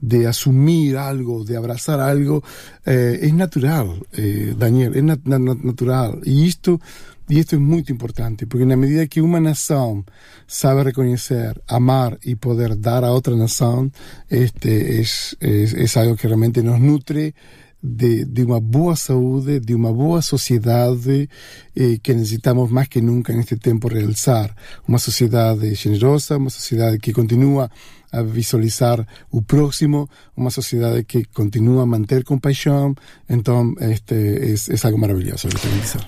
de 0.00 0.26
asumir 0.26 0.96
algo, 0.96 1.44
de 1.44 1.56
abrazar 1.56 2.00
algo, 2.00 2.42
eh, 2.84 3.18
es 3.22 3.34
natural, 3.34 4.06
eh, 4.12 4.54
Daniel, 4.56 4.94
es 4.94 5.02
nat 5.02 5.24
nat 5.24 5.58
natural. 5.62 6.20
Y 6.24 6.48
esto, 6.48 6.80
y 7.28 7.40
esto 7.40 7.56
es 7.56 7.62
muy 7.62 7.84
importante, 7.88 8.46
porque 8.46 8.62
en 8.62 8.70
la 8.70 8.76
medida 8.76 9.06
que 9.06 9.20
una 9.20 9.40
nación 9.40 10.04
sabe 10.46 10.84
reconocer, 10.84 11.62
amar 11.66 12.18
y 12.22 12.36
poder 12.36 12.80
dar 12.80 13.04
a 13.04 13.12
otra 13.12 13.34
nación, 13.34 13.92
este 14.28 15.00
es, 15.00 15.36
es, 15.40 15.96
algo 15.96 16.16
que 16.16 16.28
realmente 16.28 16.62
nos 16.62 16.80
nutre 16.80 17.34
de, 17.82 18.24
de 18.24 18.44
uma 18.44 18.60
boa 18.60 18.96
saúde, 18.96 19.60
de 19.60 19.74
uma 19.74 19.92
boa 19.92 20.20
sociedade 20.22 21.28
eh, 21.76 21.98
que 22.02 22.14
necessitamos 22.14 22.70
mais 22.70 22.88
que 22.88 23.00
nunca 23.00 23.32
neste 23.32 23.56
tempo 23.56 23.88
realçar. 23.88 24.54
Uma 24.86 24.98
sociedade 24.98 25.74
generosa, 25.74 26.36
uma 26.36 26.50
sociedade 26.50 26.98
que 26.98 27.12
continua 27.12 27.70
a 28.12 28.22
visualizar 28.22 29.06
o 29.30 29.42
próximo, 29.42 30.08
uma 30.36 30.50
sociedade 30.50 31.04
que 31.04 31.24
continua 31.24 31.82
a 31.82 31.86
manter 31.86 32.24
compaixão, 32.24 32.94
então 33.28 33.74
este 33.80 34.14
é, 34.14 34.54
é 34.54 34.86
algo 34.86 34.98
maravilhoso. 34.98 35.48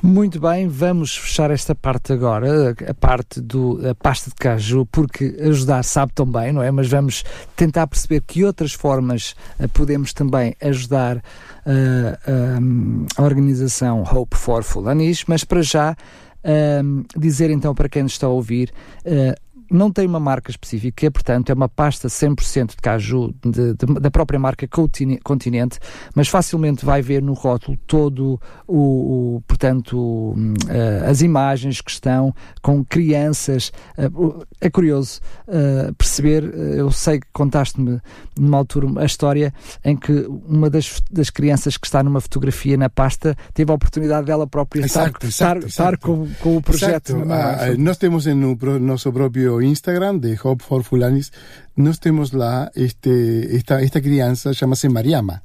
Muito 0.03 0.41
bem, 0.41 0.69
vamos 0.69 1.17
fechar 1.17 1.51
esta 1.51 1.75
parte 1.75 2.13
agora, 2.13 2.75
a 2.89 2.95
parte 2.95 3.41
da 3.41 3.95
pasta 3.95 4.31
de 4.31 4.37
caju, 4.37 4.87
porque 4.87 5.37
ajudar 5.41 5.83
sabe 5.83 6.13
tão 6.15 6.27
bem, 6.27 6.53
não 6.53 6.63
é? 6.63 6.71
Mas 6.71 6.89
vamos 6.89 7.25
tentar 7.57 7.87
perceber 7.87 8.23
que 8.23 8.45
outras 8.45 8.73
formas 8.73 9.35
eh, 9.59 9.67
podemos 9.67 10.13
também 10.13 10.55
ajudar 10.61 11.17
uh, 11.17 11.21
uh, 11.21 13.07
a 13.17 13.23
organização 13.23 14.03
Hope 14.03 14.37
for 14.37 14.63
Fulanis, 14.63 15.25
mas 15.27 15.45
para 15.45 15.63
já 15.63 15.93
uh, 15.93 17.19
dizer 17.19 17.51
então 17.51 17.75
para 17.75 17.89
quem 17.89 18.03
nos 18.03 18.13
está 18.13 18.27
a 18.27 18.31
ouvir 18.31 18.73
não 19.71 19.91
tem 19.91 20.07
uma 20.07 20.21
marca 20.21 20.51
específica, 20.51 21.11
portanto 21.11 21.51
é 21.51 21.55
uma 21.55 21.69
pasta 21.69 22.09
100% 22.09 22.71
de 22.71 22.77
caju 22.77 23.33
de, 23.43 23.75
de, 23.75 24.01
da 24.01 24.11
própria 24.11 24.39
marca 24.39 24.69
Continente, 25.23 25.79
mas 26.15 26.29
facilmente 26.29 26.85
vai 26.85 27.01
ver 27.03 27.23
no 27.23 27.33
rótulo 27.33 27.79
todo 27.87 28.41
o, 28.67 29.37
o 29.37 29.43
portanto 29.47 30.35
uh, 30.35 31.09
as 31.09 31.21
imagens 31.23 31.81
que 31.81 31.91
estão 31.91 32.35
com 32.61 32.85
crianças. 32.85 33.73
Uh, 33.97 34.45
é 34.61 34.69
curioso 34.69 35.21
uh, 35.47 35.95
perceber, 35.95 36.45
eu 36.45 36.91
sei 36.91 37.21
que 37.21 37.27
contaste-me 37.33 38.01
numa 38.39 38.59
altura 38.59 39.01
a 39.01 39.05
história 39.05 39.53
em 39.85 39.97
que 39.97 40.13
uma 40.47 40.69
das, 40.69 41.01
das 41.11 41.31
crianças 41.31 41.77
que 41.77 41.87
está 41.87 42.03
numa 42.03 42.21
fotografia 42.21 42.77
na 42.77 42.89
pasta 42.89 43.37
teve 43.55 43.71
a 43.71 43.75
oportunidade 43.75 44.27
dela 44.27 44.47
própria 44.47 44.85
exato, 44.85 45.27
estar, 45.27 45.57
exato, 45.57 45.67
estar, 45.67 45.93
estar 45.93 45.99
com, 45.99 46.29
com, 46.41 46.57
o 46.57 46.63
projeto. 46.63 47.17
nós 47.79 47.97
temos 47.99 48.27
no 48.27 48.57
nosso 48.81 49.13
próprio 49.13 49.60
Instagram 49.63 50.21
de 50.21 50.39
Hope 50.43 50.65
for 50.65 50.83
Fulanis, 50.85 51.33
nos 51.77 52.01
tenemos 52.01 52.33
la, 52.33 52.71
este, 52.75 53.57
esta, 53.57 53.81
esta 53.81 54.01
crianza, 54.01 54.53
llámase 54.53 54.89
Mariama. 54.89 55.43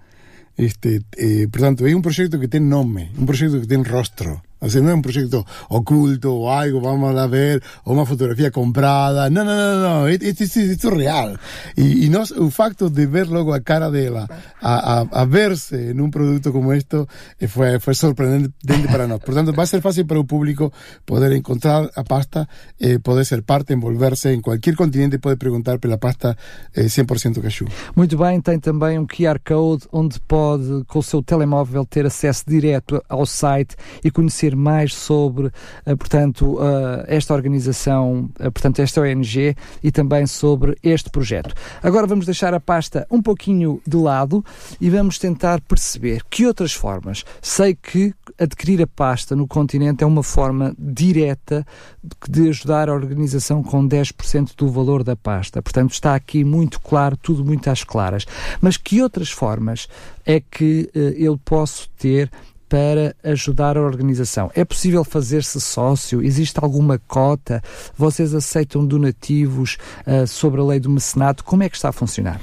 Este, 0.57 1.01
eh, 1.17 1.47
por 1.51 1.61
tanto, 1.61 1.85
es 1.85 1.93
un 1.93 2.01
proyecto 2.01 2.39
que 2.39 2.47
tiene 2.47 2.67
nombre, 2.67 3.11
un 3.17 3.25
proyecto 3.25 3.59
que 3.59 3.67
tiene 3.67 3.83
rostro. 3.83 4.41
O 4.59 4.69
sea, 4.69 4.81
no 4.81 4.89
es 4.89 5.33
un 5.33 5.45
oculto 5.69 6.33
o 6.33 6.51
algo, 6.51 6.81
vamos 6.81 7.15
a 7.15 7.27
ver, 7.27 7.61
o 7.83 7.93
una 7.93 8.05
fotografía 8.05 8.51
comprada. 8.51 9.29
No, 9.29 9.43
no, 9.43 9.55
no, 9.55 9.79
no, 9.79 10.07
esto 10.07 10.43
es 10.43 10.83
real. 10.83 11.39
Y, 11.75 12.05
y 12.05 12.09
no, 12.09 12.25
facto 12.55 12.89
de 12.89 13.05
ver 13.05 13.27
luego 13.27 13.53
a 13.53 13.59
cara 13.59 13.91
de 13.91 14.07
ella, 14.07 14.27
a, 14.61 14.99
a, 14.99 15.21
a, 15.21 15.25
verse 15.25 15.91
en 15.91 15.99
un 15.99 16.09
producto 16.09 16.51
como 16.51 16.73
esto, 16.73 17.07
eh, 17.39 17.47
fue, 17.47 17.79
fue 17.79 17.93
sorprendente 17.93 18.55
para 18.87 19.07
nosotros. 19.07 19.25
Por 19.25 19.35
tanto, 19.35 19.53
va 19.53 19.63
a 19.63 19.67
ser 19.67 19.81
fácil 19.81 20.05
para 20.05 20.19
el 20.19 20.25
público 20.25 20.71
poder 21.03 21.33
encontrar 21.33 21.91
a 21.95 22.03
pasta, 22.03 22.47
eh, 22.79 22.99
poder 22.99 23.25
ser 23.25 23.43
parte, 23.43 23.73
envolverse 23.73 24.31
en 24.33 24.41
cualquier 24.41 24.75
continente, 24.75 25.19
puede 25.19 25.37
preguntar 25.37 25.79
por 25.79 25.89
la 25.89 25.97
pasta 25.97 26.37
eh, 26.73 26.85
100% 26.85 27.41
cashew. 27.41 27.67
Muito 27.95 28.17
bem, 28.17 28.39
tem 28.41 28.59
também 28.59 28.97
um 28.97 29.05
QR 29.05 29.39
Code 29.45 29.85
onde 29.91 30.19
pode, 30.21 30.85
com 30.87 30.99
o 30.99 31.03
seu 31.03 31.21
telemóvel, 31.21 31.85
ter 31.85 32.05
acesso 32.05 32.43
direto 32.47 33.03
ao 33.09 33.25
site 33.25 33.75
e 34.03 34.09
conhecer 34.09 34.44
mais 34.53 34.93
sobre, 34.93 35.47
uh, 35.47 35.97
portanto, 35.97 36.55
uh, 36.55 37.05
esta 37.07 37.33
organização, 37.33 38.29
portanto, 38.35 38.79
esta 38.79 38.99
ONG 38.99 39.55
e 39.81 39.91
também 39.91 40.27
sobre 40.27 40.75
este 40.83 41.09
projeto. 41.09 41.55
Agora 41.81 42.05
vamos 42.05 42.25
deixar 42.25 42.53
a 42.53 42.59
pasta 42.59 43.07
um 43.09 43.21
pouquinho 43.21 43.81
de 43.87 43.95
lado 43.95 44.43
e 44.81 44.89
vamos 44.89 45.17
tentar 45.17 45.61
perceber 45.61 46.21
que 46.29 46.45
outras 46.45 46.73
formas. 46.73 47.23
Sei 47.41 47.75
que 47.75 48.13
adquirir 48.37 48.81
a 48.81 48.87
pasta 48.87 49.35
no 49.35 49.47
continente 49.47 50.03
é 50.03 50.07
uma 50.07 50.23
forma 50.23 50.75
direta 50.77 51.65
de 52.27 52.49
ajudar 52.49 52.89
a 52.89 52.93
organização 52.93 53.63
com 53.63 53.87
10% 53.87 54.51
do 54.57 54.69
valor 54.69 55.03
da 55.03 55.15
pasta. 55.15 55.61
Portanto, 55.61 55.93
está 55.93 56.15
aqui 56.15 56.43
muito 56.43 56.79
claro, 56.81 57.15
tudo 57.15 57.45
muito 57.45 57.69
às 57.69 57.83
claras. 57.83 58.25
Mas 58.59 58.75
que 58.75 59.01
outras 59.01 59.29
formas 59.29 59.87
é 60.25 60.39
que 60.39 60.89
eu 60.93 61.37
posso 61.37 61.89
ter 61.97 62.29
para 62.67 63.15
ajudar 63.23 63.77
a 63.77 63.81
organização. 63.81 64.51
É 64.55 64.65
possível 64.65 65.03
fazer-se 65.03 65.59
sócio? 65.61 66.21
Existe 66.21 66.59
alguma 66.61 66.99
cota? 66.99 67.61
Vocês 67.97 68.33
aceitam 68.33 68.85
donativos 68.85 69.77
uh, 70.07 70.25
sobre 70.27 70.61
a 70.61 70.63
lei 70.63 70.79
do 70.79 70.89
mecenato? 70.89 71.43
Como 71.43 71.63
é 71.63 71.69
que 71.69 71.75
está 71.75 71.89
a 71.89 71.91
funcionar? 71.91 72.39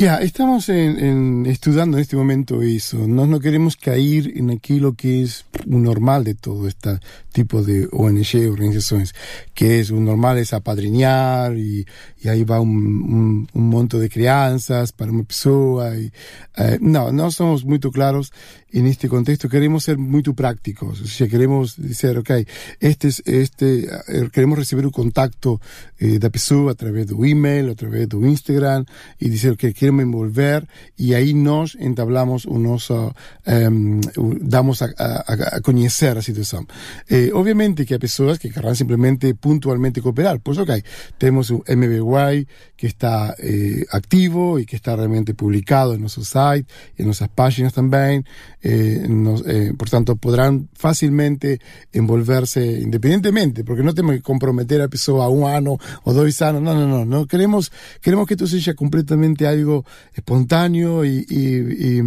Yeah, 0.00 0.24
estamos 0.24 0.68
en, 0.68 0.98
en 0.98 1.46
estudando 1.46 1.96
neste 1.96 2.16
momento 2.16 2.62
isso. 2.62 2.96
Nós 3.08 3.28
não 3.28 3.40
queremos 3.40 3.74
cair 3.74 4.32
naquilo 4.42 4.94
que 4.94 5.24
é 5.24 5.64
o 5.66 5.78
normal 5.78 6.22
de 6.22 6.34
todo 6.34 6.66
este 6.68 6.98
tipo 7.32 7.62
de 7.62 7.88
ONG, 7.92 8.48
organizações, 8.48 9.12
que 9.54 9.64
é 9.64 9.92
o 9.92 10.00
normal 10.00 10.38
é 10.38 10.44
apadrinhar 10.52 11.52
e, 11.56 11.84
e 12.22 12.28
aí 12.28 12.44
vai 12.44 12.60
um, 12.60 12.64
um, 12.64 13.46
um 13.54 13.60
monte 13.60 13.98
de 13.98 14.08
crianças 14.08 14.90
para 14.90 15.10
uma 15.10 15.24
pessoa. 15.24 15.96
E, 15.96 16.06
uh, 16.06 16.78
não, 16.80 17.12
nós 17.12 17.34
somos 17.34 17.64
muito 17.64 17.90
claros 17.90 18.30
en 18.74 18.86
este 18.86 19.08
contexto 19.08 19.48
queremos 19.48 19.84
ser 19.84 19.98
muy 19.98 20.22
prácticos, 20.22 21.00
o 21.00 21.06
sea, 21.06 21.28
queremos 21.28 21.76
decir, 21.76 22.18
ok, 22.18 22.44
este, 22.80 23.08
este, 23.24 23.84
eh, 23.84 24.28
queremos 24.32 24.58
recibir 24.58 24.84
un 24.84 24.90
contacto 24.90 25.60
eh, 25.98 26.18
da 26.18 26.28
pessoa 26.28 26.72
a 26.72 26.74
través 26.74 27.06
do 27.06 27.24
email, 27.24 27.70
a 27.70 27.76
través 27.76 28.08
do 28.08 28.26
Instagram 28.26 28.84
e 29.20 29.30
dizer 29.30 29.56
que 29.56 29.72
queremos 29.72 30.02
envolver 30.02 30.66
e 30.98 31.14
aí 31.14 31.34
nós 31.34 31.76
entablamos 31.78 32.46
o 32.46 32.58
nosso, 32.58 33.14
um, 33.46 34.00
damos 34.42 34.82
a, 34.82 34.90
a, 34.98 35.58
a 35.58 35.60
conhecer 35.60 36.18
a 36.18 36.22
situação. 36.22 36.66
Eh, 37.08 37.30
obviamente 37.32 37.84
que 37.86 37.94
há 37.94 37.98
pessoas 37.98 38.38
que 38.38 38.50
querrán 38.50 38.74
simplesmente 38.74 39.34
puntualmente 39.34 40.02
cooperar, 40.02 40.40
pois 40.42 40.58
ok, 40.58 40.82
temos 41.16 41.50
o 41.50 41.62
MBY 41.68 42.48
que 42.76 42.88
está 42.88 43.36
eh, 43.38 43.86
activo 43.92 44.58
e 44.58 44.66
que 44.66 44.74
está 44.74 44.96
realmente 44.96 45.32
publicado 45.32 45.94
en 45.94 46.02
nosso 46.02 46.24
site, 46.24 46.66
en 46.98 47.06
nossas 47.06 47.30
páginas 47.30 47.72
também, 47.72 48.24
eh, 48.64 49.04
nos, 49.08 49.44
eh, 49.46 49.74
por 49.76 49.90
tanto 49.90 50.16
podrán 50.16 50.68
fácilmente 50.72 51.60
envolverse 51.92 52.80
independientemente, 52.80 53.62
porque 53.62 53.82
no 53.82 53.92
tenemos 53.92 54.16
que 54.16 54.22
comprometer 54.22 54.80
a 54.80 54.88
pessoa 54.88 55.26
a 55.26 55.28
un 55.28 55.44
ano 55.44 55.76
o 56.02 56.10
dois 56.16 56.40
anos, 56.40 56.64
no, 56.64 56.72
no, 56.72 56.88
no, 56.88 57.04
no. 57.04 57.26
queremos, 57.26 57.70
queremos 58.00 58.26
que 58.26 58.34
esto 58.34 58.46
sea 58.48 58.72
completamente 58.72 59.46
algo 59.46 59.84
espontáneo 60.16 61.04
y, 61.04 61.26
y, 61.28 61.98
y 61.98 62.02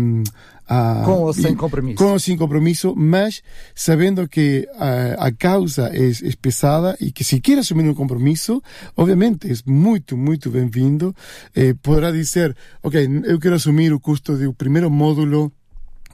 Uh, 0.67 1.05
com 1.05 1.21
ou 1.23 1.33
sem 1.33 1.55
compromisso. 1.55 1.95
Com 1.95 2.11
ou 2.11 2.19
sem 2.19 2.35
compromisso, 2.35 2.93
mas 2.93 3.41
sabendo 3.73 4.27
que 4.27 4.67
uh, 4.75 5.15
a 5.17 5.31
causa 5.31 5.89
é, 5.93 6.09
é, 6.09 6.35
pesada 6.41 6.97
e 6.99 7.13
que 7.13 7.23
se 7.23 7.39
quer 7.39 7.57
assumir 7.59 7.87
um 7.87 7.93
compromisso, 7.93 8.61
obviamente 8.97 9.49
é 9.49 9.55
muito, 9.65 10.17
muito 10.17 10.51
bem-vindo. 10.51 11.15
Eh, 11.55 11.73
poderá 11.81 12.11
dizer, 12.11 12.53
ok, 12.83 13.23
eu 13.23 13.39
quero 13.39 13.55
assumir 13.55 13.93
o 13.93 13.99
custo 13.99 14.35
do 14.35 14.53
primeiro 14.53 14.91
módulo 14.91 15.53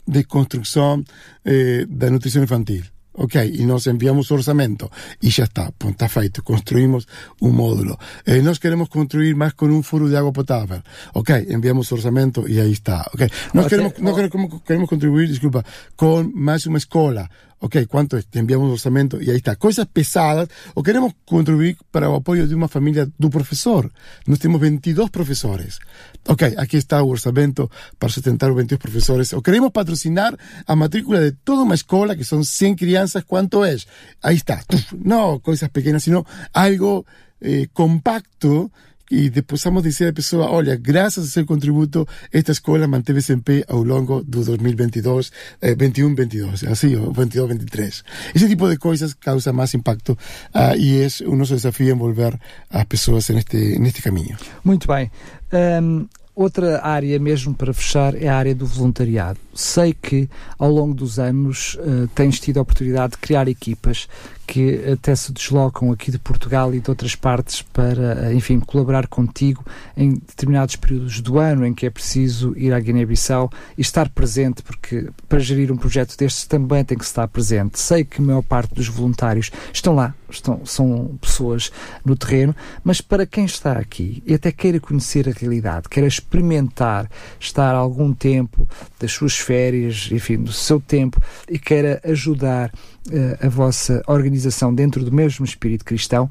de 0.06 0.26
construcción 0.26 1.06
eh, 1.46 1.86
da 1.88 2.10
nutrición 2.10 2.44
infantil. 2.44 2.94
Ok, 3.16 3.36
y 3.54 3.64
nos 3.66 3.86
enviamos 3.86 4.32
orçamento 4.32 4.90
y 5.22 5.30
ya 5.30 5.44
está, 5.44 5.70
pues 5.78 5.92
está 5.92 6.10
feito, 6.10 6.44
construimos 6.44 7.08
un 7.42 7.56
módulo. 7.56 8.00
Eh, 8.26 8.42
nos 8.42 8.60
queremos 8.60 8.90
construir 8.90 9.36
más 9.36 9.54
con 9.54 9.72
un 9.72 9.84
furo 9.84 10.10
de 10.10 10.18
agua 10.18 10.34
potable. 10.34 10.82
Ok, 11.14 11.30
enviamos 11.48 11.92
orçamento 11.92 12.48
y 12.48 12.58
ahí 12.58 12.72
está. 12.72 13.06
Ok, 13.14 13.22
nos 13.54 13.68
queremos, 13.68 13.94
no 14.00 14.16
queremos, 14.16 14.64
queremos 14.64 14.90
contribuir, 14.90 15.30
disculpa, 15.30 15.64
con 15.96 16.32
más 16.34 16.66
una 16.66 16.80
escuela. 16.80 17.30
Ok, 17.64 17.78
¿cuánto 17.88 18.18
es? 18.18 18.26
Te 18.28 18.40
enviamos 18.40 18.68
un 18.68 18.74
orçamento 18.74 19.22
y 19.22 19.30
ahí 19.30 19.38
está. 19.38 19.56
Cosas 19.56 19.88
pesadas, 19.88 20.50
o 20.74 20.84
queremos 20.84 21.14
contribuir 21.24 21.78
para 21.92 22.08
el 22.08 22.16
apoyo 22.16 22.46
de 22.46 22.54
una 22.56 22.68
familia 22.68 23.06
de 23.06 23.26
un 23.26 23.30
profesor. 23.30 23.90
Nos 24.26 24.40
tenemos 24.40 24.60
22 24.60 25.10
profesores. 25.10 25.80
Ok, 26.28 26.44
aquí 26.58 26.76
está 26.76 26.98
el 26.98 27.06
orçamento 27.06 27.72
para 27.98 28.12
sustentar 28.12 28.50
los 28.50 28.58
22 28.58 28.82
profesores. 28.82 29.32
O 29.32 29.42
queremos 29.42 29.72
patrocinar 29.72 30.38
a 30.68 30.76
matrícula 30.76 31.22
de 31.22 31.32
toda 31.32 31.64
una 31.64 31.76
escuela, 31.76 32.18
que 32.18 32.26
son 32.26 32.44
100 32.44 32.76
crianças, 32.76 33.24
¿cuánto 33.24 33.66
es? 33.66 33.88
Ahí 34.22 34.36
está. 34.36 34.62
No 34.98 35.40
cosas 35.40 35.70
pequeñas, 35.70 36.04
sino 36.04 36.26
algo 36.52 37.06
eh, 37.40 37.68
compacto 37.72 38.72
e 39.14 39.30
depois 39.30 39.64
vamos 39.64 39.84
dizer 39.84 40.10
à 40.10 40.14
pessoa, 40.14 40.50
olha, 40.50 40.76
graças 40.76 41.28
a 41.28 41.30
seu 41.30 41.46
contributo, 41.46 42.08
esta 42.32 42.52
escola 42.52 42.88
manteve-se 42.88 43.32
em 43.32 43.40
pé 43.40 43.64
ao 43.68 43.84
longo 43.84 44.24
do 44.24 44.44
2022, 44.44 45.32
eh, 45.62 45.76
21, 45.76 46.16
22, 46.16 46.64
assim, 46.64 46.96
ou 46.96 47.14
22, 47.14 47.50
23. 47.50 48.04
Esse 48.34 48.48
tipo 48.48 48.68
de 48.68 48.78
coisas 48.78 49.14
causa 49.14 49.54
mais 49.54 49.72
impacto 49.76 50.14
uh, 50.14 50.76
e 50.76 51.04
é 51.04 51.08
o 51.28 51.36
nosso 51.36 51.54
desafio 51.54 51.94
envolver 51.94 52.40
as 52.72 52.84
pessoas 52.86 53.30
neste, 53.30 53.78
neste 53.78 54.02
caminho. 54.02 54.36
Muito 54.64 54.88
bem. 54.88 55.12
Um, 55.54 56.08
outra 56.36 56.84
área, 56.84 57.20
mesmo 57.20 57.54
para 57.54 57.72
fechar, 57.72 58.20
é 58.20 58.28
a 58.28 58.36
área 58.36 58.56
do 58.56 58.66
voluntariado. 58.66 59.40
Sei 59.54 59.94
que 59.94 60.28
ao 60.58 60.72
longo 60.72 60.96
dos 60.96 61.20
anos 61.20 61.76
uh, 61.76 62.08
tens 62.16 62.40
tido 62.40 62.58
a 62.58 62.62
oportunidade 62.64 63.12
de 63.12 63.18
criar 63.20 63.48
equipas 63.48 64.08
que 64.46 64.92
até 64.92 65.16
se 65.16 65.32
deslocam 65.32 65.92
aqui 65.92 66.12
de 66.12 66.20
Portugal 66.20 66.74
e 66.74 66.80
de 66.80 66.90
outras 66.90 67.16
partes 67.16 67.62
para, 67.62 68.34
enfim, 68.34 68.60
colaborar 68.60 69.08
contigo 69.08 69.66
em 69.96 70.14
determinados 70.14 70.76
períodos 70.76 71.22
do 71.22 71.40
ano 71.40 71.66
em 71.66 71.74
que 71.74 71.86
é 71.86 71.90
preciso 71.90 72.54
ir 72.58 72.74
à 72.74 72.80
Guiné-Bissau 72.80 73.50
e 73.78 73.82
estar 73.82 74.10
presente, 74.10 74.62
porque 74.62 75.10
para 75.30 75.40
gerir 75.40 75.72
um 75.72 75.78
projeto 75.78 76.18
destes 76.18 76.46
também 76.46 76.84
tem 76.84 76.98
que 76.98 77.06
estar 77.06 77.28
presente. 77.28 77.80
Sei 77.80 78.04
que 78.04 78.22
a 78.22 78.24
maior 78.24 78.44
parte 78.44 78.74
dos 78.74 78.88
voluntários 78.88 79.52
estão 79.74 79.96
lá, 79.96 80.14
estão, 80.30 80.66
são 80.66 81.18
pessoas 81.22 81.72
no 82.04 82.16
terreno, 82.16 82.56
mas 82.84 83.02
para 83.02 83.26
quem 83.26 83.46
está 83.46 83.74
aqui 83.74 84.22
e 84.26 84.34
até 84.34 84.52
queira 84.52 84.80
conhecer 84.80 85.28
a 85.30 85.32
realidade, 85.32 85.90
queira 85.90 86.08
experimentar 86.08 87.10
estar 87.40 87.74
algum 87.74 88.14
tempo 88.14 88.68
das 89.00 89.12
suas 89.12 89.38
férias, 89.38 90.10
enfim, 90.12 90.38
do 90.38 90.52
seu 90.52 90.80
tempo 90.80 91.22
e 91.50 91.58
queira 91.58 92.02
ajudar 92.04 92.72
uh, 93.08 93.46
a 93.46 93.50
vossa 93.50 94.02
organização 94.08 94.33
dentro 94.74 95.04
do 95.04 95.12
mesmo 95.12 95.46
espírito 95.46 95.86
cristão, 95.86 96.30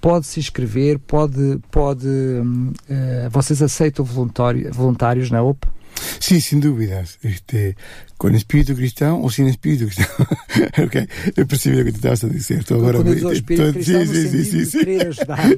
pode 0.00 0.26
se 0.26 0.40
inscrever, 0.40 0.98
pode, 0.98 1.58
pode 1.70 2.06
uh, 2.06 3.30
vocês 3.30 3.60
aceitam 3.62 4.04
voluntários 4.04 5.30
na 5.30 5.42
OP? 5.42 5.66
Sí, 6.18 6.40
sin 6.40 6.60
dudas. 6.60 7.18
Este, 7.22 7.76
con 8.16 8.34
espíritu 8.34 8.74
cristão 8.74 9.20
ou 9.20 9.30
sem 9.30 9.46
espírito 9.48 9.86
cristão. 9.86 10.26
ok, 10.84 11.08
eu 11.36 11.46
percebi 11.46 11.80
o 11.80 11.84
que 11.84 11.92
tu 11.92 11.96
estavas 11.96 12.24
a 12.24 12.28
dizer. 12.28 12.60
Estou 12.60 12.78
agora 12.78 12.98
Quando 12.98 13.32
espírito 13.32 13.72
cristão 13.72 14.06
sim, 14.06 14.28
sim, 14.28 14.44
sim, 14.44 14.64
sim, 14.64 14.84
sim. 14.84 14.96
ajudar. 15.06 15.50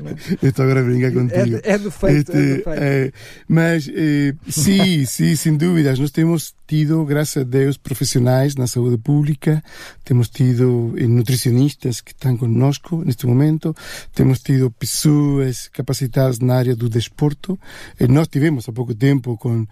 Estou 0.42 0.64
agora 0.64 0.80
a 0.80 0.84
brincar 0.84 1.12
contigo. 1.12 1.60
É, 1.62 1.72
é 1.72 1.78
do 1.78 1.90
feito. 1.90 2.32
Este, 2.32 2.32
é 2.32 2.56
do 2.56 2.64
feito. 2.64 2.70
É, 2.70 3.12
mas, 3.46 3.88
eh, 3.88 4.34
sim, 4.48 5.04
sim, 5.04 5.36
sem 5.36 5.56
dúvidas. 5.56 5.98
Nós 5.98 6.10
temos 6.10 6.54
tido, 6.66 7.02
graças 7.04 7.38
a 7.38 7.44
Deus, 7.44 7.78
profissionais 7.78 8.54
na 8.54 8.66
saúde 8.66 8.98
pública, 8.98 9.64
temos 10.04 10.28
tido 10.28 10.94
nutricionistas 11.08 12.02
que 12.02 12.12
estão 12.12 12.36
conosco 12.36 13.02
neste 13.04 13.26
momento, 13.26 13.74
temos 14.14 14.40
tido 14.40 14.70
pessoas 14.70 15.68
capacitadas 15.68 16.38
na 16.40 16.56
área 16.56 16.76
do 16.76 16.88
desporto. 16.88 17.58
Eh, 17.98 18.06
nós 18.06 18.28
tivemos 18.28 18.68
há 18.68 18.72
pouco 18.72 18.94
tempo 18.94 19.36
com 19.38 19.62
uh, 19.62 19.66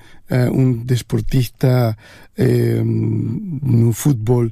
um 0.57 0.73
desportista 0.73 1.97
eh, 2.37 2.83
no 2.83 3.93
futebol. 3.93 4.47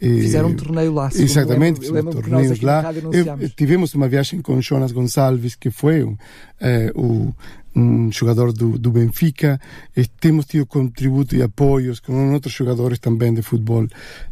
Eh, 0.00 0.20
Fizeram 0.20 0.50
um 0.50 0.54
torneio 0.54 0.92
lá. 0.94 1.10
Exatamente, 1.12 1.84
eu 1.84 1.92
lembro, 1.92 2.12
eu 2.12 2.14
lembro 2.14 2.30
torneios 2.30 2.60
lá. 2.60 2.84
Eu, 3.40 3.48
tivemos 3.50 3.94
uma 3.94 4.08
viagem 4.08 4.40
com 4.40 4.60
Jonas 4.60 4.92
Gonçalves, 4.92 5.56
que 5.56 5.70
foi 5.70 6.04
um, 6.04 6.16
eh, 6.60 6.92
o, 6.94 7.34
um 7.74 8.10
jogador 8.12 8.52
do, 8.52 8.78
do 8.78 8.92
Benfica. 8.92 9.60
Eh, 9.96 10.04
temos 10.20 10.46
tido 10.46 10.66
contributo 10.66 11.34
e 11.34 11.42
apoios 11.42 11.98
com 11.98 12.32
outros 12.32 12.54
jogadores 12.54 13.00
também 13.00 13.34
de 13.34 13.42
futebol 13.42 13.86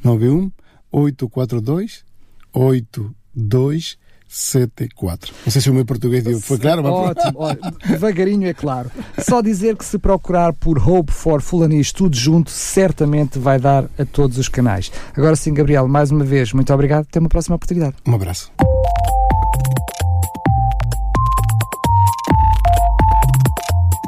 91 0.02 0.50
842 0.90 2.04
8274. 2.52 4.01
74. 4.32 5.34
Não 5.44 5.52
sei 5.52 5.60
se 5.60 5.68
o 5.68 5.74
meu 5.74 5.84
português 5.84 6.24
foi 6.42 6.58
claro, 6.58 6.82
mas... 6.82 6.92
Ótimo, 6.92 7.40
ótimo. 7.40 7.76
devagarinho 7.86 8.48
é 8.48 8.54
claro. 8.54 8.90
Só 9.18 9.42
dizer 9.42 9.76
que 9.76 9.84
se 9.84 9.98
procurar 9.98 10.54
por 10.54 10.78
Hope 10.78 11.12
for 11.12 11.42
Fulanis 11.42 11.92
tudo 11.92 12.16
junto, 12.16 12.50
certamente 12.50 13.38
vai 13.38 13.58
dar 13.58 13.84
a 13.98 14.04
todos 14.06 14.38
os 14.38 14.48
canais. 14.48 14.90
Agora 15.14 15.36
sim, 15.36 15.52
Gabriel, 15.52 15.86
mais 15.86 16.10
uma 16.10 16.24
vez, 16.24 16.52
muito 16.54 16.72
obrigado. 16.72 17.02
Até 17.08 17.20
uma 17.20 17.28
próxima 17.28 17.56
oportunidade. 17.56 17.94
Um 18.06 18.14
abraço. 18.14 18.50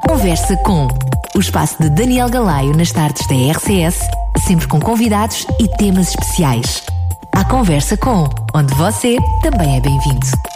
Conversa 0.08 0.56
com 0.58 0.88
o 1.34 1.40
espaço 1.40 1.82
de 1.82 1.90
Daniel 1.90 2.30
Galaio 2.30 2.74
nas 2.74 2.92
tardes 2.92 3.26
da 3.26 3.34
RCS, 3.52 3.98
sempre 4.46 4.66
com 4.68 4.80
convidados 4.80 5.46
e 5.60 5.68
temas 5.76 6.08
especiais. 6.08 6.93
A 7.36 7.44
Conversa 7.44 7.96
com, 7.96 8.28
onde 8.54 8.72
você 8.74 9.16
também 9.42 9.76
é 9.76 9.80
bem-vindo. 9.80 10.53